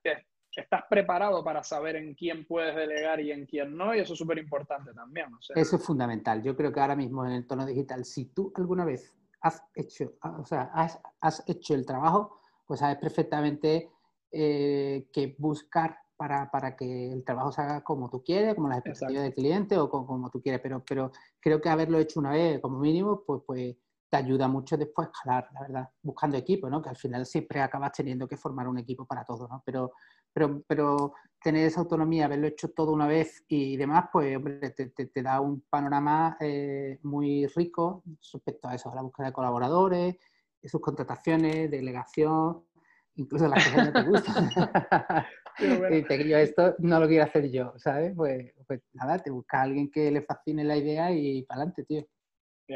estás 0.56 0.84
preparado 0.90 1.44
para 1.44 1.64
saber 1.64 1.96
en 1.96 2.14
quién 2.14 2.46
puedes 2.46 2.76
delegar 2.76 3.20
y 3.20 3.32
en 3.32 3.46
quién 3.46 3.76
no, 3.76 3.96
y 3.96 4.00
eso 4.00 4.14
es 4.14 4.20
súper 4.20 4.38
importante 4.38 4.94
también. 4.94 5.28
Eso 5.56 5.76
es 5.76 5.84
fundamental. 5.84 6.42
Yo 6.44 6.56
creo 6.56 6.72
que 6.72 6.80
ahora 6.80 6.96
mismo 6.96 7.26
en 7.26 7.34
el 7.34 7.48
tono 7.48 7.66
digital, 7.66 8.06
si 8.06 8.26
tú 8.26 8.52
alguna 8.56 8.86
vez 8.86 9.16
has 9.42 9.64
hecho, 9.76 10.14
o 10.22 10.46
sea, 10.46 10.72
has, 10.74 11.00
has 11.20 11.44
hecho 11.48 11.76
el 11.76 11.86
trabajo, 11.86 12.40
pues 12.66 12.80
sabes 12.80 12.98
perfectamente 12.98 13.90
eh, 14.32 15.08
que 15.12 15.36
buscar 15.38 15.98
para, 16.24 16.50
para, 16.50 16.74
que 16.78 17.12
el 17.12 17.26
trabajo 17.26 17.52
se 17.52 17.62
haga 17.62 17.84
como 17.84 18.10
tú 18.10 18.24
quieres, 18.24 18.56
como 18.56 18.70
las 18.70 18.78
expectativas 18.78 19.24
del 19.24 19.34
cliente 19.34 19.78
o 19.78 19.90
como, 19.90 20.08
como, 20.08 20.30
tú 20.30 20.42
quieres, 20.42 20.62
pero, 20.62 20.82
pero 20.88 21.12
creo 21.38 21.60
que 21.60 21.68
haberlo 21.68 22.00
hecho 22.00 22.22
una 22.22 22.32
vez 22.32 22.62
como 22.62 22.80
mínimo, 22.80 23.26
pues, 23.28 23.42
pues 23.46 23.76
te 24.10 24.16
ayuda 24.16 24.48
mucho 24.48 24.78
después 24.78 25.10
a 25.10 25.12
escalar, 25.12 25.50
la 25.54 25.62
verdad, 25.62 25.90
buscando 26.02 26.38
equipo, 26.38 26.70
¿no? 26.70 26.82
Que 26.82 26.88
al 26.88 26.96
final 26.96 27.26
siempre 27.26 27.60
acabas 27.60 27.92
teniendo 27.92 28.26
que 28.26 28.38
formar 28.38 28.70
un 28.70 28.78
equipo 28.78 29.06
para 29.06 29.26
todo, 29.26 29.50
¿no? 29.50 29.62
Pero, 29.66 29.92
pero, 30.32 30.64
pero 30.66 31.14
tener 31.42 31.68
esa 31.68 31.82
autonomía, 31.82 32.24
haberlo 32.24 32.48
hecho 32.48 32.70
todo 32.70 32.94
una 32.94 33.06
vez 33.06 33.44
y 33.50 33.76
demás, 33.76 34.06
pues, 34.14 34.38
hombre, 34.38 34.70
te, 34.70 34.88
te, 34.88 35.22
da 35.22 35.42
un 35.42 35.60
panorama 35.70 36.38
eh, 36.40 37.00
muy 37.04 37.48
rico 37.48 38.02
respecto 38.32 38.70
a 38.70 38.76
eso, 38.76 38.90
a 38.90 38.96
la 38.96 39.02
búsqueda 39.02 39.28
de 39.28 39.34
colaboradores, 39.34 40.16
sus 40.64 40.80
contrataciones, 40.80 41.70
delegación, 41.70 42.64
incluso 43.16 43.48
las 43.48 43.64
cosas 43.64 43.88
que 43.88 43.92
no 43.92 44.04
te 44.04 44.10
gustan. 44.10 44.50
y 45.60 45.94
dice 45.96 46.18
que 46.18 46.28
yo 46.28 46.38
esto 46.38 46.76
no 46.80 47.00
lo 47.00 47.08
quiero 47.08 47.26
hacer 47.26 47.50
yo, 47.52 47.74
¿sabes? 47.78 48.14
Pues, 48.16 48.54
pues 48.68 48.82
nada, 48.94 49.20
te 49.20 49.30
busca 49.30 49.60
a 49.60 49.64
alguien 49.64 49.92
que 49.92 50.12
le 50.12 50.22
fascine 50.22 50.64
la 50.64 50.78
idea 50.78 51.12
y 51.12 51.44
para 51.44 51.62
adelante, 51.62 51.84
tío. 51.84 52.06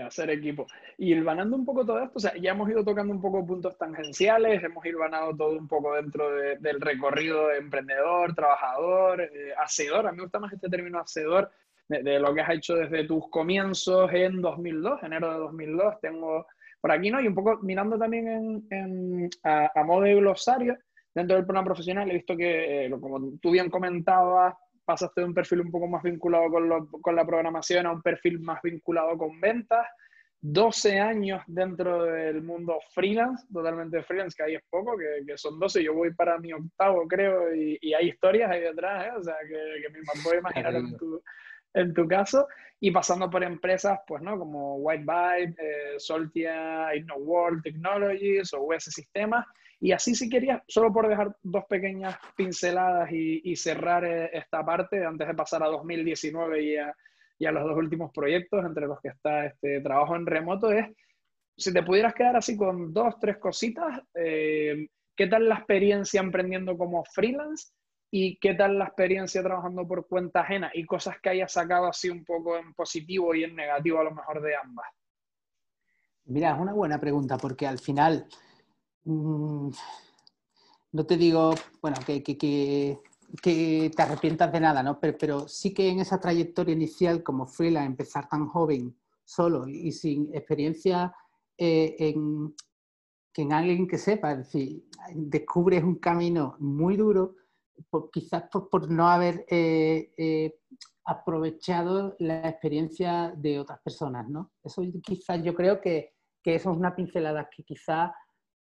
hacer 0.03 0.29
equipo. 0.29 0.67
Y 0.97 1.13
el 1.13 1.23
vanando 1.23 1.55
un 1.55 1.65
poco 1.65 1.85
todo 1.85 1.99
esto, 1.99 2.13
o 2.15 2.19
sea, 2.19 2.35
ya 2.35 2.51
hemos 2.51 2.69
ido 2.69 2.83
tocando 2.83 3.13
un 3.13 3.21
poco 3.21 3.45
puntos 3.45 3.77
tangenciales, 3.77 4.63
hemos 4.63 4.85
ido 4.85 4.99
vanando 4.99 5.35
todo 5.35 5.57
un 5.57 5.67
poco 5.67 5.95
dentro 5.95 6.29
del 6.35 6.81
recorrido 6.81 7.47
de 7.47 7.57
emprendedor, 7.57 8.35
trabajador, 8.35 9.21
eh, 9.21 9.53
hacedor. 9.57 10.07
A 10.07 10.11
mí 10.11 10.17
me 10.17 10.23
gusta 10.23 10.39
más 10.39 10.53
este 10.53 10.69
término 10.69 10.99
hacedor, 10.99 11.51
de, 11.87 12.03
de, 12.03 12.19
lo 12.19 12.33
que 12.33 12.41
has 12.41 12.49
hecho 12.49 12.75
desde 12.75 13.05
tus 13.05 13.29
comienzos 13.29 14.11
en 14.13 14.41
2002, 14.41 15.03
enero 15.03 15.31
de 15.31 15.39
2002. 15.39 15.99
Tengo 16.01 16.45
por 16.79 16.91
aquí, 16.91 17.09
¿no? 17.09 17.21
Y 17.21 17.27
un 17.27 17.35
poco 17.35 17.59
mirando 17.61 17.97
también 17.97 18.65
en, 18.69 19.29
a, 19.43 19.83
modo 19.83 20.01
de 20.01 20.15
glosario, 20.15 20.77
dentro 21.13 21.35
del 21.35 21.45
programa 21.45 21.65
profesional, 21.65 22.09
he 22.09 22.15
visto 22.15 22.35
que, 22.35 22.85
eh, 22.85 22.91
como 22.91 23.37
tú 23.41 23.51
bien 23.51 23.69
comentabas, 23.69 24.55
pasaste 24.85 25.21
de 25.21 25.27
un 25.27 25.33
perfil 25.33 25.61
un 25.61 25.71
poco 25.71 25.87
más 25.87 26.03
vinculado 26.03 26.49
con, 26.49 26.87
con, 27.01 27.15
la 27.15 27.25
programación 27.25 27.85
a 27.85 27.91
un 27.91 28.01
perfil 28.01 28.39
más 28.39 28.61
vinculado 28.61 29.17
con 29.17 29.39
ventas. 29.39 29.85
12 30.39 30.99
años 30.99 31.41
dentro 31.47 32.03
del 32.03 32.43
mundo 32.43 32.77
freelance, 32.93 33.43
totalmente 33.51 34.03
freelance, 34.03 34.35
que 34.37 34.43
ahí 34.43 34.55
es 34.55 34.63
poco, 34.69 34.95
que, 34.95 35.25
que 35.25 35.35
son 35.35 35.59
12, 35.59 35.83
yo 35.83 35.95
voy 35.95 36.13
para 36.13 36.37
mi 36.37 36.53
octavo, 36.53 37.07
creo, 37.07 37.53
y, 37.55 37.77
y 37.81 37.93
hay 37.95 38.09
historias 38.09 38.51
ahí 38.51 38.61
detrás, 38.61 39.07
¿eh? 39.07 39.11
o 39.17 39.23
sea, 39.23 39.35
que, 39.41 39.81
que 39.81 39.89
me 39.89 40.23
puedo 40.23 40.37
imaginar 40.37 40.75
en 40.75 40.95
tu, 40.95 41.21
en 41.77 41.93
tu 41.93 42.07
caso, 42.07 42.47
y 42.79 42.91
pasando 42.91 43.29
por 43.29 43.43
empresas, 43.43 43.99
pues, 44.07 44.21
¿no? 44.21 44.37
Como 44.37 44.75
Whitebyte, 44.77 45.57
eh, 45.59 45.95
Soltia, 45.97 46.89
World 47.17 47.63
Technologies 47.63 48.53
o 48.53 48.63
US 48.63 48.85
Sistemas. 48.85 49.45
Y 49.79 49.91
así 49.91 50.15
si 50.15 50.29
querías, 50.29 50.61
solo 50.67 50.91
por 50.91 51.07
dejar 51.07 51.35
dos 51.43 51.65
pequeñas 51.65 52.17
pinceladas 52.35 53.11
y, 53.11 53.55
cerrar 53.55 54.05
eh, 54.05 54.29
esta 54.33 54.65
parte 54.65 55.05
antes 55.05 55.27
de 55.27 55.33
pasar 55.33 55.63
a 55.63 55.67
2019 55.67 56.63
y 56.63 56.77
a, 56.77 56.93
y 57.37 57.45
a, 57.45 57.51
los 57.51 57.63
dos 57.63 57.77
últimos 57.77 58.11
proyectos, 58.11 58.65
entre 58.65 58.87
los 58.87 58.99
que 59.01 59.09
está 59.09 59.45
este 59.45 59.81
trabajo 59.81 60.15
en 60.15 60.25
remoto, 60.25 60.71
es 60.71 60.87
si 61.57 61.73
te 61.73 61.83
pudieras 61.83 62.13
quedar 62.13 62.35
así 62.35 62.55
con 62.55 62.93
dos, 62.93 63.15
tres 63.19 63.37
cositas, 63.37 64.01
eh, 64.13 64.87
¿qué 65.15 65.27
tal 65.27 65.49
la 65.49 65.55
experiencia 65.55 66.21
emprendiendo 66.21 66.77
como 66.77 67.03
freelance? 67.03 67.71
¿Y 68.09 68.37
qué 68.39 68.53
tal 68.53 68.77
la 68.77 68.85
experiencia 68.85 69.43
trabajando 69.43 69.85
por 69.85 70.07
cuenta 70.07 70.41
ajena? 70.41 70.71
Y 70.73 70.85
cosas 70.85 71.19
que 71.21 71.29
hayas 71.29 71.51
sacado 71.51 71.87
así 71.87 72.09
un 72.09 72.23
poco 72.23 72.57
en 72.57 72.73
positivo 72.73 73.35
y 73.35 73.43
en 73.43 73.55
negativo 73.55 73.99
a 73.99 74.05
lo 74.05 74.11
mejor 74.11 74.41
de 74.41 74.55
ambas. 74.55 74.85
Mira, 76.25 76.53
es 76.53 76.59
una 76.59 76.73
buena 76.73 76.99
pregunta 76.99 77.37
porque 77.37 77.67
al 77.67 77.79
final, 77.79 78.27
mm, 79.03 79.69
no 80.93 81.05
te 81.05 81.17
digo, 81.17 81.53
bueno, 81.81 81.97
que, 82.05 82.23
que, 82.23 82.99
te 83.41 84.01
arrepientas 84.01 84.51
de 84.51 84.59
nada, 84.59 84.81
¿no? 84.83 84.99
Pero, 84.99 85.47
sí 85.47 85.73
que 85.73 85.89
en 85.89 85.99
esa 85.99 86.19
trayectoria 86.19 86.73
inicial 86.73 87.23
como 87.23 87.45
freelance, 87.45 87.87
empezar 87.87 88.29
tan 88.29 88.47
joven, 88.47 88.95
solo 89.25 89.67
y 89.67 89.91
sin 89.91 90.33
experiencia 90.33 91.13
eh, 91.57 91.95
en, 91.99 92.55
en 93.35 93.53
alguien 93.53 93.85
que 93.87 93.97
sepa, 93.97 94.31
es 94.31 94.53
descubres 95.13 95.83
un 95.83 95.95
camino 95.95 96.55
muy 96.59 96.95
duro 96.95 97.35
quizás 98.11 98.43
por, 98.49 98.89
no 98.89 99.07
haber 99.07 99.45
eh, 99.49 100.11
eh, 100.17 100.59
aprovechado 101.05 102.15
la 102.19 102.49
experiencia 102.49 103.33
de 103.35 103.59
otras 103.59 103.79
personas, 103.81 104.27
¿no? 104.29 104.51
Eso 104.63 104.83
quizás 105.01 105.43
yo 105.43 105.53
creo 105.53 105.79
que, 105.79 106.13
que, 106.43 106.55
eso 106.55 106.71
es 106.71 106.77
una 106.77 106.95
pincelada 106.95 107.49
que 107.49 107.63
quizás 107.63 108.11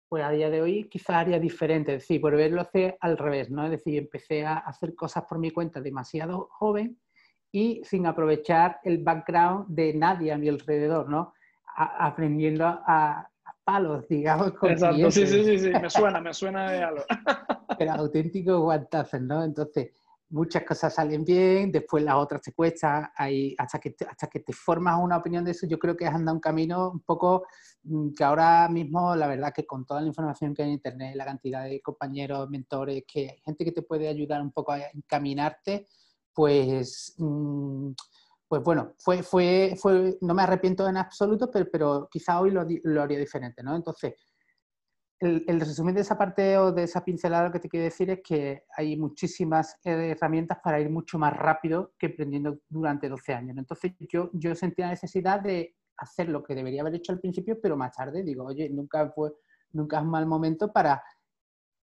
pues 0.08 0.24
a 0.24 0.30
día 0.30 0.48
de 0.48 0.62
hoy 0.62 0.88
quizás 0.88 1.16
haría 1.16 1.38
diferente, 1.38 1.94
es 1.94 2.02
decir, 2.02 2.20
por 2.20 2.34
verlo 2.34 2.62
hacer 2.62 2.96
al 3.00 3.18
revés, 3.18 3.50
¿no? 3.50 3.64
Es 3.64 3.70
decir, 3.72 3.98
empecé 3.98 4.46
a 4.46 4.58
hacer 4.58 4.94
cosas 4.94 5.24
por 5.28 5.38
mi 5.38 5.50
cuenta 5.50 5.80
demasiado 5.80 6.48
joven 6.50 6.98
y 7.52 7.82
sin 7.84 8.06
aprovechar 8.06 8.80
el 8.84 9.02
background 9.02 9.66
de 9.68 9.92
nadie 9.94 10.32
a 10.32 10.38
mi 10.38 10.48
alrededor, 10.48 11.08
¿no? 11.08 11.34
aprendiendo 11.78 12.66
a, 12.66 13.30
palos, 13.68 14.08
digamos. 14.08 14.54
Exacto, 14.62 15.10
sí, 15.10 15.26
sí, 15.26 15.44
sí, 15.44 15.58
sí, 15.58 15.70
me 15.70 15.90
suena, 15.90 16.22
me 16.22 16.32
suena 16.32 16.70
de 16.70 16.82
algo. 16.82 17.02
Pero 17.78 17.92
auténtico 17.92 18.60
guantazos, 18.60 19.20
¿no? 19.20 19.44
Entonces, 19.44 19.90
muchas 20.30 20.62
cosas 20.62 20.94
salen 20.94 21.22
bien, 21.22 21.70
después 21.70 22.02
las 22.02 22.14
otras 22.14 22.40
te 22.40 22.54
cuesta, 22.54 23.12
hay, 23.14 23.54
hasta, 23.58 23.78
que 23.78 23.90
te, 23.90 24.06
hasta 24.06 24.26
que 24.26 24.40
te 24.40 24.54
formas 24.54 24.98
una 24.98 25.18
opinión 25.18 25.44
de 25.44 25.50
eso, 25.50 25.66
yo 25.66 25.78
creo 25.78 25.94
que 25.94 26.06
has 26.06 26.14
andado 26.14 26.36
un 26.36 26.40
camino 26.40 26.92
un 26.92 27.00
poco 27.00 27.44
mm, 27.82 28.14
que 28.14 28.24
ahora 28.24 28.70
mismo, 28.70 29.14
la 29.14 29.26
verdad 29.26 29.52
que 29.54 29.66
con 29.66 29.84
toda 29.84 30.00
la 30.00 30.06
información 30.06 30.54
que 30.54 30.62
hay 30.62 30.68
en 30.68 30.74
Internet, 30.76 31.14
la 31.14 31.26
cantidad 31.26 31.64
de 31.64 31.82
compañeros, 31.82 32.48
mentores, 32.48 33.04
que 33.06 33.28
hay 33.28 33.38
gente 33.44 33.66
que 33.66 33.72
te 33.72 33.82
puede 33.82 34.08
ayudar 34.08 34.40
un 34.40 34.50
poco 34.50 34.72
a 34.72 34.80
encaminarte, 34.94 35.88
pues... 36.32 37.14
Mm, 37.18 37.90
pues 38.48 38.62
bueno, 38.62 38.94
fue, 38.98 39.22
fue, 39.22 39.76
fue, 39.78 40.16
no 40.22 40.34
me 40.34 40.42
arrepiento 40.42 40.88
en 40.88 40.96
absoluto, 40.96 41.50
pero, 41.50 41.66
pero 41.70 42.08
quizá 42.10 42.40
hoy 42.40 42.50
lo, 42.50 42.66
lo 42.84 43.02
haría 43.02 43.18
diferente, 43.18 43.62
¿no? 43.62 43.76
Entonces, 43.76 44.14
el, 45.20 45.60
resumen 45.60 45.94
de 45.94 46.02
esa 46.02 46.16
parte 46.16 46.56
o 46.58 46.72
de 46.72 46.84
esa 46.84 47.04
pincelada 47.04 47.50
que 47.50 47.58
te 47.58 47.68
quiero 47.68 47.84
decir 47.84 48.08
es 48.10 48.20
que 48.22 48.62
hay 48.76 48.96
muchísimas 48.96 49.78
herramientas 49.82 50.58
para 50.62 50.80
ir 50.80 50.90
mucho 50.90 51.18
más 51.18 51.36
rápido 51.36 51.92
que 51.98 52.06
aprendiendo 52.06 52.60
durante 52.68 53.08
12 53.08 53.34
años. 53.34 53.56
Entonces 53.58 53.92
yo, 53.98 54.30
yo 54.32 54.54
sentí 54.54 54.82
la 54.82 54.90
necesidad 54.90 55.40
de 55.40 55.74
hacer 55.96 56.28
lo 56.28 56.44
que 56.44 56.54
debería 56.54 56.82
haber 56.82 56.94
hecho 56.94 57.12
al 57.12 57.20
principio, 57.20 57.58
pero 57.60 57.76
más 57.76 57.96
tarde 57.96 58.22
digo, 58.22 58.44
oye, 58.44 58.70
nunca, 58.70 59.10
fue, 59.10 59.32
nunca 59.72 59.98
es 59.98 60.02
un 60.04 60.10
mal 60.10 60.26
momento 60.26 60.72
para 60.72 61.02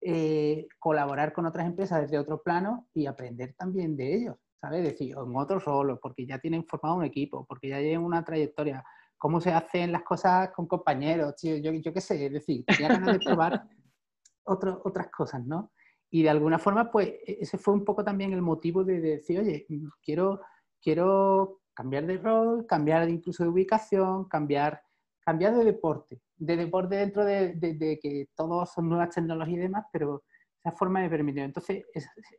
eh, 0.02 0.68
colaborar 0.80 1.34
con 1.34 1.46
otras 1.46 1.66
empresas 1.66 2.02
desde 2.02 2.20
otro 2.20 2.42
plano 2.42 2.88
y 2.94 3.08
aprender 3.08 3.56
también 3.58 3.98
de 3.98 4.16
ellos, 4.16 4.38
¿sabes? 4.60 4.84
Decir, 4.84 5.16
en 5.18 5.36
otro 5.36 5.60
rol, 5.60 6.00
porque 6.02 6.26
ya 6.26 6.40
tienen 6.40 6.66
formado 6.66 6.96
un 6.96 7.04
equipo, 7.04 7.46
porque 7.46 7.70
ya 7.70 7.80
llevan 7.80 8.06
una 8.06 8.24
trayectoria, 8.24 8.84
cómo 9.18 9.42
se 9.42 9.52
hacen 9.52 9.92
las 9.92 10.04
cosas 10.04 10.52
con 10.52 10.68
compañeros, 10.68 11.36
tío, 11.36 11.58
yo, 11.58 11.72
yo 11.72 11.94
qué 11.94 12.02
sé, 12.02 12.28
es 12.28 12.34
decir, 12.34 12.64
tenía 12.66 12.90
ganas 12.90 13.14
de 13.14 13.20
probar 13.20 13.64
otras 14.44 15.10
cosas, 15.10 15.46
¿no? 15.46 15.72
Y 16.10 16.24
de 16.24 16.30
alguna 16.30 16.60
forma, 16.60 16.90
pues 16.92 17.10
e, 17.10 17.38
ese 17.42 17.58
fue 17.58 17.74
un 17.74 17.84
poco 17.84 18.04
también 18.04 18.34
el 18.34 18.42
motivo 18.42 18.84
de, 18.84 19.00
decir, 19.00 19.40
oye, 19.40 19.66
quiero, 20.02 20.42
quiero 20.82 21.62
cambiar 21.74 22.06
de 22.06 22.18
rol, 22.18 22.66
cambiar 22.66 23.10
incluso 23.10 23.44
de 23.44 23.50
ubicación, 23.50 24.26
cambiar, 24.26 24.82
cambiar 25.20 25.56
de 25.56 25.66
deporte, 25.66 26.22
de 26.36 26.56
deporte 26.56 26.96
dentro 26.96 27.26
de, 27.26 27.54
de, 27.56 28.00
que 28.02 28.30
todos 28.36 28.72
son 28.72 28.90
nuevas 28.90 29.10
tecnologías 29.10 29.58
y 29.58 29.62
demás, 29.62 29.86
pero 29.92 30.24
esa 30.64 30.72
forma 30.72 31.02
me 31.02 31.10
permitió. 31.10 31.44
Entonces, 31.44 31.86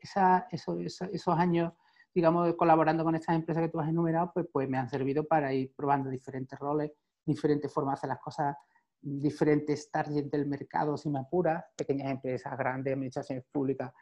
esa, 0.01 0.47
esos, 0.51 0.79
esos 1.13 1.39
años, 1.39 1.73
digamos, 2.15 2.55
colaborando 2.55 3.05
con 3.05 3.15
estas 3.15 3.37
empresas 3.37 3.63
que 3.63 3.69
tú 3.69 3.81
has 3.81 3.89
enumerado, 3.89 4.33
pues, 4.33 4.47
pues 4.53 4.69
me 4.69 4.79
han 4.79 4.89
servido 4.89 5.25
para 5.25 5.53
ir 5.53 5.73
probando 5.75 6.11
diferentes 6.11 6.59
roles, 6.59 6.93
diferentes 7.25 7.73
formas 7.73 7.95
de 7.95 7.99
hacer 7.99 8.09
las 8.09 8.21
cosas, 8.21 8.57
diferentes 9.01 9.91
targets 9.91 10.31
del 10.31 10.47
mercado, 10.47 10.97
si 10.97 11.09
me 11.09 11.21
apuras, 11.21 11.65
pequeñas 11.77 12.11
empresas, 12.11 12.57
grandes 12.59 12.93
administraciones 12.95 13.45
públicas, 13.51 13.93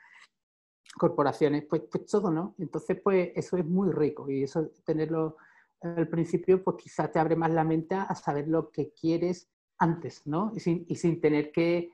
corporaciones, 0.96 1.64
pues, 1.68 1.82
pues 1.90 2.06
todo, 2.06 2.30
¿no? 2.30 2.54
Entonces, 2.58 2.98
pues 3.02 3.30
eso 3.34 3.56
es 3.56 3.64
muy 3.64 3.90
rico 3.92 4.30
y 4.30 4.44
eso 4.44 4.70
tenerlo 4.84 5.36
al 5.82 6.08
principio, 6.08 6.62
pues 6.64 6.76
quizás 6.78 7.12
te 7.12 7.18
abre 7.18 7.36
más 7.36 7.50
la 7.50 7.64
mente 7.64 7.94
a 7.94 8.14
saber 8.14 8.48
lo 8.48 8.70
que 8.70 8.92
quieres 8.92 9.50
antes, 9.78 10.26
¿no? 10.26 10.52
Y 10.54 10.60
sin, 10.60 10.86
y 10.88 10.96
sin 10.96 11.20
tener 11.20 11.52
que 11.52 11.90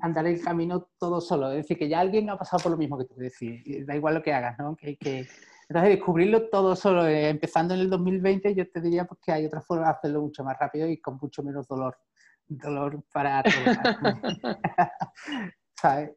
andar 0.00 0.26
el 0.26 0.42
camino 0.42 0.88
todo 0.98 1.20
solo. 1.20 1.50
Es 1.50 1.58
decir, 1.58 1.78
que 1.78 1.88
ya 1.88 2.00
alguien 2.00 2.30
ha 2.30 2.38
pasado 2.38 2.62
por 2.62 2.72
lo 2.72 2.78
mismo 2.78 2.98
que 2.98 3.04
tú, 3.04 3.14
decís, 3.16 3.86
da 3.86 3.96
igual 3.96 4.14
lo 4.14 4.22
que 4.22 4.32
hagas, 4.32 4.58
¿no? 4.58 4.76
Que, 4.76 4.96
que... 4.96 5.26
Entonces, 5.68 5.96
descubrirlo 5.96 6.48
todo 6.48 6.76
solo, 6.76 7.06
eh, 7.06 7.30
empezando 7.30 7.74
en 7.74 7.80
el 7.80 7.90
2020, 7.90 8.54
yo 8.54 8.68
te 8.70 8.80
diría 8.80 9.04
pues, 9.04 9.20
que 9.24 9.32
hay 9.32 9.46
otra 9.46 9.62
forma 9.62 9.86
de 9.86 9.92
hacerlo 9.92 10.20
mucho 10.20 10.44
más 10.44 10.58
rápido 10.58 10.86
y 10.86 10.98
con 10.98 11.18
mucho 11.20 11.42
menos 11.42 11.66
dolor. 11.66 11.96
Dolor 12.46 13.02
para. 13.12 13.42
¿Sabes? 15.74 16.10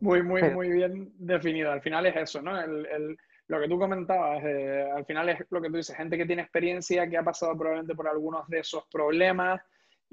Muy, 0.00 0.22
muy, 0.22 0.42
muy 0.50 0.70
bien 0.70 1.12
definido. 1.16 1.72
Al 1.72 1.80
final 1.80 2.04
es 2.06 2.16
eso, 2.16 2.42
¿no? 2.42 2.60
El, 2.60 2.84
el, 2.86 3.16
lo 3.48 3.60
que 3.60 3.68
tú 3.68 3.78
comentabas, 3.78 4.42
eh, 4.44 4.90
al 4.94 5.04
final 5.04 5.28
es 5.30 5.38
lo 5.50 5.62
que 5.62 5.68
tú 5.68 5.76
dices, 5.76 5.96
gente 5.96 6.18
que 6.18 6.26
tiene 6.26 6.42
experiencia, 6.42 7.08
que 7.08 7.16
ha 7.16 7.22
pasado 7.22 7.56
probablemente 7.56 7.94
por 7.94 8.08
algunos 8.08 8.46
de 8.48 8.58
esos 8.58 8.84
problemas 8.90 9.62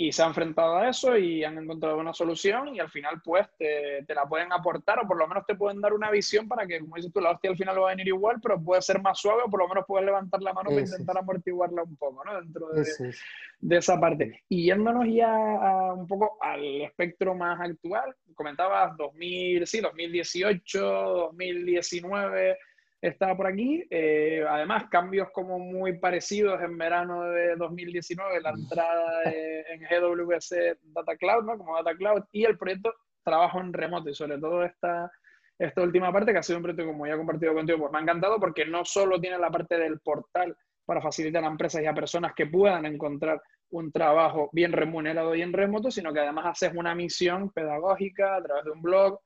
y 0.01 0.11
se 0.11 0.23
ha 0.23 0.27
enfrentado 0.27 0.77
a 0.77 0.89
eso 0.89 1.15
y 1.15 1.43
han 1.43 1.59
encontrado 1.59 1.99
una 1.99 2.11
solución 2.11 2.73
y 2.73 2.79
al 2.79 2.89
final 2.89 3.21
pues 3.23 3.47
te, 3.59 4.03
te, 4.07 4.15
la 4.15 4.25
pueden 4.25 4.51
aportar 4.51 4.97
o 4.97 5.07
por 5.07 5.15
lo 5.15 5.27
menos 5.27 5.45
te 5.45 5.53
pueden 5.53 5.79
dar 5.79 5.93
una 5.93 6.09
visión 6.09 6.47
para 6.47 6.65
que, 6.65 6.79
como 6.79 6.95
dices 6.95 7.13
tú, 7.13 7.21
la 7.21 7.29
hostia 7.29 7.51
al 7.51 7.57
final 7.57 7.79
va 7.79 7.89
a 7.89 7.91
venir 7.91 8.07
igual, 8.07 8.39
pero 8.41 8.59
puede 8.59 8.81
ser 8.81 8.99
más 8.99 9.19
suave 9.19 9.43
o 9.45 9.49
por 9.49 9.59
lo 9.59 9.67
menos 9.67 9.85
puedes 9.87 10.07
levantar 10.07 10.41
la 10.41 10.53
mano 10.53 10.71
para 10.71 10.81
intentar 10.81 11.19
amortiguarla 11.19 11.83
un 11.83 11.95
poco, 11.97 12.23
¿no? 12.25 12.41
Dentro 12.41 12.69
de, 12.69 13.13
de, 13.59 13.77
esa 13.77 13.99
parte. 13.99 14.41
Y 14.49 14.65
yéndonos 14.65 15.05
ya 15.07 15.93
un 15.93 16.07
poco 16.07 16.35
al 16.41 16.81
espectro 16.81 17.35
más 17.35 17.61
actual, 17.61 18.15
comentabas 18.33 18.97
2000, 18.97 19.67
sí, 19.67 19.81
2018, 19.81 20.79
2019 20.79 22.57
estaba 23.01 23.35
por 23.35 23.47
aquí. 23.47 23.83
Eh, 23.89 24.45
además, 24.47 24.85
cambios 24.89 25.29
como 25.31 25.57
muy 25.59 25.97
parecidos 25.97 26.61
en 26.61 26.77
verano 26.77 27.23
de 27.23 27.55
2019, 27.55 28.41
la 28.41 28.51
entrada 28.51 29.23
en 29.25 29.81
GWS 29.81 30.55
Data 30.93 31.17
Cloud, 31.17 31.43
¿no? 31.43 31.57
Como 31.57 31.75
Data 31.75 31.95
Cloud, 31.95 32.23
y 32.31 32.45
el 32.45 32.57
proyecto 32.57 32.93
trabajo 33.23 33.59
en 33.59 33.73
remoto, 33.73 34.09
y 34.09 34.15
sobre 34.15 34.37
todo 34.37 34.63
esta, 34.63 35.11
esta 35.57 35.81
última 35.81 36.11
parte, 36.11 36.31
que 36.31 36.39
ha 36.39 36.43
sido 36.43 36.57
un 36.57 36.63
proyecto, 36.63 36.85
como 36.85 37.07
ya 37.07 37.13
he 37.13 37.17
compartido 37.17 37.53
contigo, 37.53 37.79
pues 37.79 37.91
me 37.91 37.99
ha 37.99 38.01
encantado 38.01 38.39
porque 38.39 38.65
no 38.65 38.85
solo 38.85 39.19
tiene 39.19 39.37
la 39.37 39.49
parte 39.49 39.77
del 39.77 39.99
portal 39.99 40.55
para 40.85 41.01
facilitar 41.01 41.43
a 41.43 41.47
empresas 41.47 41.81
y 41.81 41.85
a 41.85 41.93
personas 41.93 42.33
que 42.35 42.47
puedan 42.47 42.85
encontrar 42.85 43.41
un 43.71 43.91
trabajo 43.91 44.49
bien 44.51 44.71
remunerado 44.71 45.33
y 45.33 45.41
en 45.41 45.53
remoto, 45.53 45.89
sino 45.89 46.11
que 46.11 46.19
además 46.19 46.45
haces 46.47 46.73
una 46.75 46.93
misión 46.93 47.51
pedagógica 47.51 48.35
a 48.35 48.43
través 48.43 48.65
de 48.65 48.71
un 48.71 48.81
blog, 48.81 49.19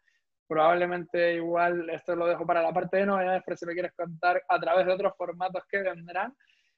probablemente 0.48 1.36
igual 1.36 1.90
esto 1.90 2.16
lo 2.16 2.28
dejo 2.28 2.46
para 2.46 2.62
la 2.62 2.74
parte 2.74 2.98
de 2.98 3.06
novedades, 3.06 3.44
pero 3.46 3.58
si 3.58 3.66
lo 3.66 3.74
quieres 3.74 3.94
contar 3.94 4.42
a 4.48 4.60
través 4.60 4.86
de 4.86 4.94
otros 4.94 5.14
formatos 5.18 5.64
que 5.70 5.82
vendrán. 5.82 6.34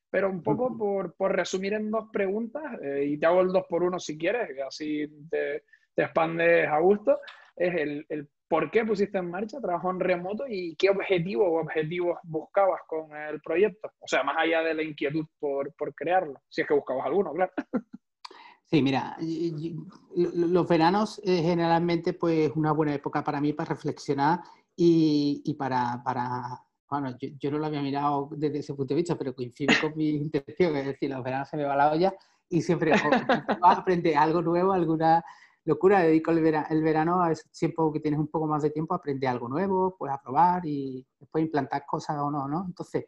Pero 0.09 0.29
un 0.29 0.41
poco 0.41 0.77
por, 0.77 1.15
por 1.15 1.35
resumir 1.35 1.73
en 1.73 1.91
dos 1.91 2.05
preguntas, 2.13 2.63
eh, 2.81 3.05
y 3.05 3.19
te 3.19 3.25
hago 3.25 3.41
el 3.41 3.51
dos 3.51 3.65
por 3.67 3.83
uno 3.83 3.99
si 3.99 4.17
quieres, 4.17 4.47
que 4.55 4.63
así 4.63 5.05
te, 5.29 5.63
te 5.93 6.03
expandes 6.03 6.67
a 6.67 6.79
gusto, 6.79 7.19
es 7.57 7.75
el, 7.75 8.05
el, 8.07 8.29
por 8.47 8.71
qué 8.71 8.85
pusiste 8.85 9.17
en 9.17 9.29
marcha 9.29 9.59
trabajo 9.59 9.91
en 9.91 9.99
remoto 9.99 10.45
y 10.47 10.75
qué 10.77 10.89
objetivo 10.89 11.45
o 11.45 11.61
objetivos 11.61 12.17
buscabas 12.23 12.81
con 12.87 13.13
el 13.15 13.41
proyecto. 13.41 13.91
O 13.99 14.07
sea, 14.07 14.23
más 14.23 14.37
allá 14.37 14.61
de 14.61 14.73
la 14.73 14.83
inquietud 14.83 15.25
por, 15.39 15.73
por 15.75 15.93
crearlo, 15.93 16.41
si 16.47 16.61
es 16.61 16.67
que 16.67 16.73
buscabas 16.73 17.05
alguno, 17.05 17.33
claro. 17.33 17.51
Sí, 18.69 18.81
mira, 18.81 19.15
los 20.13 20.67
veranos 20.67 21.21
es 21.23 21.41
generalmente 21.41 22.11
pues 22.11 22.51
una 22.53 22.73
buena 22.73 22.93
época 22.93 23.23
para 23.23 23.39
mí 23.39 23.53
para 23.53 23.69
reflexionar 23.69 24.41
y, 24.75 25.53
para, 25.57 26.03
para, 26.03 26.65
bueno, 26.89 27.15
yo, 27.39 27.49
no 27.49 27.59
lo 27.59 27.65
había 27.67 27.81
mirado 27.81 28.27
desde 28.35 28.59
ese 28.59 28.73
punto 28.73 28.93
de 28.93 28.97
vista, 28.97 29.17
pero 29.17 29.33
coincide 29.33 29.73
con 29.79 29.95
mi 29.95 30.09
intención, 30.17 30.75
es 30.75 30.85
decir, 30.85 31.09
los 31.09 31.23
veranos 31.23 31.47
se 31.47 31.55
me 31.55 31.63
va 31.63 31.77
la 31.77 31.91
olla 31.93 32.13
y 32.49 32.61
siempre 32.61 32.91
aprender 33.63 34.17
algo 34.17 34.41
nuevo, 34.41 34.73
alguna 34.73 35.23
locura, 35.63 36.01
dedico 36.01 36.31
el, 36.31 36.41
verano, 36.41 36.67
el 36.69 36.83
verano 36.83 37.21
a 37.21 37.31
ese 37.31 37.73
que 37.93 37.99
tienes 38.01 38.19
un 38.19 38.27
poco 38.27 38.47
más 38.47 38.63
de 38.63 38.71
tiempo 38.71 38.93
aprender 38.93 39.29
algo 39.29 39.47
nuevo, 39.47 39.95
pues 39.97 40.11
a 40.11 40.21
probar 40.21 40.65
y 40.65 41.05
después 41.17 41.45
implantar 41.45 41.85
cosas 41.85 42.17
o 42.19 42.29
no, 42.29 42.49
¿no? 42.49 42.65
Entonces, 42.67 43.05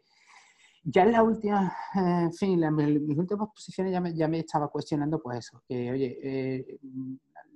ya 0.82 1.02
en 1.02 1.12
la 1.12 1.22
última, 1.22 1.76
eh, 1.94 2.22
en 2.24 2.32
fin, 2.32 2.62
en 2.62 2.74
mis 3.06 3.18
últimas 3.18 3.48
posiciones 3.48 3.92
ya 3.92 4.00
me, 4.00 4.14
ya 4.14 4.28
me, 4.28 4.40
estaba 4.40 4.68
cuestionando 4.68 5.20
pues 5.22 5.38
eso, 5.38 5.62
que 5.68 5.90
oye, 5.90 6.18
eh, 6.22 6.78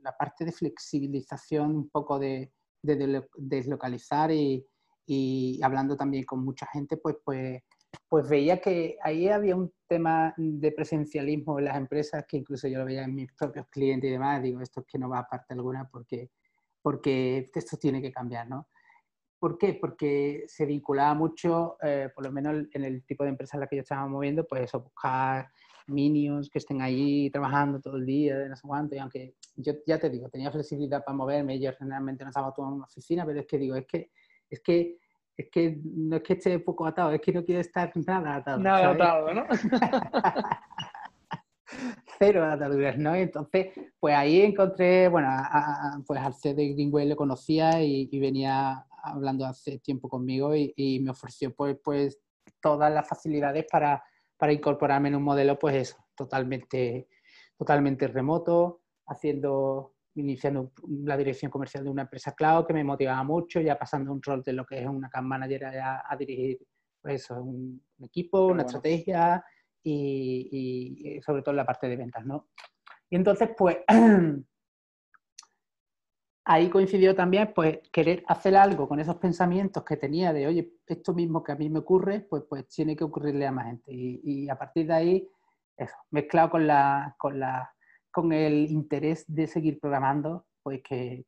la 0.02 0.16
parte 0.16 0.44
de 0.44 0.52
flexibilización, 0.52 1.74
un 1.74 1.88
poco 1.88 2.18
de, 2.18 2.52
de, 2.82 3.26
deslocalizar 3.37 4.30
y, 4.30 4.66
y, 5.06 5.60
hablando 5.62 5.96
también 5.96 6.24
con 6.24 6.44
mucha 6.44 6.66
gente, 6.66 6.98
pues, 6.98 7.16
pues, 7.24 7.62
pues 8.08 8.28
veía 8.28 8.60
que 8.60 8.98
ahí 9.02 9.28
había 9.28 9.56
un 9.56 9.72
tema 9.88 10.34
de 10.37 10.72
presencialismo 10.72 11.58
en 11.58 11.66
las 11.66 11.76
empresas 11.76 12.24
que 12.28 12.37
incluso 12.38 12.68
yo 12.68 12.78
lo 12.78 12.84
veía 12.84 13.04
en 13.04 13.14
mis 13.14 13.32
propios 13.32 13.66
clientes 13.68 14.08
y 14.08 14.12
demás, 14.12 14.42
digo, 14.42 14.60
esto 14.60 14.80
es 14.80 14.87
que 14.87 14.98
no 14.98 15.08
va 15.08 15.20
a 15.20 15.28
parte 15.28 15.54
alguna 15.54 15.88
porque, 15.88 16.30
porque 16.82 17.50
esto 17.54 17.76
tiene 17.78 18.02
que 18.02 18.12
cambiar, 18.12 18.48
¿no? 18.48 18.68
¿Por 19.44 19.59
qué? 19.59 19.74
Porque 19.74 20.44
se 20.46 20.64
vinculaba 20.64 21.12
mucho, 21.12 21.76
eh, 21.83 22.09
por 22.14 22.24
lo 22.24 22.33
menos 22.33 22.64
en 22.72 22.83
el 22.83 23.04
tipo 23.04 23.24
de 23.24 23.28
empresa 23.28 23.59
en 23.59 23.61
la 23.61 23.66
que 23.66 23.76
yo 23.76 23.83
estaba 23.83 24.09
moviendo, 24.09 24.46
pues 24.46 24.62
eso, 24.62 24.80
buscar 24.80 25.50
minions 25.87 26.48
que 26.48 26.61
estén 26.61 26.80
allí 26.80 27.28
trabajando 27.28 27.78
todo 27.78 27.98
el 27.98 28.07
día, 28.07 28.38
de 28.38 28.48
no 28.48 28.57
sé 28.57 28.66
cuánto, 28.66 28.94
y 28.94 28.98
aunque 29.00 29.35
yo 29.57 29.74
ya 29.87 29.98
te 29.98 30.09
digo, 30.09 30.30
tenía 30.30 30.50
flexibilidad 30.50 31.04
para 31.04 31.14
moverme, 31.14 31.61
yo 31.61 31.70
generalmente 31.78 32.24
no 32.24 32.30
estaba 32.30 32.54
todo 32.54 32.68
en 32.68 32.72
una 32.72 32.87
oficina, 32.87 33.26
pero 33.26 33.40
es 33.40 33.46
que 33.46 33.59
digo, 33.59 33.76
es 33.76 33.87
que, 33.87 34.11
es 34.48 34.61
que, 34.61 34.96
es 35.37 35.50
que 35.52 35.78
no 35.85 36.16
es 36.16 36.22
que 36.22 36.33
esté 36.33 36.59
poco 36.61 36.87
atado, 36.87 37.12
es 37.12 37.20
que 37.20 37.33
no 37.33 37.44
quiero 37.44 37.61
estar 37.61 37.92
nada 38.07 38.37
atado. 38.37 38.59
Nada 38.61 38.92
atado, 38.92 39.35
¿no? 39.35 39.44
Cero 42.18 42.46
ataduras, 42.46 42.96
¿no? 42.96 43.14
Entonces, 43.14 43.72
pues 44.00 44.14
ahí 44.14 44.40
encontré, 44.40 45.09
bueno, 45.09 45.28
pues 46.07 46.18
al 46.18 46.33
C 46.33 46.54
de 46.54 46.72
Greenway 46.72 47.07
lo 47.07 47.16
conocía 47.16 47.83
y, 47.83 48.09
y 48.11 48.18
venía 48.18 48.87
hablando 49.05 49.47
hace 49.47 49.79
tiempo 49.79 50.09
conmigo 50.09 50.55
y, 50.55 51.01
me 51.01 51.11
ofreció 51.11 51.55
pues, 51.55 51.77
pues 51.83 52.21
todas 52.61 52.93
las 52.93 53.07
facilidades 53.09 53.67
para, 53.71 54.03
para, 54.37 54.53
incorporarme 54.53 55.09
en 55.09 55.17
un 55.17 55.23
modelo 55.23 55.59
pues 55.59 55.77
eso, 55.77 55.97
totalmente, 56.14 57.09
totalmente 57.57 58.09
remoto, 58.09 58.83
haciendo, 59.07 59.95
iniciando 60.14 60.73
la 60.88 61.17
dirección 61.17 61.51
comercial 61.51 61.85
de 61.85 61.90
una 61.90 62.03
empresa 62.03 62.33
cloud 62.33 62.67
que 62.67 62.75
me 62.75 62.85
motivaba 62.85 63.23
mucho, 63.23 63.61
ya 63.61 63.79
pasando 63.79 64.12
un 64.12 64.23
rol 64.23 64.43
de 64.43 64.53
lo 64.53 64.64
que 64.64 64.81
es 64.81 64.87
una 64.87 65.09
account 65.09 65.29
manager 65.29 65.64
a, 65.67 66.05
a 66.09 66.17
dirigir 66.17 66.59
pues 67.01 67.23
eso, 67.23 67.43
un, 67.43 67.85
equipo, 68.03 68.47
una 68.47 68.62
estrategia 68.62 69.45
y, 69.83 70.49
y, 71.17 71.23
sobre 71.23 71.43
todo 71.43 71.55
la 71.55 71.67
parte 71.67 71.87
de 71.87 71.97
ventas, 71.97 72.25
¿no? 72.25 72.49
Y 73.11 73.17
entonces 73.17 73.51
pues 73.57 73.77
ahí 76.44 76.68
coincidió 76.68 77.14
también, 77.14 77.52
pues, 77.54 77.78
querer 77.92 78.24
hacer 78.28 78.57
algo 78.57 78.88
con 78.88 79.00
esos 79.00 79.16
pensamientos 79.16 79.85
que 79.85 79.96
tenía 79.96 80.33
de, 80.33 80.46
oye, 80.46 80.72
esto 80.87 81.14
mismo 81.14 81.42
que 81.42 81.52
a 81.52 81.57
mí 81.57 81.68
me 81.70 81.80
ocurre, 81.80 82.20
pues, 82.20 82.44
pues 82.48 82.68
tiene 82.68 82.96
que 82.96 83.04
ocurrirle 83.04 83.46
a 83.46 83.52
más 83.52 83.66
gente. 83.66 83.92
Y, 83.92 84.48
a 84.48 84.59
partir 84.59 84.87
de 84.87 84.94
ahí, 84.94 85.28
eso, 85.76 85.96
mezclado 86.11 86.50
con, 86.50 86.66
la, 86.66 87.14
con, 87.18 87.40
la, 87.40 87.72
con 88.12 88.33
el 88.33 88.70
interés 88.70 89.24
de 89.26 89.46
seguir 89.46 89.80
programando, 89.80 90.46
pues 90.62 90.83
que, 90.83 91.24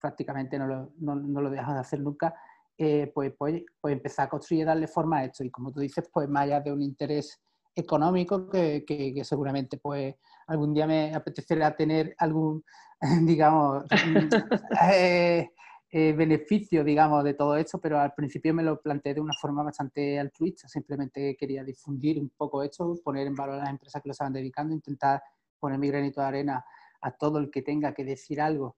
prácticamente 0.00 0.58
no 0.58 0.66
lo, 0.66 0.92
no 0.98 1.40
lo 1.40 1.48
dejas 1.50 1.74
de 1.74 1.80
hacer 1.80 2.00
nunca, 2.00 2.34
eh, 2.78 3.12
pues, 3.14 3.32
pues, 3.38 3.62
pues 3.80 3.92
empezar 3.92 4.26
a 4.26 4.30
construir 4.30 4.62
y 4.62 4.64
darle 4.64 4.88
forma 4.88 5.18
a 5.18 5.24
esto. 5.24 5.44
Y 5.44 5.50
como 5.50 5.72
tú 5.72 5.80
dices, 5.80 6.08
pues 6.12 6.28
más 6.28 6.44
allá 6.44 6.60
de 6.60 6.72
un 6.72 6.82
interés 6.82 7.40
económico 7.74 8.48
que, 8.48 8.84
que, 8.84 9.14
que 9.14 9.24
seguramente 9.24 9.78
pues 9.78 10.14
algún 10.46 10.74
día 10.74 10.86
me 10.86 11.14
apetecerá 11.14 11.74
tener 11.76 12.14
algún, 12.18 12.64
digamos, 13.22 13.84
eh, 14.92 15.50
eh, 15.90 16.12
beneficio, 16.12 16.84
digamos, 16.84 17.22
de 17.24 17.34
todo 17.34 17.56
esto, 17.56 17.78
pero 17.80 18.00
al 18.00 18.14
principio 18.14 18.54
me 18.54 18.62
lo 18.62 18.80
planteé 18.80 19.14
de 19.14 19.20
una 19.20 19.34
forma 19.38 19.62
bastante 19.62 20.18
altruista, 20.18 20.68
simplemente 20.68 21.36
quería 21.38 21.64
difundir 21.64 22.18
un 22.18 22.30
poco 22.30 22.62
esto, 22.62 22.94
poner 23.04 23.26
en 23.26 23.34
valor 23.34 23.56
a 23.56 23.58
las 23.58 23.70
empresas 23.70 24.00
que 24.02 24.08
lo 24.08 24.12
estaban 24.12 24.32
dedicando, 24.32 24.74
intentar 24.74 25.22
poner 25.58 25.78
mi 25.78 25.88
granito 25.88 26.20
de 26.20 26.26
arena 26.26 26.64
a 27.02 27.10
todo 27.12 27.38
el 27.38 27.50
que 27.50 27.62
tenga 27.62 27.92
que 27.92 28.04
decir 28.04 28.40
algo. 28.40 28.76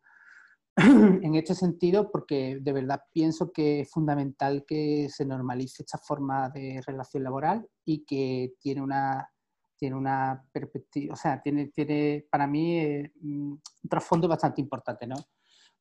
En 1.23 1.37
este 1.37 1.55
sentido, 1.55 2.11
porque 2.11 2.59
de 2.61 2.73
verdad 2.73 3.03
pienso 3.13 3.53
que 3.53 3.81
es 3.81 3.91
fundamental 3.91 4.65
que 4.67 5.09
se 5.09 5.25
normalice 5.25 5.85
esta 5.85 5.99
forma 5.99 6.51
de 6.51 6.83
relación 6.85 7.23
laboral 7.23 7.69
y 7.85 8.05
que 8.05 8.55
tiene 8.61 8.83
una 8.83 9.31
tiene 9.77 9.97
una 9.97 10.43
perspectiva, 10.53 11.15
o 11.15 11.17
sea, 11.17 11.43
tiene, 11.43 11.67
tiene 11.67 12.27
para 12.31 12.47
mí 12.47 12.79
eh, 12.79 13.13
un 13.23 13.61
trasfondo 13.89 14.29
bastante 14.29 14.61
importante, 14.61 15.07
¿no? 15.07 15.17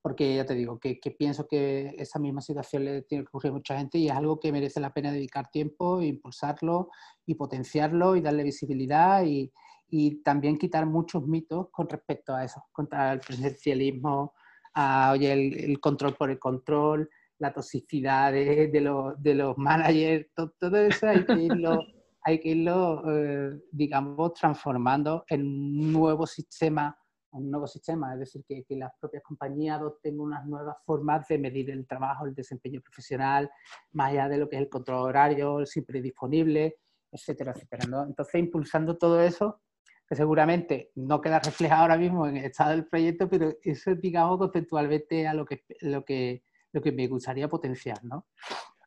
Porque 0.02 0.36
ya 0.36 0.46
te 0.46 0.56
digo, 0.56 0.80
que, 0.80 1.00
pienso 1.18 1.48
que 1.48 1.96
esa 1.98 2.20
misma 2.20 2.42
situación 2.42 2.84
le 2.84 3.04
tiene 3.04 3.24
que 3.24 3.30
ocurrir 3.30 3.52
a 3.52 3.54
mucha 3.54 3.78
gente 3.78 3.98
y 4.00 4.08
es 4.08 4.14
algo 4.14 4.40
que 4.40 4.52
merece 4.52 4.80
la 4.80 4.94
pena 4.94 5.12
dedicar 5.12 5.50
tiempo, 5.50 6.02
impulsarlo 6.02 6.90
y 7.26 7.36
potenciarlo 7.36 8.16
y 8.16 8.22
darle 8.22 8.44
visibilidad 8.44 9.24
y, 9.24 9.54
y 9.88 10.22
también 10.24 10.58
quitar 10.58 10.86
muchos 10.86 11.26
mitos 11.26 11.70
con 11.72 11.88
respecto 11.88 12.36
a 12.36 12.44
eso, 12.44 12.66
contra 12.74 13.14
el 13.14 13.20
presencialismo, 13.20 14.34
a, 14.74 15.12
oye, 15.14 15.32
el, 15.32 15.80
control 15.80 16.16
por 16.16 16.32
el 16.32 16.40
control, 16.40 17.10
la 17.44 17.54
toxicidad 17.54 18.32
de, 18.32 18.68
de, 18.68 19.14
de 19.18 19.36
los 19.36 19.58
managers, 19.58 20.28
todo, 20.34 20.78
eso 20.78 21.08
hay 21.08 21.26
que 21.26 21.34
irlo 21.34 21.80
hay 22.26 22.40
que 22.40 22.50
irlo, 22.50 23.04
eh, 23.12 23.60
digamos, 23.72 24.34
transformando 24.34 25.26
en 25.28 25.42
un 25.42 25.92
nuevo 25.92 26.26
sistema, 26.26 26.98
un 27.32 27.52
nuevo 27.52 27.68
sistema, 27.68 28.14
es 28.14 28.20
decir, 28.20 28.46
que, 28.48 28.64
que, 28.64 28.78
las 28.78 28.94
propias 28.98 29.24
compañías 29.24 29.78
adopten 29.78 30.20
unas 30.20 30.46
nuevas 30.46 30.78
formas 30.86 31.28
de 31.28 31.38
medir 31.38 31.70
el 31.70 31.86
trabajo, 31.86 32.26
el 32.26 32.34
desempeño 32.34 32.80
profesional, 32.80 33.52
más 33.92 34.12
allá 34.12 34.30
de 34.30 34.38
lo 34.38 34.48
que 34.48 34.56
es 34.56 34.62
el 34.62 34.70
control 34.70 35.02
horario, 35.02 35.60
el 35.60 35.68
siempre 35.68 36.02
disponible, 36.02 36.78
etcétera, 37.12 37.52
etcétera. 37.52 37.88
¿no? 37.90 38.04
Entonces, 38.04 38.36
impulsando 38.36 38.98
todo 38.98 39.20
eso, 39.22 39.62
que 40.08 40.16
seguramente 40.16 40.92
no 40.96 41.20
queda 41.20 41.40
reflejado 41.40 41.82
ahora 41.82 41.98
mismo 41.98 42.26
en 42.28 42.38
el 42.38 42.46
estado 42.46 42.72
del 42.72 42.88
proyecto, 42.88 43.30
pero 43.30 43.54
eso, 43.64 43.96
digamos, 43.96 44.38
conceptualmente 44.38 45.28
a 45.28 45.34
lo 45.34 45.46
que, 45.46 45.66
lo 45.82 46.06
que, 46.06 46.44
lo 46.74 46.82
que 46.82 46.92
me 46.92 47.08
gustaría 47.08 47.48
potenciar, 47.48 48.04
¿no? 48.04 48.28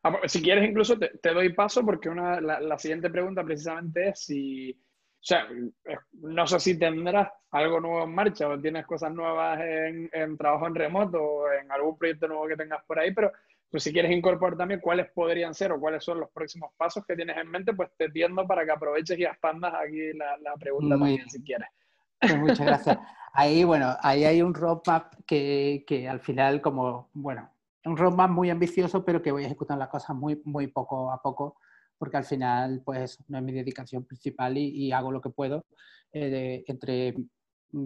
Ah, 0.03 0.19
pues, 0.19 0.31
si 0.31 0.41
quieres, 0.41 0.69
incluso 0.69 0.97
te, 0.97 1.33
doy 1.33 1.53
paso 1.53 1.83
porque 1.83 2.09
una, 2.09 2.39
la, 2.39 2.77
siguiente 2.77 3.09
pregunta 3.09 3.43
precisamente 3.43 4.09
es 4.09 4.19
si, 4.19 4.71
o 4.71 5.19
sea, 5.19 5.47
eh, 5.85 5.97
no 6.13 6.45
sé 6.45 6.59
si 6.59 6.77
tendrás 6.77 7.29
algo 7.51 7.79
nuevo 7.79 8.03
en 8.03 8.13
marcha 8.13 8.47
o 8.47 8.59
tienes 8.59 8.85
cosas 8.85 9.13
nuevas 9.13 9.59
en, 9.61 10.09
en 10.13 10.37
trabajo 10.37 10.67
en 10.67 10.75
remoto 10.75 11.21
o 11.21 11.51
en 11.51 11.71
algún 11.71 11.97
proyecto 11.97 12.27
nuevo 12.27 12.47
que 12.47 12.55
tengas 12.55 12.83
por 12.85 12.99
ahí, 12.99 13.13
pero 13.13 13.31
pues 13.69 13.83
si 13.83 13.91
quieres 13.91 14.11
incorporar 14.11 14.57
también 14.57 14.79
cuáles 14.79 15.11
podrían 15.11 15.53
ser 15.53 15.71
o 15.71 15.79
cuáles 15.79 16.03
son 16.03 16.19
los 16.19 16.29
próximos 16.31 16.71
pasos 16.77 17.05
que 17.05 17.15
tienes 17.15 17.35
en 17.37 17.49
mente, 17.49 17.73
pues 17.73 17.89
te 17.97 18.09
tiendo 18.09 18.47
para 18.47 18.63
que 18.63 18.71
aproveches 18.71 19.19
y 19.19 19.25
expandas 19.25 19.73
aquí 19.73 20.13
la, 20.13 20.37
la 20.37 20.53
pregunta 20.55 20.95
también, 20.95 21.29
si 21.29 21.43
quieres. 21.43 21.67
Pues 22.19 22.37
muchas 22.37 22.65
gracias. 22.65 22.97
Ahí, 23.33 23.63
bueno, 23.63 23.95
ahí 24.01 24.23
hay 24.23 24.41
un 24.41 24.55
roadmap 24.55 25.13
que, 25.27 25.83
que 25.85 26.09
al 26.09 26.21
final, 26.21 26.59
como, 26.59 27.11
bueno, 27.13 27.51
un 27.87 27.97
roadmap 27.97 28.29
muy 28.29 28.49
ambicioso, 28.49 29.03
pero 29.03 29.21
que 29.21 29.31
voy 29.31 29.45
ejecutando 29.45 29.79
las 29.79 29.89
cosas 29.89 30.15
muy, 30.15 30.41
muy 30.45 30.67
poco 30.67 31.11
a 31.11 31.21
poco, 31.21 31.57
porque 31.97 32.17
al 32.17 32.25
final, 32.25 32.81
pues, 32.85 33.23
no 33.27 33.37
es 33.37 33.43
mi 33.43 33.53
dedicación 33.53 34.05
principal 34.05 34.57
y, 34.57 34.91
hago 34.91 35.11
lo 35.11 35.21
que 35.21 35.29
puedo. 35.29 35.65
Eh, 36.11 36.63
entre, 36.67 37.15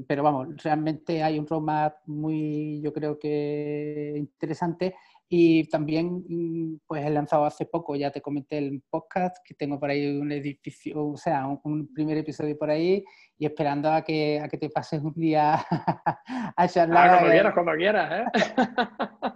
pero 0.08 0.24
vamos, 0.24 0.64
realmente 0.64 1.24
hay 1.24 1.40
un 1.40 1.48
roadmap 1.48 1.96
muy, 2.06 2.82
yo 2.84 2.94
creo 2.94 3.18
que 3.18 4.14
interesante 4.16 4.96
y 5.34 5.70
también, 5.70 6.82
pues, 6.86 7.06
he 7.06 7.10
lanzado 7.10 7.46
hace 7.46 7.66
poco, 7.66 7.96
ya 7.96 8.12
te 8.12 8.22
comenté 8.22 8.58
el 8.58 8.84
podcast, 8.90 9.38
que 9.46 9.54
tengo 9.54 9.80
por 9.80 9.90
ahí 9.90 10.18
un 10.18 10.30
edificio, 10.30 11.08
o 11.08 11.16
sea, 11.16 11.48
un, 11.64 11.94
primer 11.94 12.18
episodio 12.18 12.58
por 12.58 12.70
ahí 12.70 13.02
y 13.38 13.46
esperando 13.46 13.90
a 13.90 14.02
que, 14.04 14.42
a 14.42 14.50
que 14.50 14.58
te 14.58 14.70
pases 14.70 15.02
un 15.02 15.14
día 15.14 15.56
a 16.58 16.68
charlar. 16.68 17.10
Ah, 17.10 17.18
como 17.20 17.32
quieras, 17.32 17.54
como 17.54 17.72
quieras, 17.76 18.12
¿eh? 18.12 18.42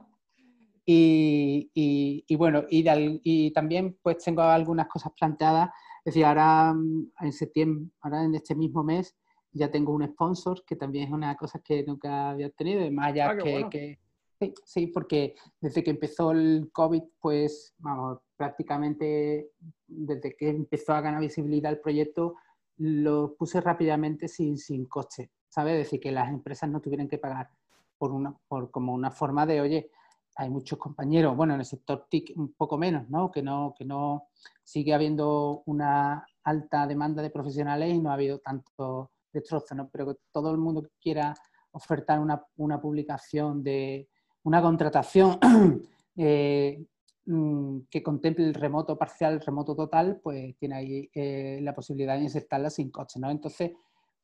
Y, 0.85 2.35
bueno, 2.37 2.63
y, 2.69 2.85
y, 3.23 3.51
también 3.51 3.97
pues 4.01 4.19
tengo 4.23 4.43
algunas 4.43 4.87
cosas 4.87 5.11
planteadas. 5.17 5.69
Es 6.03 6.13
decir, 6.13 6.25
ahora 6.25 6.73
mm, 6.73 7.11
en 7.21 7.33
septiembre, 7.33 7.89
ahora 8.01 8.23
en 8.23 8.35
este 8.35 8.53
mismo 8.53 8.83
mes, 8.83 9.15
ya 9.51 9.71
tengo 9.71 9.93
un 9.93 10.05
sponsor, 10.05 10.63
que 10.65 10.75
también 10.75 11.05
es 11.05 11.11
una 11.11 11.35
cosa 11.35 11.59
que 11.59 11.83
nunca 11.83 12.29
había 12.29 12.49
tenido, 12.51 12.89
más 12.91 13.07
allá 13.07 13.29
ah, 13.29 13.69
que, 13.69 13.97
sí, 14.39 14.53
sí, 14.65 14.87
porque 14.87 15.35
desde 15.61 15.83
que 15.83 15.91
empezó 15.91 16.31
el 16.31 16.69
COVID, 16.73 17.03
pues 17.21 17.73
vamos, 17.77 18.19
prácticamente 18.35 19.51
desde 19.87 20.35
que 20.35 20.49
empezó 20.49 20.93
a 20.93 21.01
ganar 21.01 21.21
visibilidad 21.21 21.71
el 21.71 21.79
proyecto, 21.79 22.35
lo 22.77 23.35
puse 23.35 23.61
rápidamente 23.61 24.27
sin, 24.27 24.57
sin 24.57 24.85
coste, 24.85 25.31
¿sabes? 25.47 25.73
Es 25.73 25.85
decir, 25.85 26.01
que 26.01 26.11
las 26.11 26.29
empresas 26.29 26.69
no 26.69 26.81
tuvieran 26.81 27.07
que 27.07 27.17
pagar 27.17 27.49
por 27.97 28.11
una, 28.11 28.37
por 28.49 28.71
como 28.71 28.93
una 28.93 29.09
forma 29.09 29.45
de, 29.45 29.61
oye, 29.61 29.89
hay 30.35 30.49
muchos 30.49 30.77
compañeros, 30.77 31.35
bueno, 31.35 31.53
en 31.53 31.61
el 31.61 31.65
sector 31.65 32.07
TIC 32.09 32.33
un 32.35 32.53
poco 32.53 32.77
menos, 32.77 33.09
¿no? 33.09 33.31
Que 33.31 33.41
no, 33.41 33.73
que 33.77 33.85
no 33.85 34.27
sigue 34.63 34.93
habiendo 34.93 35.63
una 35.65 36.25
alta 36.43 36.85
demanda 36.85 37.21
de 37.21 37.29
profesionales 37.29 37.93
y 37.93 37.99
no 37.99 38.11
ha 38.11 38.15
habido 38.15 38.39
tanto 38.39 39.11
destrozo, 39.31 39.75
¿no? 39.75 39.89
Pero 39.89 40.07
que 40.07 40.19
todo 40.31 40.51
el 40.51 40.57
mundo 40.57 40.83
que 40.83 40.91
quiera 40.99 41.33
ofertar 41.71 42.19
una, 42.19 42.45
una 42.57 42.81
publicación 42.81 43.63
de 43.63 44.09
una 44.43 44.61
contratación 44.61 45.39
eh, 46.17 46.85
mm, 47.25 47.79
que 47.89 48.03
contemple 48.03 48.45
el 48.45 48.53
remoto 48.53 48.97
parcial, 48.97 49.33
el 49.33 49.41
remoto 49.41 49.75
total, 49.75 50.19
pues 50.21 50.55
tiene 50.57 50.75
ahí 50.75 51.09
eh, 51.13 51.59
la 51.61 51.73
posibilidad 51.73 52.15
de 52.17 52.23
insertarla 52.23 52.69
sin 52.69 52.91
coche, 52.91 53.19
¿no? 53.19 53.29
Entonces, 53.29 53.71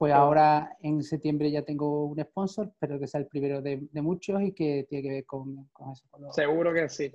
pues 0.01 0.13
ahora 0.13 0.75
en 0.81 1.03
septiembre 1.03 1.51
ya 1.51 1.61
tengo 1.61 2.05
un 2.05 2.19
sponsor, 2.19 2.69
espero 2.69 2.99
que 2.99 3.05
sea 3.05 3.19
el 3.19 3.27
primero 3.27 3.61
de, 3.61 3.87
muchos 4.01 4.41
y 4.41 4.51
que 4.51 4.87
tiene 4.89 5.03
que 5.03 5.13
ver 5.13 5.25
con, 5.27 5.69
eso. 5.93 6.07
Seguro 6.31 6.73
que 6.73 6.89
sí. 6.89 7.11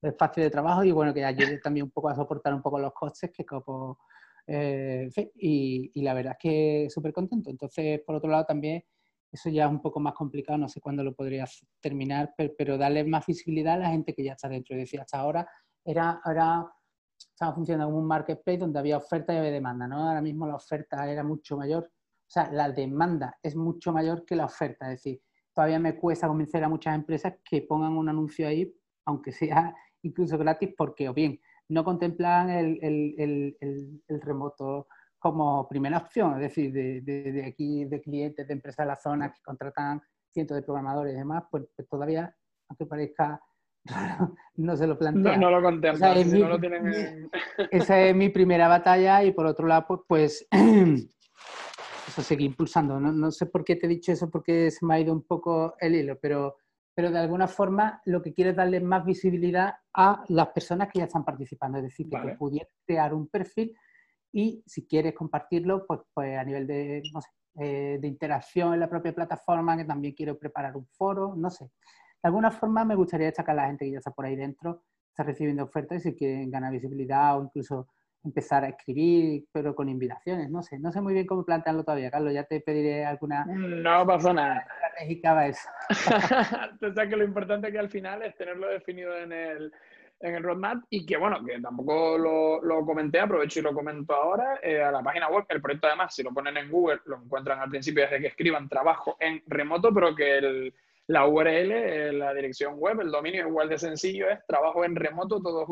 El 0.00 0.08
espacio 0.08 0.44
de 0.44 0.48
trabajo 0.48 0.82
y 0.82 0.90
bueno, 0.90 1.12
que 1.12 1.22
ayude 1.22 1.58
también 1.58 1.84
un 1.84 1.90
poco 1.90 2.08
a 2.08 2.14
soportar 2.14 2.54
un 2.54 2.62
poco 2.62 2.78
los 2.78 2.94
costes, 2.94 3.30
que 3.30 3.44
como... 3.44 3.98
Eh, 4.46 5.10
y, 5.34 5.90
y, 5.92 6.00
la 6.00 6.14
verdad 6.14 6.32
es 6.32 6.38
que 6.38 6.86
súper 6.88 7.12
contento. 7.12 7.50
Entonces, 7.50 8.00
por 8.06 8.14
otro 8.14 8.30
lado, 8.30 8.46
también 8.46 8.82
eso 9.30 9.50
ya 9.50 9.66
es 9.66 9.70
un 9.70 9.82
poco 9.82 10.00
más 10.00 10.14
complicado, 10.14 10.56
no 10.56 10.68
sé 10.70 10.80
cuándo 10.80 11.04
lo 11.04 11.12
podría 11.12 11.44
terminar, 11.78 12.32
pero, 12.56 12.78
darle 12.78 13.04
más 13.04 13.26
visibilidad 13.26 13.74
a 13.74 13.80
la 13.80 13.90
gente 13.90 14.14
que 14.14 14.24
ya 14.24 14.32
está 14.32 14.48
dentro. 14.48 14.74
Es 14.76 14.80
decir, 14.80 14.98
hasta 14.98 15.18
ahora 15.18 15.46
era, 15.84 16.22
ahora 16.24 16.72
estaba 17.18 17.52
funcionando 17.52 17.88
como 17.88 17.98
un 17.98 18.08
marketplace 18.08 18.60
donde 18.60 18.78
había 18.78 18.96
oferta 18.96 19.34
y 19.34 19.36
había 19.36 19.50
demanda, 19.50 19.86
¿no? 19.86 20.08
Ahora 20.08 20.22
mismo 20.22 20.46
la 20.46 20.54
oferta 20.54 21.06
era 21.06 21.22
mucho 21.22 21.58
mayor 21.58 21.90
o 22.30 22.32
sea, 22.32 22.48
la 22.52 22.70
demanda 22.70 23.36
es 23.42 23.56
mucho 23.56 23.92
mayor 23.92 24.24
que 24.24 24.36
la 24.36 24.44
oferta. 24.44 24.86
Es 24.86 25.02
decir, 25.02 25.20
todavía 25.52 25.80
me 25.80 25.96
cuesta 25.96 26.28
convencer 26.28 26.62
a 26.62 26.68
muchas 26.68 26.94
empresas 26.94 27.34
que 27.44 27.62
pongan 27.62 27.96
un 27.96 28.08
anuncio 28.08 28.46
ahí, 28.46 28.72
aunque 29.04 29.32
sea 29.32 29.74
incluso 30.02 30.38
gratis, 30.38 30.72
porque 30.78 31.08
o 31.08 31.12
bien 31.12 31.40
no 31.68 31.82
contemplan 31.82 32.50
el, 32.50 32.78
el, 32.82 33.56
el, 33.60 34.02
el 34.06 34.20
remoto 34.20 34.86
como 35.18 35.68
primera 35.68 35.98
opción, 35.98 36.34
es 36.34 36.40
decir, 36.40 36.72
de, 36.72 37.00
de, 37.00 37.44
aquí, 37.44 37.84
de 37.84 38.00
clientes, 38.00 38.46
de 38.46 38.54
empresas 38.54 38.84
de 38.84 38.90
la 38.90 38.96
zona 38.96 39.32
que 39.32 39.42
contratan 39.42 40.00
cientos 40.32 40.56
de 40.56 40.62
programadores 40.62 41.14
y 41.14 41.18
demás, 41.18 41.44
pues, 41.50 41.64
pues 41.74 41.88
todavía, 41.88 42.32
aunque 42.68 42.86
parezca 42.86 43.40
raro, 43.86 44.36
no 44.54 44.76
se 44.76 44.86
lo 44.86 44.96
plantean. 44.96 45.40
No, 45.40 45.50
lo 45.50 45.60
contemplan, 45.60 46.24
si 46.24 46.38
no 46.38 46.48
lo 46.48 46.60
tienen 46.60 47.28
Esa 47.72 48.00
es 48.00 48.14
mi 48.14 48.28
primera 48.28 48.68
batalla 48.68 49.24
y 49.24 49.32
por 49.32 49.46
otro 49.46 49.66
lado, 49.66 49.84
pues, 49.86 50.00
pues 50.06 50.48
eso 52.20 52.28
seguir 52.28 52.46
impulsando. 52.46 53.00
No, 53.00 53.12
no, 53.12 53.30
sé 53.30 53.46
por 53.46 53.64
qué 53.64 53.76
te 53.76 53.86
he 53.86 53.88
dicho 53.88 54.12
eso, 54.12 54.30
porque 54.30 54.70
se 54.70 54.84
me 54.84 54.94
ha 54.94 55.00
ido 55.00 55.12
un 55.12 55.22
poco 55.22 55.74
el 55.80 55.94
hilo, 55.94 56.18
pero, 56.20 56.56
pero 56.94 57.10
de 57.10 57.18
alguna 57.18 57.48
forma 57.48 58.00
lo 58.04 58.22
que 58.22 58.32
quiero 58.32 58.50
es 58.50 58.56
darle 58.56 58.80
más 58.80 59.04
visibilidad 59.04 59.74
a 59.94 60.24
las 60.28 60.48
personas 60.48 60.88
que 60.92 61.00
ya 61.00 61.06
están 61.06 61.24
participando. 61.24 61.78
Es 61.78 61.84
decir, 61.84 62.08
que 62.08 62.36
pudieras 62.38 62.68
crear 62.86 63.14
un 63.14 63.28
perfil 63.28 63.74
y 64.32 64.62
si 64.66 64.86
quieres 64.86 65.14
compartirlo, 65.14 65.86
pues, 65.86 66.00
pues 66.14 66.38
a 66.38 66.44
nivel 66.44 66.66
de, 66.66 67.02
no 67.12 67.20
sé, 67.20 67.28
eh, 67.58 67.98
de 68.00 68.08
interacción 68.08 68.74
en 68.74 68.80
la 68.80 68.88
propia 68.88 69.14
plataforma, 69.14 69.76
que 69.76 69.84
también 69.84 70.14
quiero 70.14 70.38
preparar 70.38 70.76
un 70.76 70.86
foro, 70.86 71.34
no 71.36 71.50
sé. 71.50 71.64
De 71.64 72.28
alguna 72.28 72.50
forma 72.50 72.84
me 72.84 72.94
gustaría 72.94 73.26
destacar 73.26 73.58
a 73.58 73.62
la 73.62 73.66
gente 73.68 73.86
que 73.86 73.92
ya 73.92 73.98
está 73.98 74.12
por 74.12 74.26
ahí 74.26 74.36
dentro, 74.36 74.84
está 75.08 75.24
recibiendo 75.24 75.64
ofertas 75.64 75.98
y 75.98 76.10
si 76.10 76.16
quieren 76.16 76.50
ganar 76.50 76.72
visibilidad 76.72 77.38
o 77.38 77.44
incluso 77.44 77.88
empezar 78.24 78.64
a 78.64 78.68
escribir, 78.68 79.44
pero 79.52 79.74
con 79.74 79.88
invitaciones, 79.88 80.50
no 80.50 80.62
sé, 80.62 80.78
no 80.78 80.92
sé 80.92 81.00
muy 81.00 81.14
bien 81.14 81.26
cómo 81.26 81.44
plantearlo 81.44 81.84
todavía, 81.84 82.10
Carlos, 82.10 82.34
ya 82.34 82.44
te 82.44 82.60
pediré 82.60 83.04
alguna... 83.04 83.46
No 83.46 84.06
pasa 84.06 84.32
nada. 84.32 84.66
Estratégica 84.84 85.46
eso. 85.46 85.68
Entonces, 86.72 87.08
que 87.08 87.16
lo 87.16 87.24
importante 87.24 87.72
que 87.72 87.78
al 87.78 87.88
final 87.88 88.22
es 88.22 88.36
tenerlo 88.36 88.68
definido 88.68 89.16
en 89.16 89.32
el, 89.32 89.72
en 90.20 90.34
el 90.34 90.42
roadmap 90.42 90.84
y 90.90 91.06
que, 91.06 91.16
bueno, 91.16 91.42
que 91.44 91.60
tampoco 91.60 92.18
lo, 92.18 92.62
lo 92.62 92.84
comenté, 92.84 93.20
aprovecho 93.20 93.60
y 93.60 93.62
lo 93.62 93.72
comento 93.72 94.14
ahora, 94.14 94.60
eh, 94.62 94.82
a 94.82 94.90
la 94.90 95.02
página 95.02 95.28
web, 95.28 95.44
el 95.48 95.62
proyecto 95.62 95.86
además, 95.86 96.14
si 96.14 96.22
lo 96.22 96.32
ponen 96.32 96.56
en 96.58 96.70
Google, 96.70 97.00
lo 97.06 97.16
encuentran 97.16 97.58
al 97.60 97.70
principio 97.70 98.02
desde 98.02 98.20
que 98.20 98.28
escriban 98.28 98.68
trabajo 98.68 99.16
en 99.18 99.42
remoto, 99.46 99.94
pero 99.94 100.14
que 100.14 100.38
el, 100.38 100.74
la 101.06 101.26
URL, 101.26 101.72
eh, 101.72 102.12
la 102.12 102.34
dirección 102.34 102.74
web, 102.76 103.00
el 103.00 103.10
dominio 103.10 103.42
es 103.42 103.48
igual 103.48 103.68
de 103.68 103.78
sencillo, 103.78 104.28
es 104.28 104.46
trabajo 104.46 104.84
en 104.84 104.94
remoto 104.94 105.40
todo 105.40 105.64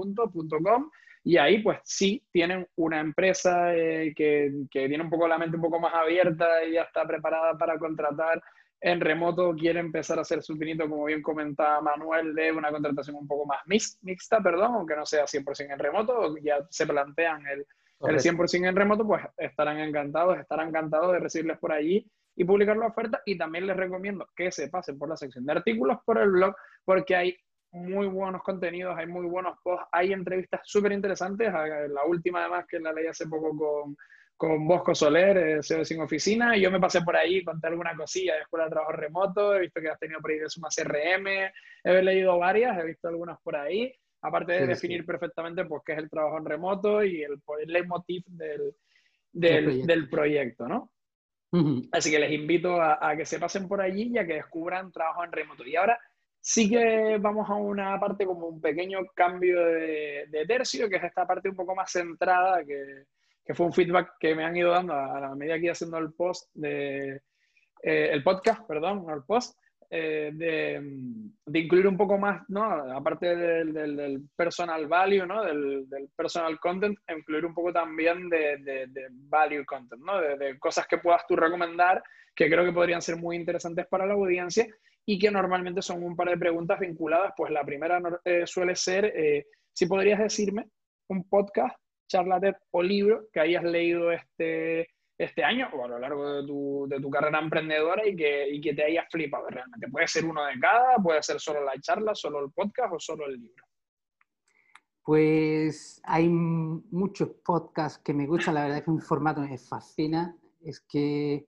y 1.29 1.37
ahí 1.37 1.59
pues 1.63 1.79
sí 1.85 2.25
tienen 2.33 2.67
una 2.77 3.01
empresa 3.01 3.77
eh, 3.77 4.15
que, 4.17 4.51
que, 4.71 4.89
tiene 4.89 5.05
un 5.05 5.11
poco 5.11 5.29
la 5.29 5.37
mente 5.37 5.57
un 5.57 5.63
poco 5.63 5.79
más 5.79 5.93
abierta 5.93 6.65
y 6.65 6.73
ya 6.73 6.85
está 6.85 7.07
preparada 7.07 7.53
para 7.59 7.79
contratar 7.79 8.43
en 8.81 8.99
remoto, 8.99 9.55
quiere 9.55 9.79
empezar 9.79 10.17
a 10.17 10.23
hacer 10.23 10.43
su 10.43 10.57
como 10.57 11.05
bien 11.05 11.21
comentaba 11.21 11.83
Manuel, 11.83 12.35
de 12.35 12.51
una 12.51 12.71
contratación 12.71 13.17
un 13.17 13.29
poco 13.29 13.45
más 13.45 13.59
mixta, 13.67 14.41
perdón, 14.43 14.73
aunque 14.77 14.97
no 14.97 15.05
sea 15.05 15.27
100% 15.27 15.71
en 15.71 15.79
remoto, 15.79 16.35
ya 16.39 16.67
se 16.71 16.87
plantean 16.87 17.47
el, 17.47 17.67
el 18.09 18.19
100% 18.19 18.67
en 18.67 18.77
remoto, 18.77 19.07
pues 19.07 19.23
estarán 19.37 19.81
encantados, 19.81 20.39
estarán 20.39 20.69
encantados 20.69 21.13
de 21.13 21.19
recibirles 21.19 21.59
por 21.59 21.73
allí 21.73 22.11
y 22.37 22.45
publicar 22.45 22.79
la 22.79 22.87
oferta. 22.87 23.21
Y 23.27 23.37
también 23.37 23.67
les 23.67 23.77
recomiendo 23.77 24.27
que 24.35 24.51
se 24.51 24.69
pasen 24.69 24.99
por 24.99 25.11
la 25.11 25.17
sección 25.19 25.45
de 25.45 25.53
artículos, 25.53 25.99
por 26.07 26.17
el 26.17 26.31
blog, 26.31 26.55
porque 26.87 27.17
hay 27.17 27.37
muy 27.73 28.07
buenos 28.07 28.43
contenidos, 28.43 28.97
hay 28.97 29.07
muy 29.07 29.27
buenos 29.27 29.59
posts, 29.63 29.87
hay 29.93 30.13
entrevistas 30.13 30.61
súper 30.65 30.93
interesantes. 30.93 31.53
La 31.53 32.05
última, 32.07 32.41
además, 32.41 32.67
que 32.69 32.81
la 32.81 32.93
leí 32.93 33.07
hace 33.07 33.27
poco 33.27 33.57
con, 33.57 33.97
con 34.37 34.67
Bosco 34.67 34.95
Soler, 34.95 35.37
eh, 35.37 35.63
CEO 35.63 35.85
Sin 35.85 36.01
Oficina, 36.01 36.57
y 36.57 36.63
yo 36.63 36.71
me 36.71 36.81
pasé 36.81 37.03
por 37.03 37.17
ahí, 37.17 37.45
conté 37.45 37.67
alguna 37.67 37.95
cosilla 37.97 38.35
de 38.35 38.43
Escuela 38.43 38.65
de 38.67 38.71
Trabajo 38.71 38.93
Remoto, 38.93 39.55
he 39.55 39.61
visto 39.61 39.81
que 39.81 39.89
has 39.91 39.99
tenido 39.99 40.21
por 40.21 40.31
ahí 40.31 40.39
de 40.39 40.49
Suma 40.49 40.69
CRM, 40.75 41.27
he 41.85 42.03
leído 42.03 42.39
varias, 42.39 42.79
he 42.79 42.85
visto 42.85 43.09
algunas 43.09 43.39
por 43.41 43.57
ahí, 43.57 43.93
aparte 44.23 44.53
de 44.53 44.67
definir 44.67 45.05
perfectamente 45.05 45.65
pues, 45.65 45.83
qué 45.85 45.93
es 45.93 45.99
el 45.99 46.11
trabajo 46.11 46.39
en 46.39 46.45
remoto 46.45 47.05
y 47.05 47.23
el, 47.23 47.41
el 47.61 47.73
leitmotiv 47.73 48.25
del, 48.27 48.75
del, 49.33 50.09
proyecto. 50.09 50.69
¿no? 50.69 50.91
Así 51.93 52.11
que 52.11 52.19
les 52.19 52.33
invito 52.33 52.81
a, 52.81 52.99
a, 53.01 53.17
que 53.17 53.25
se 53.25 53.39
pasen 53.39 53.69
por 53.69 53.81
allí 53.81 54.11
y 54.13 54.19
a 54.19 54.27
que 54.27 54.35
descubran 54.35 54.93
trabajo 54.93 55.25
en 55.25 55.33
remoto. 55.33 55.65
Y 55.65 55.77
ahora 55.77 55.99
Sí 56.41 56.69
que 56.69 57.19
vamos 57.21 57.49
a 57.51 57.55
una 57.55 57.99
parte 57.99 58.25
como 58.25 58.47
un 58.47 58.61
pequeño 58.61 59.01
cambio 59.15 59.65
de, 59.65 60.45
tercio, 60.47 60.89
que 60.89 60.97
es 60.97 61.05
esta 61.05 61.27
parte 61.27 61.49
un 61.49 61.57
poco 61.57 61.75
más 61.75 61.91
centrada, 61.91 62.65
que, 62.65 63.05
que, 63.45 63.55
fue 63.55 63.67
un 63.67 63.73
feedback 63.73 64.13
que 64.19 64.35
me 64.35 64.45
han 64.45 64.57
ido 64.57 64.71
dando 64.71 64.95
a, 64.95 65.21
la 65.21 65.35
medida 65.35 65.57
que 65.57 65.65
iba 65.65 65.73
haciendo 65.73 65.99
el 65.99 66.13
post 66.13 66.49
de 66.55 67.23
eh, 67.83 68.11
el 68.13 68.23
podcast, 68.23 68.67
perdón, 68.67 69.05
no 69.07 69.15
el 69.15 69.25
post, 69.25 69.59
eh, 69.91 70.31
de, 70.35 70.81
de, 71.47 71.59
incluir 71.59 71.87
un 71.87 71.97
poco 71.97 72.19
más, 72.19 72.43
¿no? 72.49 72.63
Aparte 72.63 73.35
del, 73.35 73.73
del, 73.73 74.29
personal 74.37 74.87
value, 74.87 75.27
¿no? 75.27 75.43
Del, 75.45 75.89
del, 75.89 76.09
personal 76.15 76.59
content, 76.61 76.99
incluir 77.09 77.47
un 77.47 77.55
poco 77.55 77.73
también 77.73 78.29
de, 78.29 78.59
de 78.59 79.09
value 79.11 79.65
content, 79.65 80.03
¿no? 80.03 80.21
De, 80.21 80.59
cosas 80.59 80.87
que 80.87 80.99
puedas 80.99 81.27
tú 81.27 81.37
recomendar 81.37 82.03
que 82.39 82.49
creo 82.49 82.65
que 82.65 82.73
podrían 82.73 83.03
ser 83.03 83.17
muy 83.17 83.35
interesantes 83.35 83.87
para 83.89 84.07
la 84.07 84.15
audiencia 84.15 84.65
y 85.11 85.19
que 85.19 85.31
normalmente 85.31 85.81
son 85.81 86.03
un 86.03 86.15
par 86.15 86.29
de 86.29 86.37
preguntas 86.37 86.79
vinculadas. 86.79 87.33
Pues 87.35 87.51
la 87.51 87.65
primera 87.65 87.99
eh, 88.27 88.47
suele 88.47 88.77
ser, 88.77 89.07
eh, 89.07 89.47
si 89.73 89.87
podrías 89.87 90.19
decirme 90.19 90.69
un 91.09 91.27
podcast, 91.27 91.75
charla 92.07 92.39
o 92.73 92.83
libro 92.83 93.27
que 93.33 93.41
hayas 93.41 93.65
leído 93.65 94.13
este, 94.13 94.91
este 95.17 95.43
año 95.43 95.71
o 95.73 95.83
a 95.83 95.89
lo 95.89 95.99
largo 95.99 96.31
de 96.31 96.47
tu, 96.47 96.87
de 96.91 97.01
tu 97.01 97.09
carrera 97.09 97.39
emprendedora 97.39 98.07
y 98.07 98.15
que, 98.15 98.51
y 98.51 98.61
que 98.61 98.75
te 98.75 98.85
hayas 98.85 99.07
flipado 99.11 99.49
realmente. 99.49 99.89
Puede 99.89 100.09
ser 100.09 100.27
uno 100.27 100.45
de 100.45 100.61
cada, 100.61 100.97
puede 100.97 101.23
ser 101.23 101.41
solo 101.41 101.65
la 101.65 101.81
charla, 101.81 102.15
solo 102.15 102.45
el 102.45 102.53
podcast 102.53 102.93
o 102.93 103.01
solo 103.01 103.25
el 103.29 103.41
libro. 103.41 103.65
Pues 105.05 106.03
hay 106.05 106.29
muchos 106.29 107.31
podcasts 107.43 108.03
que 108.05 108.13
me 108.13 108.27
gustan, 108.27 108.57
la 108.57 108.65
verdad 108.65 108.79
es 108.79 108.85
que 108.85 108.91
un 108.91 109.01
formato 109.01 109.41
me 109.41 109.57
fascina, 109.57 110.37
es 110.61 110.81
que 110.81 111.47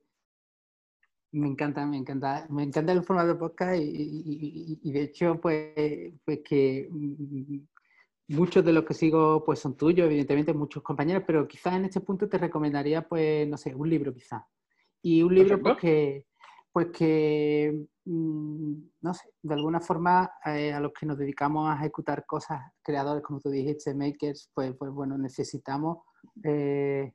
me 1.32 1.46
encanta, 1.46 1.86
me 1.86 1.96
encanta, 1.96 2.46
me 2.50 2.64
encanta 2.64 2.92
el 2.92 3.04
formato 3.04 3.28
de 3.28 3.34
podcast 3.36 3.76
y, 3.76 4.78
y, 4.82 4.92
de 4.92 5.02
hecho, 5.02 5.40
pues, 5.40 6.14
pues 6.24 6.40
que 6.44 6.88
mm, 6.90 7.58
muchos 8.28 8.64
de 8.64 8.72
los 8.72 8.84
que 8.84 8.94
sigo 8.94 9.44
pues 9.44 9.58
son 9.58 9.76
tuyos, 9.76 10.06
evidentemente 10.06 10.52
muchos 10.52 10.82
compañeros, 10.82 11.24
pero 11.26 11.46
quizás 11.46 11.74
en 11.74 11.84
este 11.84 12.00
punto 12.00 12.28
te 12.28 12.38
recomendaría, 12.38 13.06
pues, 13.06 13.48
no 13.48 13.56
sé, 13.56 13.74
un 13.74 13.88
libro 13.88 14.12
quizás. 14.12 14.42
Y 15.02 15.22
un 15.22 15.34
libro 15.34 15.60
pues 15.60 15.78
que, 15.78 16.26
pues 16.72 16.88
que, 16.88 17.86
mm, 18.04 18.74
no 19.00 19.14
sé, 19.14 19.30
de 19.42 19.54
alguna 19.54 19.80
forma 19.80 20.30
eh, 20.44 20.72
a 20.72 20.80
los 20.80 20.92
que 20.92 21.06
nos 21.06 21.18
dedicamos 21.18 21.70
a 21.70 21.76
ejecutar 21.76 22.26
cosas, 22.26 22.60
creadores, 22.82 23.22
como 23.22 23.40
tú 23.40 23.50
dijiste, 23.50 23.94
makers, 23.94 24.50
pues, 24.54 24.74
pues 24.76 24.90
bueno, 24.90 25.16
necesitamos 25.16 25.98
eh, 26.44 27.12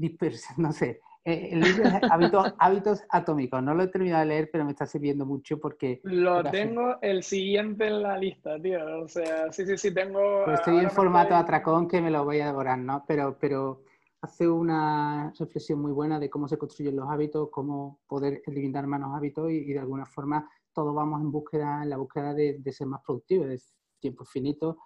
no 0.56 0.72
sé, 0.72 1.00
eh, 1.24 1.50
el 1.52 1.60
libro 1.60 1.84
es 1.84 2.52
hábitos, 2.58 3.04
Atómicos. 3.10 3.62
No 3.62 3.74
lo 3.74 3.82
he 3.82 3.88
terminado 3.88 4.20
de 4.20 4.26
leer, 4.26 4.50
pero 4.50 4.64
me 4.64 4.70
está 4.70 4.86
sirviendo 4.86 5.26
mucho 5.26 5.58
porque... 5.58 6.00
Lo 6.04 6.42
tengo 6.44 6.96
el 7.02 7.22
siguiente 7.22 7.86
en 7.88 8.02
la 8.02 8.16
lista, 8.16 8.60
tío. 8.60 9.02
O 9.02 9.08
sea, 9.08 9.52
sí, 9.52 9.66
sí, 9.66 9.76
sí, 9.76 9.92
tengo... 9.92 10.44
Pues 10.44 10.60
estoy 10.60 10.78
en 10.78 10.90
formato 10.90 11.34
atracón 11.34 11.86
que 11.88 12.00
me 12.00 12.10
lo 12.10 12.24
voy 12.24 12.40
a 12.40 12.46
devorar, 12.46 12.78
¿no? 12.78 13.04
Pero, 13.06 13.36
pero 13.38 13.82
hace 14.22 14.48
una 14.48 15.32
reflexión 15.38 15.80
muy 15.80 15.92
buena 15.92 16.18
de 16.18 16.30
cómo 16.30 16.48
se 16.48 16.56
construyen 16.56 16.96
los 16.96 17.08
hábitos, 17.08 17.50
cómo 17.50 18.00
poder 18.06 18.42
eliminar 18.46 18.86
malos 18.86 19.10
hábitos 19.14 19.50
y, 19.50 19.72
de 19.72 19.78
alguna 19.78 20.06
forma 20.06 20.48
todos 20.72 20.94
vamos 20.94 21.20
en 21.20 21.32
búsqueda, 21.32 21.82
en 21.82 21.90
la 21.90 21.96
búsqueda 21.96 22.32
de, 22.32 22.58
de 22.58 22.72
ser 22.72 22.86
más 22.86 23.02
productivos, 23.04 23.48
de 23.48 23.60
tiempo 23.98 24.24
finito 24.24 24.78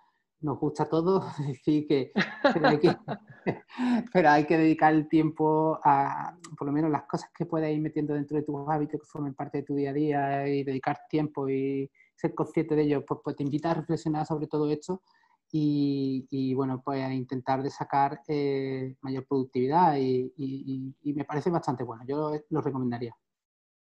nos 0.44 0.58
gusta 0.58 0.84
todo, 0.84 1.24
decir 1.48 1.86
que 1.86 2.12
pero 2.52 2.68
hay 2.68 2.78
que, 2.78 2.96
pero 4.12 4.30
hay 4.30 4.44
que 4.44 4.58
dedicar 4.58 4.94
el 4.94 5.08
tiempo 5.08 5.78
a, 5.82 6.36
por 6.56 6.66
lo 6.66 6.72
menos, 6.72 6.90
las 6.90 7.04
cosas 7.04 7.30
que 7.36 7.46
puedas 7.46 7.70
ir 7.70 7.80
metiendo 7.80 8.14
dentro 8.14 8.36
de 8.36 8.42
tus 8.42 8.68
hábitos 8.68 9.00
que 9.00 9.06
formen 9.06 9.34
parte 9.34 9.58
de 9.58 9.64
tu 9.64 9.74
día 9.74 9.90
a 9.90 9.94
día 9.94 10.48
y 10.48 10.62
dedicar 10.64 10.98
tiempo 11.08 11.48
y 11.48 11.90
ser 12.14 12.34
consciente 12.34 12.76
de 12.76 12.82
ello, 12.82 13.04
pues, 13.04 13.20
pues 13.24 13.36
te 13.36 13.42
invita 13.42 13.70
a 13.70 13.74
reflexionar 13.74 14.26
sobre 14.26 14.46
todo 14.46 14.70
esto 14.70 15.02
y, 15.50 16.26
y 16.30 16.54
bueno, 16.54 16.82
pues 16.84 17.02
a 17.02 17.12
intentar 17.12 17.62
de 17.62 17.70
sacar 17.70 18.20
eh, 18.28 18.96
mayor 19.02 19.26
productividad 19.26 19.96
y, 19.96 20.32
y, 20.36 20.94
y, 21.02 21.12
me 21.14 21.24
parece 21.24 21.50
bastante 21.50 21.84
bueno, 21.84 22.04
yo 22.06 22.32
lo 22.50 22.60
recomendaría. 22.60 23.14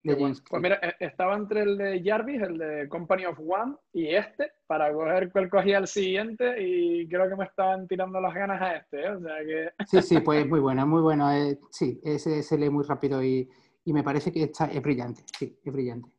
Pues 0.04 0.62
mira, 0.62 0.78
e, 0.82 1.06
estaba 1.06 1.34
entre 1.34 1.62
el 1.62 1.78
de 1.78 2.02
Jarvis, 2.04 2.42
el 2.42 2.58
de 2.58 2.88
Company 2.88 3.24
of 3.24 3.38
One, 3.40 3.76
y 3.94 4.08
este, 4.08 4.52
para 4.66 4.92
coger 4.92 5.32
cuál 5.32 5.48
cogía 5.48 5.78
el 5.78 5.86
siguiente, 5.86 6.62
y 6.62 7.08
creo 7.08 7.26
que 7.26 7.36
me 7.36 7.44
estaban 7.44 7.88
tirando 7.88 8.20
las 8.20 8.34
ganas 8.34 8.60
a 8.60 8.76
este, 8.76 9.02
¿eh? 9.02 9.10
o 9.10 9.20
sea 9.20 9.38
que... 9.38 9.70
Sí, 9.86 10.02
sí, 10.02 10.20
pues 10.20 10.46
muy 10.46 10.60
bueno, 10.60 10.86
muy 10.86 11.00
bueno. 11.00 11.32
Eh, 11.32 11.58
sí, 11.70 12.00
ese 12.04 12.42
se 12.42 12.58
lee 12.58 12.68
muy 12.68 12.84
rápido 12.84 13.24
y, 13.24 13.48
y, 13.86 13.92
me 13.94 14.02
parece 14.02 14.30
que 14.30 14.42
está, 14.42 14.66
es 14.66 14.82
brillante, 14.82 15.22
sí, 15.38 15.58
es 15.64 15.72
brillante. 15.72 16.10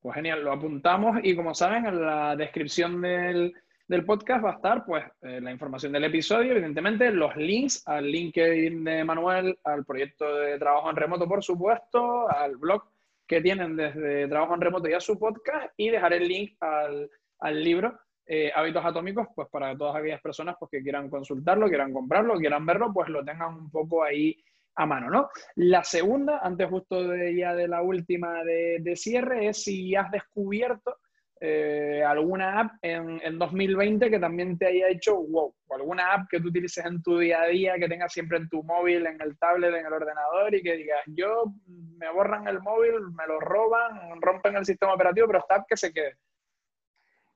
Pues 0.00 0.14
genial, 0.14 0.42
lo 0.42 0.52
apuntamos 0.52 1.18
y 1.22 1.36
como 1.36 1.54
saben, 1.54 1.84
en 1.84 2.00
la 2.00 2.36
descripción 2.36 3.02
del, 3.02 3.52
del 3.86 4.04
podcast 4.06 4.42
va 4.42 4.50
a 4.52 4.54
estar 4.54 4.86
pues 4.86 5.04
eh, 5.20 5.40
la 5.42 5.50
información 5.50 5.92
del 5.92 6.04
episodio, 6.04 6.52
evidentemente, 6.52 7.10
los 7.10 7.36
links 7.36 7.86
al 7.86 8.10
LinkedIn 8.10 8.82
de 8.82 9.04
Manuel, 9.04 9.58
al 9.64 9.84
proyecto 9.84 10.36
de 10.36 10.58
trabajo 10.58 10.88
en 10.88 10.96
remoto, 10.96 11.28
por 11.28 11.44
supuesto, 11.44 12.30
al 12.30 12.56
blog 12.56 12.93
que 13.26 13.40
tienen 13.40 13.76
desde 13.76 14.28
Trabajo 14.28 14.54
en 14.54 14.60
Remoto 14.60 14.88
y 14.88 14.92
a 14.92 15.00
su 15.00 15.18
podcast 15.18 15.72
y 15.76 15.90
dejaré 15.90 16.18
el 16.18 16.28
link 16.28 16.56
al, 16.60 17.10
al 17.40 17.64
libro 17.64 17.98
eh, 18.26 18.50
Hábitos 18.54 18.84
Atómicos, 18.84 19.28
pues 19.34 19.48
para 19.50 19.76
todas 19.76 19.96
aquellas 19.96 20.20
personas 20.20 20.56
pues, 20.58 20.70
que 20.70 20.82
quieran 20.82 21.10
consultarlo, 21.10 21.68
quieran 21.68 21.92
comprarlo, 21.92 22.36
quieran 22.36 22.64
verlo, 22.64 22.92
pues 22.92 23.08
lo 23.08 23.24
tengan 23.24 23.54
un 23.54 23.70
poco 23.70 24.02
ahí 24.02 24.36
a 24.76 24.86
mano, 24.86 25.08
¿no? 25.10 25.28
La 25.56 25.84
segunda, 25.84 26.40
antes 26.42 26.68
justo 26.68 27.06
de 27.06 27.36
ya 27.36 27.54
de 27.54 27.68
la 27.68 27.82
última 27.82 28.42
de, 28.42 28.78
de 28.80 28.96
cierre, 28.96 29.48
es 29.48 29.62
si 29.62 29.94
has 29.94 30.10
descubierto 30.10 30.96
eh, 31.40 32.02
alguna 32.06 32.60
app 32.60 32.72
en, 32.80 33.20
en, 33.22 33.38
2020 33.38 34.08
que 34.08 34.18
también 34.18 34.56
te 34.56 34.66
haya 34.66 34.88
hecho 34.88 35.16
wow, 35.16 35.54
o 35.66 35.74
alguna 35.74 36.14
app 36.14 36.28
que 36.30 36.40
tú 36.40 36.48
utilices 36.48 36.84
en 36.84 37.02
tu 37.02 37.18
día 37.18 37.42
a 37.42 37.48
día, 37.48 37.74
que 37.78 37.88
tengas 37.88 38.12
siempre 38.12 38.38
en 38.38 38.48
tu 38.48 38.62
móvil, 38.62 39.06
en 39.06 39.20
el 39.20 39.36
tablet, 39.38 39.74
en 39.74 39.86
el 39.86 39.92
ordenador 39.92 40.54
y 40.54 40.62
que 40.62 40.76
digas, 40.76 41.00
yo 41.08 41.52
me 41.98 42.10
borran 42.12 42.46
el 42.46 42.60
móvil, 42.60 42.92
me 43.16 43.26
lo 43.26 43.40
roban, 43.40 44.20
rompen 44.20 44.56
el 44.56 44.64
sistema 44.64 44.94
operativo, 44.94 45.26
pero 45.26 45.40
esta 45.40 45.56
app 45.56 45.66
que 45.68 45.76
se 45.76 45.92
quede. 45.92 46.16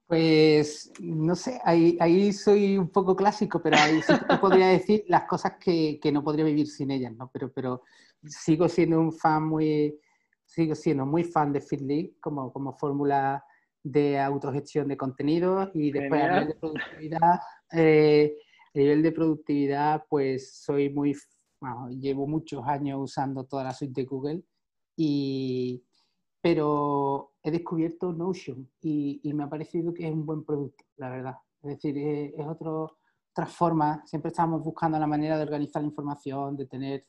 Pues 0.07 0.91
no 1.01 1.35
sé, 1.35 1.61
ahí, 1.65 1.99
ahí 2.01 2.33
soy 2.33 2.79
un 2.79 2.91
poco 2.91 3.15
clásico, 3.15 3.61
pero 3.61 3.77
ahí 3.77 4.01
sí 4.01 4.15
te 4.27 4.39
podría 4.39 4.69
decir 4.69 5.05
las 5.09 5.25
cosas 5.25 5.57
que, 5.61 5.99
que, 6.01 6.11
no 6.11 6.25
podría 6.25 6.47
vivir 6.47 6.67
sin 6.67 6.91
ellas, 6.91 7.13
¿no? 7.13 7.31
Pero, 7.31 7.53
pero 7.53 7.83
sigo 8.25 8.69
siendo 8.71 9.01
un 9.01 9.13
fan 9.13 9.47
muy, 9.47 10.01
sigo 10.47 10.75
siendo 10.75 11.05
muy 11.05 11.25
fan 11.25 11.53
de 11.53 11.61
Feedly 11.61 12.17
como, 12.21 12.51
como 12.51 12.73
fórmula 12.73 13.45
de 13.83 14.19
autogestión 14.19 14.89
de 14.89 14.97
contenidos 14.97 15.71
y 15.75 15.91
después 15.91 16.23
a 16.23 16.29
nivel 16.29 16.49
de 16.49 16.55
productividad, 16.55 17.41
eh, 17.73 18.37
a 18.75 18.79
nivel 18.79 19.03
de 19.03 19.13
productividad, 19.13 20.05
pues 20.09 20.53
soy 20.63 20.91
muy, 20.91 21.17
bueno, 21.61 21.89
llevo 21.91 22.27
muchos 22.27 22.67
años 22.67 22.99
usando 23.01 23.45
toda 23.45 23.65
la 23.65 23.73
suite 23.73 24.01
de 24.01 24.07
Google, 24.07 24.43
y, 24.97 25.83
pero 26.41 27.33
he 27.43 27.51
descubierto 27.51 28.13
Notion 28.13 28.69
y, 28.81 29.21
y 29.23 29.33
me 29.33 29.45
ha 29.45 29.49
parecido 29.49 29.95
que 29.95 30.07
es 30.07 30.13
un 30.13 30.27
buen 30.27 30.45
producto, 30.45 30.85
la 30.97 31.11
verdad. 31.11 31.37
Es 31.63 31.71
decir, 31.71 31.97
es, 31.99 32.47
otro, 32.47 32.99
otra 33.33 33.47
forma, 33.47 34.03
siempre 34.07 34.31
estamos 34.31 34.63
buscando 34.63 34.99
la 34.99 35.07
manera 35.07 35.37
de 35.37 35.45
organizar 35.45 35.83
la 35.83 35.89
información, 35.89 36.57
de 36.57 36.67
tener, 36.67 37.07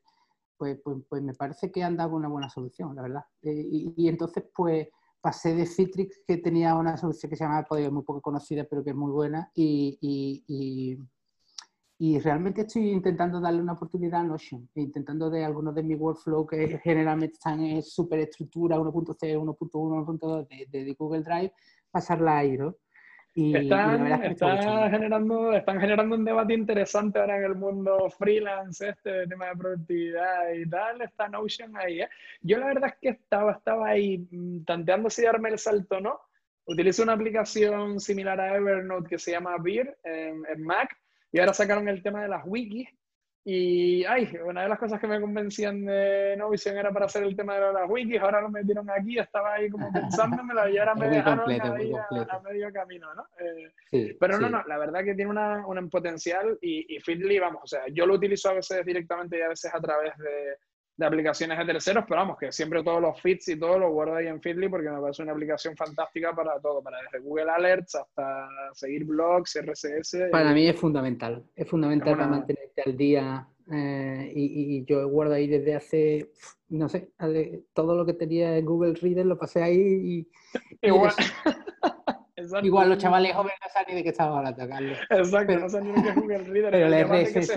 pues, 0.57 0.79
pues, 0.83 0.97
pues 1.07 1.21
me 1.21 1.33
parece 1.33 1.71
que 1.71 1.83
han 1.83 1.97
dado 1.97 2.15
una 2.15 2.27
buena 2.27 2.49
solución, 2.49 2.95
la 2.95 3.01
verdad. 3.01 3.23
Eh, 3.41 3.67
y, 3.71 3.93
y 3.97 4.07
entonces, 4.07 4.45
pues 4.55 4.87
pasé 5.21 5.53
de 5.53 5.65
Citrix, 5.65 6.21
que 6.25 6.37
tenía 6.37 6.75
una 6.75 6.97
solución 6.97 7.29
que 7.29 7.35
se 7.35 7.43
llama 7.43 7.63
Podio, 7.63 7.91
muy 7.91 8.03
poco 8.03 8.21
conocida, 8.21 8.65
pero 8.69 8.83
que 8.83 8.91
es 8.91 8.95
muy 8.95 9.11
buena, 9.11 9.51
y, 9.53 9.97
y, 10.01 10.97
y, 11.97 12.19
realmente 12.19 12.61
estoy 12.61 12.89
intentando 12.91 13.41
darle 13.41 13.61
una 13.61 13.73
oportunidad 13.73 14.21
a 14.21 14.23
Notion, 14.23 14.69
intentando 14.75 15.29
de 15.29 15.43
algunos 15.43 15.75
de 15.75 15.83
mis 15.83 15.99
workflows 15.99 16.47
que 16.47 16.79
generalmente 16.79 17.33
están 17.33 17.59
en 17.61 17.83
superestructura 17.83 18.77
1.0, 18.77 19.17
1.1, 19.17 20.19
1.2 20.19 20.47
de, 20.47 20.83
de, 20.83 20.93
Google 20.93 21.23
Drive, 21.23 21.53
pasarla 21.91 22.33
a 22.33 22.37
Airo. 22.37 22.77
Están, 23.55 24.91
generando, 24.91 25.53
están 25.53 25.79
generando 25.79 26.15
un 26.15 26.25
debate 26.25 26.53
interesante 26.53 27.19
ahora 27.19 27.37
en 27.37 27.43
el 27.45 27.55
mundo 27.55 28.09
freelance, 28.17 28.89
este 28.89 29.27
tema 29.27 29.47
de 29.47 29.55
productividad 29.55 30.53
y 30.53 30.69
tal, 30.69 31.01
está 31.01 31.27
Notion 31.27 31.75
ahí. 31.77 32.01
¿eh? 32.01 32.09
Yo 32.41 32.57
la 32.57 32.67
verdad 32.67 32.89
es 32.89 32.99
que 33.01 33.09
estaba, 33.09 33.53
estaba 33.53 33.89
ahí 33.89 34.27
mm, 34.29 34.63
tanteando 34.65 35.09
si 35.09 35.23
darme 35.23 35.49
el 35.49 35.59
salto 35.59 35.99
no. 35.99 36.19
Utilizo 36.65 37.03
una 37.03 37.13
aplicación 37.13 37.99
similar 37.99 38.39
a 38.39 38.55
Evernote 38.55 39.09
que 39.09 39.17
se 39.17 39.31
llama 39.31 39.57
Beer 39.59 39.97
en, 40.03 40.43
en 40.47 40.63
Mac 40.63 40.95
y 41.31 41.39
ahora 41.39 41.53
sacaron 41.53 41.87
el 41.87 42.03
tema 42.03 42.21
de 42.21 42.27
las 42.27 42.43
wikis 42.45 42.89
y, 43.51 44.05
ay, 44.05 44.29
una 44.45 44.61
de 44.61 44.69
las 44.69 44.77
cosas 44.77 44.99
que 44.99 45.07
me 45.07 45.19
convencían 45.19 45.83
de 45.83 46.35
Novision 46.37 46.77
era 46.77 46.91
para 46.91 47.07
hacer 47.07 47.23
el 47.23 47.35
tema 47.35 47.55
de 47.55 47.73
las 47.73 47.89
wikis, 47.89 48.21
ahora 48.21 48.41
lo 48.41 48.49
metieron 48.49 48.87
aquí, 48.91 49.17
estaba 49.17 49.55
ahí 49.55 49.71
como 49.71 49.91
pensándomelo 49.91 50.69
y 50.69 50.77
ahora 50.77 50.93
me 50.95 51.09
dejaron 51.09 51.49
ahí 51.49 51.91
a, 52.29 52.39
medio 52.41 52.71
camino, 52.71 53.11
¿no? 53.15 53.25
Eh, 53.39 54.15
pero 54.19 54.37
no, 54.37 54.49
no, 54.49 54.63
la 54.67 54.77
verdad 54.77 55.03
que 55.03 55.15
tiene 55.15 55.31
una, 55.31 55.65
un 55.65 55.89
potencial 55.89 56.59
y, 56.61 56.95
y 56.95 56.99
Feedly, 56.99 57.39
vamos, 57.39 57.63
o 57.63 57.67
sea, 57.67 57.87
yo 57.91 58.05
lo 58.05 58.13
utilizo 58.13 58.51
a 58.51 58.53
veces 58.53 58.85
directamente 58.85 59.39
y 59.39 59.41
a 59.41 59.49
veces 59.49 59.73
a 59.73 59.81
través 59.81 60.15
de, 60.19 60.57
de 60.99 61.05
aplicaciones 61.05 61.57
de 61.57 61.65
terceros, 61.65 62.03
pero 62.05 62.19
vamos, 62.19 62.37
que 62.37 62.51
siempre 62.51 62.83
todos 62.83 63.01
los 63.01 63.21
feeds 63.21 63.47
y 63.47 63.57
todo 63.57 63.79
lo 63.79 63.89
guardo 63.89 64.15
ahí 64.15 64.27
en 64.27 64.41
Feedly 64.41 64.67
porque 64.67 64.89
me 64.89 64.99
parece 64.99 65.23
una 65.23 65.31
aplicación 65.31 65.73
fantástica 65.77 66.35
para 66.35 66.59
todo, 66.59 66.83
para 66.83 66.97
desde 67.01 67.25
Google 67.25 67.49
Alerts 67.49 67.95
hasta 67.95 68.49
seguir 68.73 69.05
blogs, 69.05 69.57
RSS. 69.61 70.29
Para 70.29 70.53
mí 70.53 70.67
es 70.67 70.77
fundamental, 70.77 71.45
es 71.55 71.69
fundamental 71.69 72.17
para 72.17 72.27
mantenerte 72.27 72.81
al 72.85 72.97
día 72.97 73.47
eh, 73.71 74.29
y, 74.35 74.83
yo 74.83 75.07
guardo 75.07 75.35
ahí 75.35 75.47
desde 75.47 75.75
hace, 75.75 76.31
no 76.67 76.89
sé, 76.89 77.11
todo 77.73 77.95
lo 77.95 78.05
que 78.05 78.13
tenía 78.13 78.57
en 78.57 78.65
Google 78.65 78.95
Reader 78.95 79.25
lo 79.25 79.37
pasé 79.37 79.63
ahí 79.63 79.79
y... 79.79 80.27
Igual. 80.81 81.13
Igual 82.63 82.89
los 82.89 82.97
chavales 82.97 83.35
jóvenes 83.35 83.57
no 83.61 83.69
saben 83.71 83.87
ni 83.89 83.95
de 83.95 84.03
qué 84.03 84.09
estamos 84.09 84.37
hablando, 84.37 84.67
Carlos. 84.67 84.97
Exacto, 85.09 85.59
no 85.59 85.69
saben 85.69 85.87
ni 85.87 85.93
de 85.93 86.01
qué 86.01 86.09
es 86.09 86.15
Google 86.15 86.37
Reader. 86.39 86.71
Pero 86.71 86.87
el 86.87 87.25
RSS, 87.25 87.49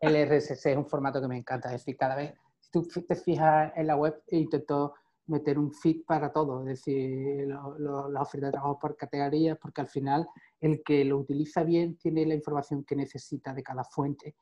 el 0.00 0.28
RSS 0.28 0.66
es 0.66 0.76
un 0.76 0.86
formato 0.86 1.20
que 1.20 1.28
me 1.28 1.36
encanta. 1.36 1.68
Es 1.68 1.80
decir, 1.82 1.96
cada 1.96 2.16
vez, 2.16 2.34
si 2.60 2.70
tú 2.70 2.86
te 3.06 3.16
fijas 3.16 3.72
en 3.76 3.86
la 3.86 3.96
web, 3.96 4.22
intento 4.28 4.94
meter 5.26 5.58
un 5.58 5.72
feed 5.72 6.04
para 6.06 6.32
todo, 6.32 6.60
es 6.60 6.66
decir, 6.66 7.48
las 7.48 8.22
ofertas 8.22 8.48
de 8.48 8.52
trabajo 8.52 8.78
por 8.78 8.96
categorías, 8.96 9.58
porque 9.60 9.80
al 9.80 9.88
final 9.88 10.26
el 10.60 10.82
que 10.84 11.04
lo 11.04 11.18
utiliza 11.18 11.64
bien 11.64 11.96
tiene 11.96 12.24
la 12.26 12.34
información 12.34 12.84
que 12.84 12.96
necesita 12.96 13.52
de 13.52 13.62
cada 13.62 13.84
fuente 13.84 14.36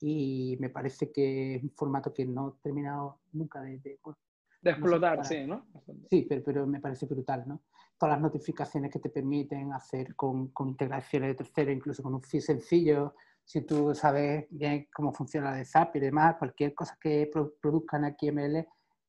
y 0.00 0.56
me 0.58 0.70
parece 0.70 1.12
que 1.12 1.56
es 1.56 1.62
un 1.62 1.70
formato 1.70 2.12
que 2.12 2.24
no 2.24 2.56
he 2.58 2.62
terminado 2.62 3.20
nunca 3.32 3.60
de, 3.60 3.78
de, 3.78 3.98
explotar, 4.62 5.24
sí, 5.26 5.46
¿no? 5.46 5.66
Sí, 6.08 6.26
pero, 6.28 6.42
pero 6.42 6.66
me 6.66 6.80
parece 6.80 7.06
brutal, 7.06 7.44
¿no? 7.46 7.62
Todas 8.00 8.14
las 8.14 8.22
notificaciones 8.22 8.90
que 8.90 8.98
te 8.98 9.10
permiten 9.10 9.74
hacer 9.74 10.16
con, 10.16 10.48
con 10.48 10.70
integraciones 10.70 11.28
de 11.28 11.34
terceros, 11.34 11.74
incluso 11.74 12.02
con 12.02 12.14
un 12.14 12.22
feed 12.22 12.40
sencillo, 12.40 13.14
si 13.44 13.60
tú 13.60 13.94
sabes 13.94 14.46
bien 14.48 14.88
cómo 14.90 15.12
funciona 15.12 15.54
de 15.54 15.66
SAP 15.66 15.96
y 15.96 16.00
demás, 16.00 16.36
cualquier 16.38 16.74
cosa 16.74 16.96
que 16.98 17.30
produzcan 17.60 18.06
aquí 18.06 18.30
ML 18.32 18.66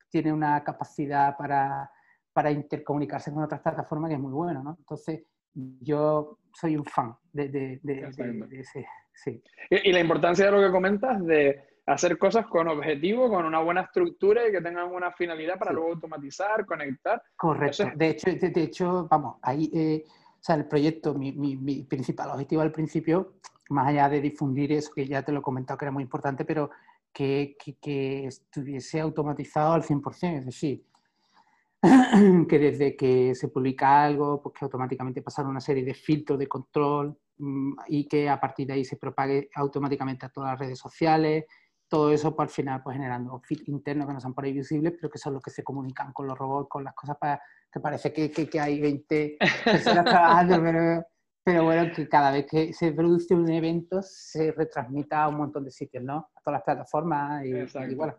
tiene 0.10 0.34
una 0.34 0.62
capacidad 0.62 1.38
para, 1.38 1.89
para 2.34 2.52
intercomunicarse 2.52 3.32
con 3.32 3.44
otras 3.44 3.62
plataformas 3.62 4.10
que 4.10 4.16
es 4.16 4.22
muy 4.22 4.34
bueno, 4.34 4.62
¿no? 4.62 4.76
Entonces, 4.78 5.24
yo 5.54 6.38
soy 6.54 6.76
un 6.76 6.84
fan 6.84 7.16
de, 7.32 7.48
de, 7.48 7.80
de, 7.82 8.60
ese. 8.60 8.86
Sí. 9.14 9.42
y, 9.70 9.92
la 9.92 10.00
importancia 10.02 10.46
de 10.46 10.52
lo 10.52 10.60
que 10.60 10.72
comentas 10.72 11.24
de 11.26 11.70
hacer 11.96 12.18
cosas 12.18 12.48
con 12.48 12.68
objetivo, 12.68 13.30
con 13.30 13.46
una 13.46 13.60
buena 13.60 13.82
estructura 13.82 14.48
y 14.48 14.52
que 14.52 14.62
tengan 14.62 14.92
una 14.92 15.12
finalidad 15.12 15.58
para 15.58 15.72
luego 15.72 15.94
automatizar, 15.94 16.66
conectar. 16.66 17.22
Correcto. 17.36 17.92
De, 17.96 18.10
hecho, 18.10 18.28
de, 18.32 18.64
hecho, 18.64 19.08
vamos, 19.10 19.38
ahí, 19.42 19.70
eh, 19.74 20.04
o 20.06 20.44
sea, 20.44 20.56
el 20.56 20.66
proyecto, 20.66 21.14
mi, 21.14 21.32
mi, 21.34 21.84
principal 21.84 22.32
objetivo 22.32 22.62
al 22.62 22.72
principio, 22.72 23.34
más 23.70 23.88
allá 23.88 24.10
de 24.10 24.22
difundir 24.22 24.72
eso, 24.72 24.92
que 24.94 25.08
ya 25.08 25.24
te 25.24 25.32
lo 25.32 25.39
he 25.39 25.44
comentado 25.44 25.78
que 25.78 25.86
era 25.86 25.92
muy 25.92 26.04
importante, 26.04 26.46
pero 26.46 26.72
que, 27.14 27.56
que, 27.64 27.76
que 27.76 28.26
estuviese 28.28 29.00
automatizado 29.00 29.74
al 29.74 29.84
100%, 29.84 30.38
es 30.38 30.46
decir, 30.46 30.84
que 32.48 32.60
desde 32.60 32.96
que 32.96 33.34
se 33.34 33.48
publica 33.48 34.04
algo, 34.04 34.42
pues 34.42 34.54
que 34.58 34.66
automáticamente 34.66 35.22
pasar 35.22 35.48
una 35.48 35.60
serie 35.60 35.84
de 35.84 35.96
filtros 35.96 36.38
de 36.38 36.48
control 36.48 37.18
mm, 37.39 37.74
y 37.88 38.08
que 38.08 38.30
a 38.30 38.39
partir 38.39 38.68
de 38.68 38.74
ahí 38.74 38.86
se 38.86 38.98
propague 38.98 39.50
automáticamente 39.56 40.26
a 40.26 40.30
todas 40.30 40.52
las 40.52 40.60
redes 40.60 40.78
sociales, 40.78 41.46
todo 41.92 42.10
eso 42.10 42.34
pues, 42.34 42.48
al 42.48 42.54
final 42.54 42.82
pues 42.82 42.96
generando 42.96 43.38
feed 43.42 43.64
internos 43.68 44.08
que 44.08 44.14
no 44.14 44.22
son 44.22 44.34
por 44.34 44.46
ahí 44.46 44.54
visibles, 44.54 44.94
pero 44.94 45.12
que 45.12 45.18
son 45.18 45.34
los 45.34 45.44
que 45.44 45.52
se 45.52 45.62
comunican 45.62 46.14
con 46.14 46.26
los 46.26 46.38
robots, 46.38 46.70
con 46.70 46.86
las 46.86 46.96
cosas 46.96 47.18
para 47.20 47.42
que 47.70 47.82
parece 47.82 48.14
que, 48.14 48.32
que, 48.32 48.60
hay 48.62 48.80
20 48.80 49.38
personas 49.66 50.06
trabajando, 50.06 50.62
pero, 50.64 51.06
pero, 51.44 51.64
bueno, 51.66 51.92
que 51.94 52.08
cada 52.08 52.32
vez 52.32 52.46
que 52.50 52.72
se 52.72 52.94
produce 52.94 53.36
un 53.36 53.52
evento 53.52 54.02
se 54.02 54.54
retransmita 54.54 55.24
a 55.24 55.28
un 55.28 55.36
montón 55.36 55.66
de 55.66 55.72
sitios, 55.72 56.02
¿no? 56.02 56.30
A 56.34 56.42
todas 56.42 56.60
las 56.60 56.64
plataformas 56.64 57.46
y, 57.46 57.50
y 57.50 57.96
bueno. 57.96 58.16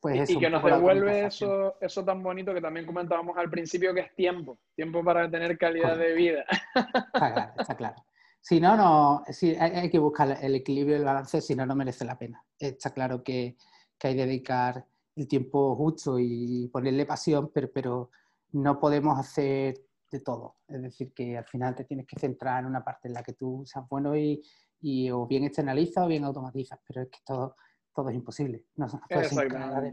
Pues 0.00 0.30
y, 0.30 0.38
que 0.38 0.50
nos 0.50 0.62
devuelve 0.62 1.26
eso, 1.26 1.74
eso 1.80 2.04
tan 2.04 2.22
bonito 2.22 2.54
que 2.54 2.60
también 2.60 2.86
comentábamos 2.86 3.36
al 3.36 3.50
principio, 3.50 3.92
que 3.92 4.00
es 4.00 4.14
tiempo, 4.14 4.60
tiempo 4.76 5.02
para 5.02 5.28
tener 5.28 5.58
calidad 5.58 5.96
de 5.96 6.12
vida. 6.14 6.44
Está 6.74 7.32
claro, 7.32 7.52
está 7.58 7.76
claro. 7.76 8.04
Si 8.40 8.60
no, 8.60 8.76
no 8.76 9.22
sí, 9.28 9.56
hay, 9.58 9.88
que 9.88 10.00
buscar 10.00 10.36
el 10.42 10.56
equilibrio 10.56 10.96
y 10.96 10.98
el 10.98 11.04
balance, 11.04 11.40
si 11.40 11.54
no, 11.54 11.64
no 11.64 11.76
merece 11.76 12.04
la 12.04 12.18
pena. 12.18 12.44
Está 12.68 12.90
claro 12.90 13.22
que, 13.22 13.56
que 13.98 14.08
hay 14.08 14.16
que 14.16 14.26
dedicar 14.26 14.86
el 15.16 15.28
tiempo 15.28 15.74
justo 15.76 16.18
y 16.18 16.68
ponerle 16.72 17.06
pasión, 17.06 17.50
pero, 17.52 17.70
pero 17.72 18.10
no 18.52 18.78
podemos 18.78 19.18
hacer 19.18 19.84
de 20.10 20.20
todo. 20.20 20.56
Es 20.68 20.80
decir, 20.80 21.12
que 21.12 21.36
al 21.36 21.44
final 21.44 21.74
te 21.74 21.84
tienes 21.84 22.06
que 22.06 22.18
centrar 22.18 22.60
en 22.60 22.66
una 22.66 22.84
parte 22.84 23.08
en 23.08 23.14
la 23.14 23.22
que 23.22 23.32
tú 23.32 23.62
seas 23.66 23.88
bueno 23.88 24.16
y, 24.16 24.42
y 24.80 25.10
o 25.10 25.26
bien 25.26 25.44
externalizas 25.44 26.04
o 26.04 26.08
bien 26.08 26.24
automatizas, 26.24 26.78
pero 26.86 27.02
es 27.02 27.08
que 27.08 27.18
todo, 27.26 27.56
todo 27.94 28.08
es 28.08 28.14
imposible. 28.14 28.64
No 28.76 28.88
son 28.88 29.00
redes 29.08 29.28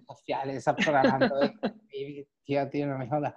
sociales, 0.07 0.65
programando. 0.77 1.35
y, 1.91 2.25
tío, 2.43 2.69
tío, 2.69 2.87
no 2.87 2.97
me 2.97 3.07
jodas. 3.07 3.33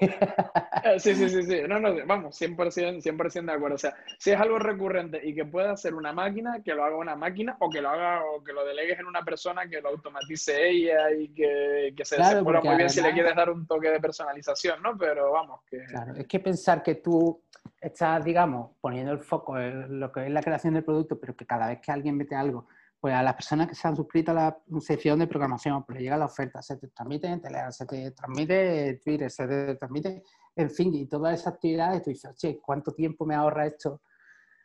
Eh, 0.00 0.98
sí, 0.98 1.14
sí, 1.14 1.28
sí, 1.28 1.42
sí. 1.44 1.60
No, 1.68 1.78
no, 1.78 1.94
vamos, 2.06 2.40
100%, 2.40 3.00
100 3.00 3.46
de 3.46 3.52
acuerdo. 3.52 3.76
O 3.76 3.78
sea, 3.78 3.94
si 4.18 4.30
es 4.30 4.40
algo 4.40 4.58
recurrente 4.58 5.20
y 5.22 5.34
que 5.34 5.44
pueda 5.44 5.72
hacer 5.72 5.94
una 5.94 6.12
máquina, 6.12 6.62
que 6.62 6.74
lo 6.74 6.84
haga 6.84 6.96
una 6.96 7.16
máquina 7.16 7.56
o 7.60 7.70
que 7.70 7.80
lo 7.80 7.90
haga 7.90 8.22
o 8.24 8.42
que 8.42 8.52
lo 8.52 8.64
delegues 8.64 8.98
en 8.98 9.06
una 9.06 9.24
persona 9.24 9.68
que 9.68 9.80
lo 9.80 9.90
automatice 9.90 10.68
ella 10.68 11.10
y 11.12 11.28
que, 11.28 11.94
que 11.96 12.04
se 12.04 12.16
claro, 12.16 12.42
muy 12.42 12.76
bien 12.76 12.90
si 12.90 13.00
le 13.00 13.12
quieres 13.12 13.36
dar 13.36 13.50
un 13.50 13.66
toque 13.66 13.90
de 13.90 14.00
personalización, 14.00 14.82
¿no? 14.82 14.96
Pero 14.98 15.32
vamos, 15.32 15.60
que... 15.68 15.84
Claro, 15.84 16.14
es 16.14 16.26
que 16.26 16.40
pensar 16.40 16.82
que 16.82 16.96
tú 16.96 17.42
estás, 17.80 18.24
digamos, 18.24 18.72
poniendo 18.80 19.12
el 19.12 19.20
foco 19.20 19.58
en 19.58 20.00
lo 20.00 20.10
que 20.10 20.26
es 20.26 20.30
la 20.30 20.42
creación 20.42 20.74
del 20.74 20.84
producto, 20.84 21.18
pero 21.20 21.36
que 21.36 21.46
cada 21.46 21.68
vez 21.68 21.80
que 21.80 21.92
alguien 21.92 22.16
mete 22.16 22.34
algo 22.34 22.66
pues 23.00 23.14
a 23.14 23.22
las 23.22 23.34
personas 23.34 23.68
que 23.68 23.74
se 23.74 23.86
han 23.86 23.96
suscrito 23.96 24.32
a 24.32 24.34
la 24.34 24.58
sección 24.80 25.18
de 25.18 25.26
programación, 25.26 25.84
pues 25.84 25.98
le 25.98 26.04
llega 26.04 26.16
la 26.16 26.26
oferta, 26.26 26.60
se 26.62 26.76
te 26.76 26.88
transmite 26.88 27.28
en 27.28 27.40
Telegram, 27.40 27.70
se 27.70 27.86
te 27.86 28.10
transmite 28.10 28.88
en 28.88 29.00
Twitter, 29.00 29.30
se 29.30 29.46
te 29.46 29.74
transmite 29.76 30.22
en 30.58 30.70
fin, 30.72 30.92
y 30.92 31.06
todas 31.06 31.40
esas 31.40 31.54
actividades, 31.54 32.02
tú 32.02 32.10
dices, 32.10 32.36
oye, 32.42 32.58
¿cuánto 32.60 32.92
tiempo 32.92 33.24
me 33.24 33.36
ahorra 33.36 33.66
esto? 33.66 34.02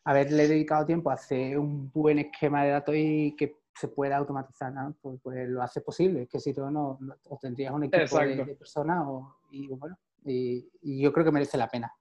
Haberle 0.05 0.47
dedicado 0.47 0.88
tiempo 0.88 1.11
a 1.11 1.13
hacer 1.13 1.59
un 1.59 1.91
buen 1.91 2.17
esquema 2.17 2.63
de 2.63 2.71
datos 2.71 2.95
y 2.97 3.36
que 3.36 3.57
se 3.75 3.89
pueda 3.89 4.17
automatizar, 4.17 4.73
¿no? 4.73 4.95
pues, 4.99 5.19
pues, 5.21 5.47
lo 5.47 5.61
hace 5.61 5.81
posible, 5.81 6.23
es 6.23 6.29
que 6.29 6.39
si 6.39 6.51
tú 6.51 6.67
no, 6.71 6.97
o 7.29 7.38
tendrías 7.39 7.71
un 7.73 7.84
equipo 7.84 8.19
de, 8.19 8.55
personas 8.55 9.03
o, 9.05 9.38
y 9.51 9.67
bueno, 9.67 9.95
y, 10.25 10.67
yo 10.99 11.13
creo 11.13 11.25
que 11.25 11.31
merece 11.31 11.59
la 11.59 11.67
pena. 11.67 11.93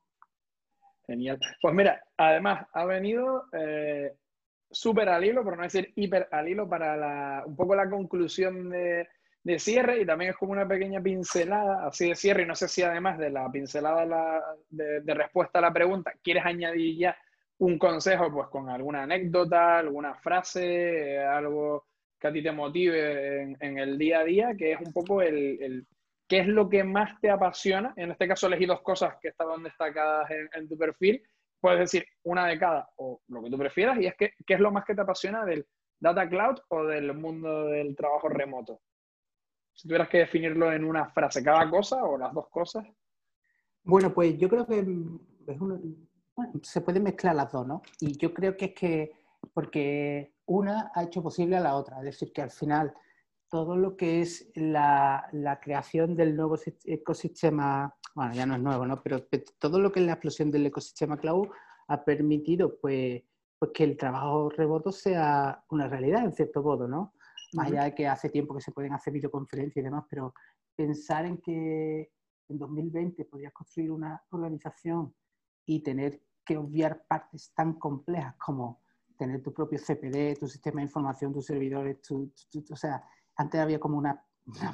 Genial. 1.06 1.38
Pues 1.60 1.74
mira, 1.74 2.02
además 2.16 2.66
ha 2.72 2.86
venido 2.86 3.44
eh, 3.52 4.16
súper 4.72 5.08
al 5.08 5.24
hilo, 5.24 5.44
por 5.44 5.56
no 5.56 5.62
decir 5.62 5.92
hiper 5.94 6.28
al 6.30 6.48
hilo, 6.48 6.68
para 6.68 6.96
la, 6.96 7.42
un 7.46 7.54
poco 7.54 7.74
la 7.74 7.88
conclusión 7.88 8.70
de, 8.70 9.08
de, 9.44 9.58
cierre 9.58 10.00
y 10.00 10.06
también 10.06 10.30
es 10.30 10.36
como 10.36 10.52
una 10.52 10.66
pequeña 10.66 11.00
pincelada 11.00 11.86
así 11.86 12.08
de 12.08 12.14
cierre 12.14 12.42
y 12.42 12.46
no 12.46 12.54
sé 12.54 12.68
si 12.68 12.82
además 12.82 13.18
de 13.18 13.30
la 13.30 13.50
pincelada 13.50 14.04
la, 14.06 14.42
de, 14.70 15.14
respuesta 15.14 15.58
a 15.58 15.62
la 15.62 15.72
pregunta, 15.72 16.12
quieres 16.22 16.44
añadir 16.44 16.98
ya 16.98 17.16
un 17.58 17.78
consejo 17.78 18.32
pues 18.32 18.48
con 18.48 18.68
alguna 18.70 19.04
anécdota, 19.04 19.78
alguna 19.78 20.14
frase, 20.14 21.18
algo 21.18 21.86
que 22.18 22.28
a 22.28 22.32
ti 22.32 22.42
te 22.42 22.52
motive 22.52 23.42
en, 23.42 23.56
en, 23.60 23.78
el 23.78 23.98
día 23.98 24.20
a 24.20 24.24
día, 24.24 24.54
que 24.56 24.72
es 24.72 24.80
un 24.80 24.92
poco 24.92 25.22
el, 25.22 25.58
el, 25.60 25.86
qué 26.26 26.38
es 26.38 26.46
lo 26.46 26.68
que 26.68 26.82
más 26.82 27.20
te 27.20 27.30
apasiona. 27.30 27.92
En 27.96 28.10
este 28.10 28.26
caso 28.26 28.46
elegí 28.46 28.64
dos 28.64 28.80
cosas 28.80 29.16
que 29.20 29.28
estaban 29.28 29.62
destacadas 29.62 30.30
en, 30.30 30.48
en 30.54 30.68
tu 30.68 30.76
perfil 30.78 31.22
puedes 31.62 31.78
decir 31.78 32.04
una 32.24 32.46
de 32.48 32.58
cada 32.58 32.90
o 32.96 33.22
lo 33.28 33.42
que 33.42 33.48
tú 33.48 33.56
prefieras, 33.56 33.98
y 33.98 34.06
es 34.06 34.16
que, 34.16 34.32
¿qué 34.44 34.54
es 34.54 34.60
lo 34.60 34.72
más 34.72 34.84
que 34.84 34.96
te 34.96 35.00
apasiona 35.00 35.44
del 35.44 35.64
data 35.98 36.28
cloud 36.28 36.58
o 36.68 36.84
del 36.84 37.14
mundo 37.14 37.66
del 37.66 37.94
trabajo 37.94 38.28
remoto? 38.28 38.82
Si 39.72 39.86
tuvieras 39.86 40.08
que 40.08 40.18
definirlo 40.18 40.72
en 40.72 40.84
una 40.84 41.08
frase, 41.10 41.42
cada 41.42 41.70
cosa 41.70 42.04
o 42.04 42.18
las 42.18 42.34
dos 42.34 42.48
cosas. 42.50 42.84
Bueno, 43.84 44.12
pues 44.12 44.36
yo 44.38 44.48
creo 44.48 44.66
que 44.66 44.84
se 46.62 46.80
pueden 46.80 47.04
mezclar 47.04 47.36
las 47.36 47.52
dos, 47.52 47.66
¿no? 47.66 47.80
Y 48.00 48.18
yo 48.18 48.34
creo 48.34 48.56
que 48.56 48.66
es 48.66 48.74
que, 48.74 49.12
porque 49.54 50.34
una 50.46 50.90
ha 50.94 51.04
hecho 51.04 51.22
posible 51.22 51.56
a 51.56 51.60
la 51.60 51.76
otra, 51.76 51.98
es 51.98 52.04
decir, 52.04 52.32
que 52.32 52.42
al 52.42 52.50
final 52.50 52.92
todo 53.48 53.76
lo 53.76 53.96
que 53.96 54.20
es 54.20 54.50
la, 54.56 55.28
la 55.30 55.60
creación 55.60 56.16
del 56.16 56.34
nuevo 56.34 56.56
ecosistema 56.84 57.94
bueno, 58.14 58.34
ya 58.34 58.46
no 58.46 58.54
es 58.54 58.60
nuevo, 58.60 58.86
¿no? 58.86 59.02
Pero 59.02 59.26
todo 59.58 59.80
lo 59.80 59.92
que 59.92 60.00
es 60.00 60.06
la 60.06 60.12
explosión 60.12 60.50
del 60.50 60.66
ecosistema 60.66 61.16
cloud 61.16 61.48
ha 61.88 62.04
permitido, 62.04 62.78
pues, 62.80 63.22
pues 63.58 63.70
que 63.72 63.84
el 63.84 63.96
trabajo 63.96 64.50
remoto 64.50 64.92
sea 64.92 65.64
una 65.70 65.88
realidad, 65.88 66.24
en 66.24 66.32
cierto 66.32 66.62
modo, 66.62 66.88
¿no? 66.88 67.14
Más 67.54 67.68
allá 67.68 67.84
de 67.84 67.94
que 67.94 68.06
hace 68.06 68.30
tiempo 68.30 68.54
que 68.54 68.62
se 68.62 68.72
pueden 68.72 68.92
hacer 68.92 69.12
videoconferencias 69.12 69.82
y 69.82 69.84
demás, 69.84 70.04
pero 70.08 70.34
pensar 70.74 71.26
en 71.26 71.38
que 71.38 72.10
en 72.48 72.58
2020 72.58 73.24
podrías 73.26 73.52
construir 73.52 73.90
una 73.90 74.22
organización 74.30 75.14
y 75.66 75.82
tener 75.82 76.22
que 76.44 76.56
obviar 76.56 77.04
partes 77.06 77.52
tan 77.54 77.74
complejas 77.74 78.34
como 78.36 78.80
tener 79.16 79.42
tu 79.42 79.52
propio 79.52 79.78
CPD, 79.78 80.38
tu 80.38 80.48
sistema 80.48 80.80
de 80.80 80.86
información, 80.86 81.32
tus 81.32 81.46
servidores, 81.46 81.98
o 82.10 82.76
sea, 82.76 83.04
antes 83.36 83.60
había 83.60 83.78
como 83.78 83.98
una, 83.98 84.24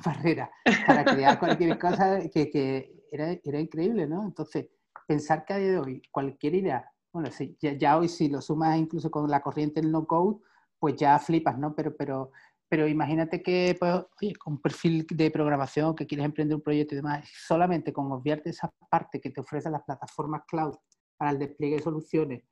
barrera 0.03 0.51
para 0.87 1.05
crear 1.05 1.39
cualquier 1.39 1.79
cosa 1.79 2.21
que, 2.31 2.98
era, 3.11 3.33
era, 3.45 3.61
increíble, 3.61 4.07
¿no? 4.07 4.23
Entonces, 4.25 4.67
pensar 5.07 5.45
que 5.45 5.55
a 5.55 5.59
día 5.59 5.73
de 5.73 5.79
hoy 5.79 6.03
cualquier 6.11 6.55
idea, 6.55 6.91
bueno, 7.13 7.31
ya, 7.61 7.73
ya, 7.73 7.99
hoy 7.99 8.09
si 8.09 8.29
lo 8.29 8.41
sumas 8.41 8.79
incluso 8.79 9.11
con 9.11 9.29
la 9.31 9.41
corriente 9.41 9.81
del 9.81 9.91
no-code, 9.91 10.39
pues 10.79 10.97
ya 10.97 11.19
flipas, 11.19 11.59
¿no? 11.59 11.75
Pero, 11.75 11.97
pero 11.97 12.31
pero 12.69 12.87
imagínate 12.87 13.43
que, 13.43 13.77
pues, 13.79 13.95
oye, 14.21 14.35
con 14.37 14.55
un 14.55 14.61
perfil 14.61 15.07
de 15.09 15.31
programación, 15.31 15.95
que 15.95 16.07
quieres 16.07 16.27
emprender 16.27 16.57
un 16.57 16.63
proyecto 16.63 16.95
y 16.95 16.97
demás, 16.97 17.27
solamente 17.47 17.93
con 17.93 18.13
obviarte 18.13 18.51
esa 18.51 18.71
parte 18.91 19.21
que 19.21 19.31
te 19.31 19.41
ofrecen 19.41 19.73
las 19.73 19.83
plataformas 19.85 20.43
cloud 20.47 20.75
para 21.17 21.31
el 21.31 21.39
despliegue 21.39 21.77
de 21.77 21.83
soluciones 21.83 22.43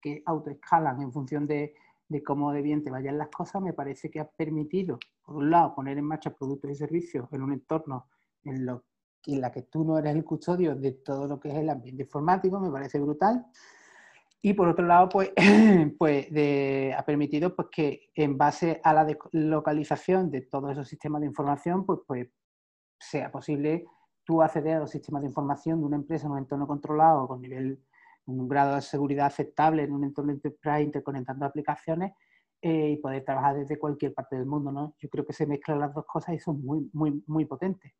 que 0.00 0.22
autoescalan 0.26 1.00
en 1.00 1.10
función 1.10 1.46
de, 1.46 1.74
de 2.08 2.22
cómo 2.22 2.52
de 2.52 2.60
bien 2.60 2.84
te 2.84 2.90
vayan 2.90 3.16
las 3.16 3.28
cosas, 3.28 3.62
me 3.62 3.72
parece 3.72 4.10
que 4.10 4.20
ha 4.20 4.28
permitido, 4.28 4.98
por 5.24 5.36
un 5.36 5.50
lado, 5.50 5.74
poner 5.74 5.96
en 5.96 6.04
marcha 6.04 6.34
productos 6.34 6.70
y 6.70 6.74
servicios 6.74 7.26
en 7.32 7.42
un 7.42 7.54
entorno 7.54 8.08
en, 8.44 8.66
lo, 8.66 8.84
en 9.34 9.40
la 9.40 9.50
que 9.50 9.62
tú 9.62 9.84
no 9.84 9.98
eres 9.98 10.14
el 10.14 10.24
custodio 10.24 10.74
de 10.74 10.92
todo 10.92 11.26
lo 11.26 11.40
que 11.40 11.48
es 11.48 11.56
el 11.56 11.68
ambiente 11.68 12.02
informático, 12.02 12.60
me 12.60 12.70
parece 12.70 12.98
brutal. 13.00 13.46
Y 14.42 14.52
por 14.52 14.68
otro 14.68 14.86
lado, 14.86 15.08
pues, 15.08 15.32
pues 15.98 16.28
ha 16.96 17.04
permitido 17.04 17.54
pues, 17.56 17.68
que 17.70 18.10
en 18.14 18.38
base 18.38 18.80
a 18.84 18.92
la 18.94 19.06
localización 19.32 20.30
de 20.30 20.42
todos 20.42 20.72
esos 20.72 20.88
sistemas 20.88 21.20
de 21.20 21.26
información, 21.26 21.84
pues, 21.84 22.00
pues 22.06 22.28
sea 22.98 23.30
posible 23.30 23.86
tú 24.24 24.42
acceder 24.42 24.76
a 24.76 24.80
los 24.80 24.90
sistemas 24.90 25.22
de 25.22 25.28
información 25.28 25.80
de 25.80 25.86
una 25.86 25.96
empresa 25.96 26.26
en 26.26 26.32
un 26.32 26.38
entorno 26.38 26.66
controlado 26.66 27.28
con 27.28 27.40
nivel, 27.40 27.80
un 28.26 28.48
grado 28.48 28.74
de 28.74 28.82
seguridad 28.82 29.26
aceptable 29.26 29.84
en 29.84 29.92
un 29.92 30.04
entorno 30.04 30.32
enterprise 30.32 30.82
interconectando 30.82 31.46
aplicaciones 31.46 32.12
eh, 32.60 32.90
y 32.90 32.96
poder 32.96 33.24
trabajar 33.24 33.56
desde 33.56 33.78
cualquier 33.78 34.14
parte 34.14 34.36
del 34.36 34.46
mundo, 34.46 34.72
¿no? 34.72 34.94
Yo 34.98 35.08
creo 35.08 35.24
que 35.24 35.32
se 35.32 35.46
mezclan 35.46 35.78
las 35.78 35.94
dos 35.94 36.04
cosas 36.06 36.34
y 36.34 36.38
son 36.38 36.64
muy, 36.64 36.90
muy, 36.92 37.22
muy 37.26 37.44
potentes. 37.44 37.92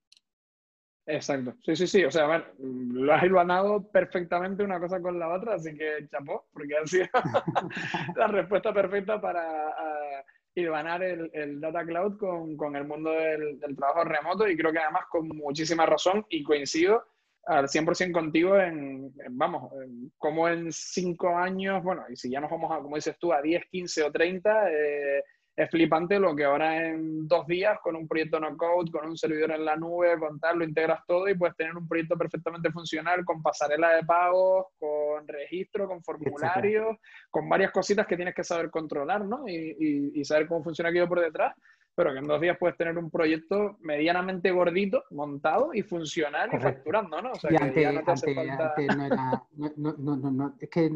Exacto, 1.09 1.55
sí, 1.65 1.77
sí, 1.77 1.87
sí, 1.87 2.05
o 2.05 2.11
sea, 2.11 2.25
a 2.25 2.27
ver, 2.27 2.55
lo 2.59 3.15
has 3.15 3.23
hilvanado 3.23 3.89
perfectamente 3.93 4.65
una 4.65 4.81
cosa 4.81 5.01
con 5.01 5.19
la 5.21 5.29
otra, 5.29 5.55
así 5.55 5.77
que 5.77 6.09
chapó, 6.11 6.47
porque 6.53 6.77
ha 6.77 6.85
sido 6.85 7.07
la 8.17 8.27
respuesta 8.27 8.75
perfecta 8.75 9.21
para 9.21 9.69
uh, 9.69 10.25
hilvanar 10.57 11.05
el, 11.05 11.31
el, 11.33 11.61
Data 11.61 11.85
Cloud 11.85 12.19
con, 12.19 12.57
con 12.57 12.75
el 12.75 12.85
mundo 12.89 13.11
del, 13.11 13.61
del, 13.61 13.77
trabajo 13.77 14.03
remoto. 14.03 14.49
Y 14.49 14.57
creo 14.57 14.73
que 14.73 14.81
además 14.81 15.05
con 15.09 15.29
muchísima 15.29 15.87
razón 15.87 16.27
y 16.29 16.43
coincido 16.43 17.05
al 17.47 17.69
100% 17.69 18.13
contigo 18.13 18.59
en, 18.59 19.13
vamos, 19.31 19.73
como 20.19 20.49
en 20.49 20.73
cinco 20.73 21.37
años, 21.37 21.85
bueno, 21.85 22.03
y 22.09 22.17
si 22.17 22.29
ya 22.31 22.41
nos 22.41 22.51
vamos 22.51 22.73
a, 22.73 22.83
como 22.83 22.97
dices 22.97 23.17
tú, 23.19 23.33
a 23.33 23.41
10, 23.41 23.67
15 23.67 24.03
o 24.03 24.11
30, 24.11 24.73
eh, 24.73 25.25
es 25.57 25.71
flipante 25.71 26.21
lo 26.21 26.37
que 26.37 26.45
ahora 26.45 26.87
en 26.87 27.27
dos 27.27 27.47
días, 27.47 27.79
con 27.83 27.97
un 27.97 28.07
proyecto 28.07 28.39
no 28.39 28.55
code, 28.59 28.91
con 28.91 29.09
un 29.09 29.17
servidor 29.17 29.53
en 29.53 29.65
la 29.65 29.75
nube, 29.75 30.19
con 30.19 30.39
tal, 30.39 30.59
lo 30.59 30.65
integras 30.65 31.01
todo 31.07 31.27
y 31.29 31.35
puedes 31.35 31.57
tener 31.57 31.75
un 31.75 31.89
proyecto 31.89 32.17
perfectamente 32.17 32.71
funcional 32.71 33.25
con 33.25 33.43
pasarela 33.43 33.95
de 33.97 34.05
pagos, 34.05 34.67
con 34.79 35.27
registro, 35.27 35.89
con 35.89 36.03
formularios, 36.03 36.99
con 37.31 37.49
varias 37.49 37.71
cositas 37.71 38.07
que 38.07 38.17
tienes 38.17 38.35
que 38.35 38.45
saber 38.45 38.71
controlar, 38.71 39.25
¿no? 39.25 39.49
Y, 39.49 40.11
y, 40.15 40.25
saber 40.27 40.47
cómo 40.47 40.63
funciona 40.63 40.91
aquello 40.91 41.09
por 41.09 41.21
detrás, 41.21 41.55
pero 41.95 42.13
que 42.13 42.19
en 42.19 42.27
dos 42.27 42.41
días 42.41 42.59
puedes 42.61 42.77
tener 42.77 42.99
un 42.99 43.11
proyecto 43.11 43.79
medianamente 43.81 44.51
gordito, 44.51 45.05
montado 45.11 45.73
y 45.73 45.83
funcional 45.83 46.51
y 46.53 46.59
facturando, 46.59 47.23
¿no? 47.23 47.33
O 47.33 47.37
sea, 47.37 47.51
que 47.73 47.81
ya 47.81 47.93
no 47.93 48.03
te 48.03 48.11
hace 48.11 48.35
falta... 48.35 48.75
no 48.95 49.07
era... 49.07 49.43
No, 49.77 49.95
no, 49.97 50.17
no, 50.31 50.55
es 50.61 50.69
que 50.69 50.91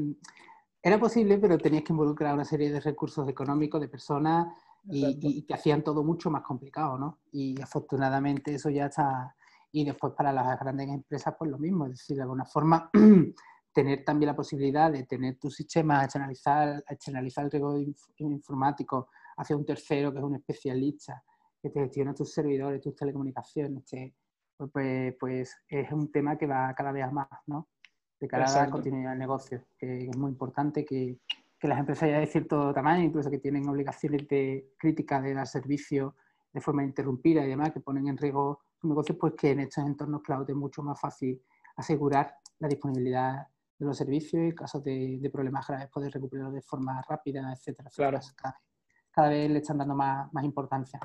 era 0.83 0.99
posible, 0.99 1.39
pero 1.39 1.59
tenías 1.59 1.85
que 1.85 1.93
involucrar 1.93 2.35
una 2.35 2.45
serie 2.45 2.72
de 2.72 2.81
recursos 2.81 3.28
económicos, 3.28 3.81
de 3.81 3.89
personas, 3.89 4.49
y, 4.85 5.43
que 5.43 5.55
hacían 5.55 5.85
todo 5.85 6.03
mucho 6.03 6.31
más 6.31 6.43
complicado, 6.43 6.99
¿no? 6.99 7.18
Y 7.33 7.61
afortunadamente 7.61 8.55
eso 8.55 8.70
ya 8.70 8.87
está... 8.87 9.35
Y 9.72 9.85
después 9.85 10.14
para 10.14 10.33
las 10.33 10.59
grandes 10.59 10.89
empresas, 10.89 11.35
pues 11.39 11.51
lo 11.51 11.59
mismo, 11.59 11.85
es 11.87 11.93
decir, 11.93 12.16
de 12.16 12.22
alguna 12.22 12.45
forma 12.45 12.91
tener 13.72 14.05
también 14.05 14.28
la 14.28 14.37
posibilidad 14.37 14.91
de 14.91 15.05
tener 15.05 15.39
tu 15.39 15.49
sistema, 15.51 16.03
externalizar, 16.03 16.83
externalizar 16.89 17.45
el 17.45 17.51
riesgo 17.53 17.78
informático 18.16 19.09
hacia 19.37 19.57
un 19.57 19.64
tercero 19.64 20.12
que 20.12 20.18
es 20.18 20.24
un 20.24 20.35
especialista, 20.35 21.22
que 21.62 21.70
te 21.70 21.81
gestiona 21.81 22.14
tus 22.14 22.33
servidores, 22.33 22.81
tus 22.81 22.97
telecomunicaciones, 22.97 23.85
pues, 24.57 24.70
pues, 24.72 25.14
pues 25.20 25.57
es 25.68 25.93
un 25.93 26.11
tema 26.11 26.37
que 26.37 26.47
va 26.47 26.74
cada 26.74 26.91
vez 26.91 27.11
más, 27.12 27.28
¿no? 27.47 27.68
De 28.21 28.29
cara 28.29 28.45
a 28.45 28.66
la 28.66 28.71
continuidad 28.71 29.11
del 29.11 29.18
negocio, 29.18 29.64
que 29.79 30.09
es 30.09 30.16
muy 30.16 30.31
importante 30.31 30.85
que, 30.85 31.18
que, 31.59 31.68
las 31.68 31.79
empresas 31.79 32.09
ya 32.09 32.18
de 32.18 32.27
cierto 32.27 32.73
tamaño, 32.75 33.03
incluso 33.03 33.31
que 33.31 33.39
tienen 33.39 33.66
obligaciones 33.68 34.29
de 34.29 34.75
crítica 34.79 35.21
de 35.21 35.35
dar 35.35 35.47
servicio 35.47 36.14
de 36.53 36.61
forma 36.61 36.85
interrumpida 36.85 37.45
y 37.45 37.49
demás, 37.49 37.73
que 37.73 37.81
ponen 37.81 38.09
en 38.09 38.18
riesgo 38.18 38.61
su 38.81 38.89
negocio, 38.89 39.16
pues 39.16 39.35
que 39.35 39.53
en 39.53 39.61
estos 39.61 39.87
entornos 39.87 40.23
cloud 40.23 40.49
es 40.49 40.57
mucho 40.57 40.83
más 40.83 41.01
fácil 41.01 41.41
asegurar 41.77 42.35
la 42.59 42.68
disponibilidad 42.68 43.47
de 43.79 43.87
los 43.87 43.97
servicios 43.97 44.43
y 44.43 44.47
en 44.47 44.55
caso 44.55 44.81
de, 44.81 45.18
de, 45.18 45.31
problemas 45.31 45.66
graves 45.66 45.89
poder 45.89 46.12
recuperarlos 46.12 46.55
de 46.55 46.62
forma 46.62 47.03
rápida, 47.09 47.53
etcétera. 47.53 47.89
Claro. 47.95 48.21
Cada, 49.11 49.29
vez 49.31 49.51
le 49.51 49.59
están 49.59 49.79
dando 49.79 49.95
más, 49.95 50.33
más 50.33 50.45
importancia 50.45 51.01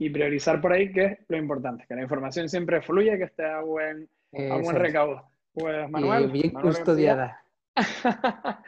y 0.00 0.08
priorizar 0.08 0.62
por 0.62 0.72
ahí 0.72 0.90
que 0.90 1.04
es 1.04 1.18
lo 1.28 1.36
importante, 1.36 1.84
que 1.86 1.94
la 1.94 2.02
información 2.02 2.48
siempre 2.48 2.80
fluya, 2.80 3.18
que 3.18 3.24
esté 3.24 3.44
a 3.44 3.60
buen, 3.60 4.08
a 4.32 4.56
buen 4.56 4.76
recaudo. 4.76 5.30
Pues 5.52 5.90
Manuel. 5.90 6.30
bien 6.30 6.50
custodiada. 6.50 7.42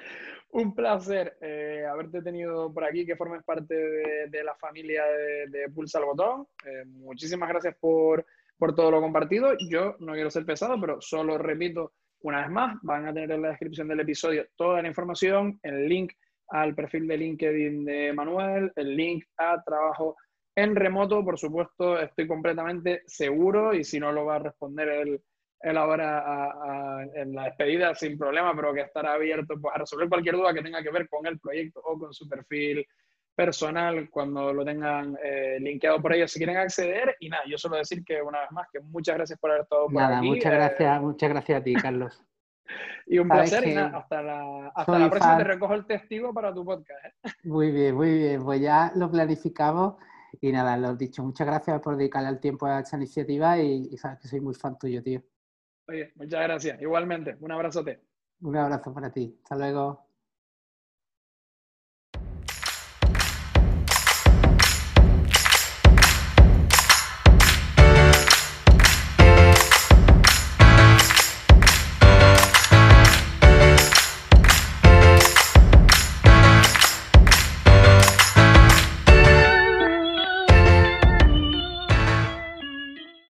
Un 0.53 0.74
placer 0.74 1.39
eh, 1.41 1.87
haberte 1.91 2.20
tenido 2.20 2.72
por 2.72 2.85
aquí, 2.85 3.07
que 3.07 3.16
formes 3.16 3.43
parte 3.43 3.74
de, 3.74 4.45
la 4.45 4.55
familia 4.57 5.03
de, 5.49 5.70
Pulsa 5.70 5.99
al 5.99 6.05
Botón. 6.05 6.47
Eh, 6.66 6.85
muchísimas 6.87 7.49
gracias 7.49 7.74
por, 7.80 8.26
por 8.59 8.74
todo 8.74 8.91
lo 8.91 9.01
compartido. 9.01 9.57
Yo 9.70 9.97
no 10.01 10.12
quiero 10.12 10.30
ser 10.30 10.45
pesado, 10.45 10.78
pero 10.78 11.01
solo 11.01 11.39
repito 11.39 11.93
una 12.22 12.43
vez 12.43 12.51
más, 12.51 12.78
van 12.83 13.07
a 13.07 13.14
tener 13.14 13.33
en 13.33 13.43
la 13.43 13.49
descripción 13.49 13.89
del 13.89 14.01
episodio 14.01 14.47
toda 14.57 14.83
la 14.83 14.89
información, 14.89 15.59
el 15.62 15.89
link 15.89 16.12
al 16.49 16.74
perfil 16.74 17.09
de 17.09 17.16
LinkedIn 17.16 17.85
de 17.85 18.12
Manuel, 18.12 18.72
el 18.76 18.97
link 18.97 19.24
a 19.39 19.62
trabajo 19.62 20.16
en 20.55 20.76
remoto, 20.76 21.24
por 21.24 21.39
supuesto, 21.39 21.99
estoy 21.99 22.28
completamente 22.28 23.03
seguro 23.07 23.72
y 23.72 23.85
si 23.85 23.99
no 23.99 24.12
lo 24.12 24.26
va 24.26 24.37
a 24.37 24.41
responder 24.41 24.89
el 24.89 25.22
él 25.63 25.77
ahora 25.77 27.07
en 27.15 27.35
la 27.35 27.45
despedida 27.45 27.95
sin 27.95 28.19
problema, 28.19 28.55
pero 28.55 28.75
que 28.75 28.81
estará 28.81 29.15
abierto 29.15 29.55
pues, 29.61 29.75
a 29.75 29.79
resolver 29.79 30.09
cualquier 30.09 30.37
duda 30.37 30.53
que 30.53 30.63
tenga 30.63 30.83
que 30.83 30.91
ver 30.91 31.09
con 31.09 31.27
el 31.27 31.39
proyecto 31.39 31.81
o 31.85 31.99
con 31.99 32.13
su 32.13 32.29
perfil 32.29 32.87
personal 33.35 34.11
cuando 34.11 34.53
lo 34.53 34.65
tengan 34.65 35.17
eh, 35.23 35.59
linkeado 35.61 36.01
por 36.01 36.13
ellos 36.15 36.31
si 36.31 36.39
quieren 36.39 36.57
acceder. 36.57 37.17
Y 37.21 37.29
nada, 37.29 37.43
yo 37.47 37.57
solo 37.59 37.77
decir 37.77 38.05
que 38.05 38.21
una 38.21 38.41
vez 38.41 38.53
más 38.53 38.69
que 38.73 38.81
muchas 38.81 39.17
gracias 39.17 39.39
por 39.39 39.51
haber 39.51 39.63
estado 39.63 39.87
por 39.87 39.95
nada, 39.95 40.23
Muchas 40.23 40.53
eh, 40.53 40.57
gracias, 40.57 41.01
muchas 41.01 41.31
gracias 41.31 41.61
a 41.61 41.65
ti, 41.65 41.75
Carlos. 41.75 42.25
y 43.07 43.19
un 43.19 43.29
placer. 43.29 43.67
Y 43.67 43.75
nada, 43.75 43.99
hasta 43.99 44.23
la, 44.23 44.69
hasta 44.75 44.99
la 44.99 45.11
próxima 45.11 45.39
te 45.39 45.45
recojo 45.45 45.75
el 45.75 45.87
testigo 45.87 46.33
para 46.35 46.53
tu 46.53 46.65
podcast. 46.65 47.05
¿eh? 47.05 47.31
Muy 47.45 47.71
bien, 47.71 47.95
muy 47.95 48.19
bien. 48.19 48.45
Pues 48.45 48.61
ya 48.61 48.93
lo 48.95 49.11
planificamos. 49.11 49.95
Y 50.41 50.51
nada, 50.51 50.79
lo 50.79 50.97
dicho, 50.97 51.23
muchas 51.23 51.47
gracias 51.47 51.81
por 51.83 51.97
dedicarle 51.97 52.31
el 52.31 52.41
tiempo 52.41 52.65
a 52.65 52.81
esta 52.81 52.97
iniciativa 52.97 53.59
y, 53.59 53.89
y 53.93 53.99
sabes 53.99 54.19
que 54.19 54.29
soy 54.29 54.41
muy 54.41 54.55
fan 54.55 54.79
tuyo, 54.79 55.03
tío. 55.03 55.23
Oye, 55.89 56.12
muchas 56.16 56.43
gracias. 56.43 56.80
Igualmente, 56.80 57.37
un 57.41 57.53
abrazote. 57.53 58.01
Un 58.43 58.57
abrazo 58.57 58.93
para 58.93 59.11
ti. 59.11 59.39
Hasta 59.43 59.57
luego. 59.57 60.07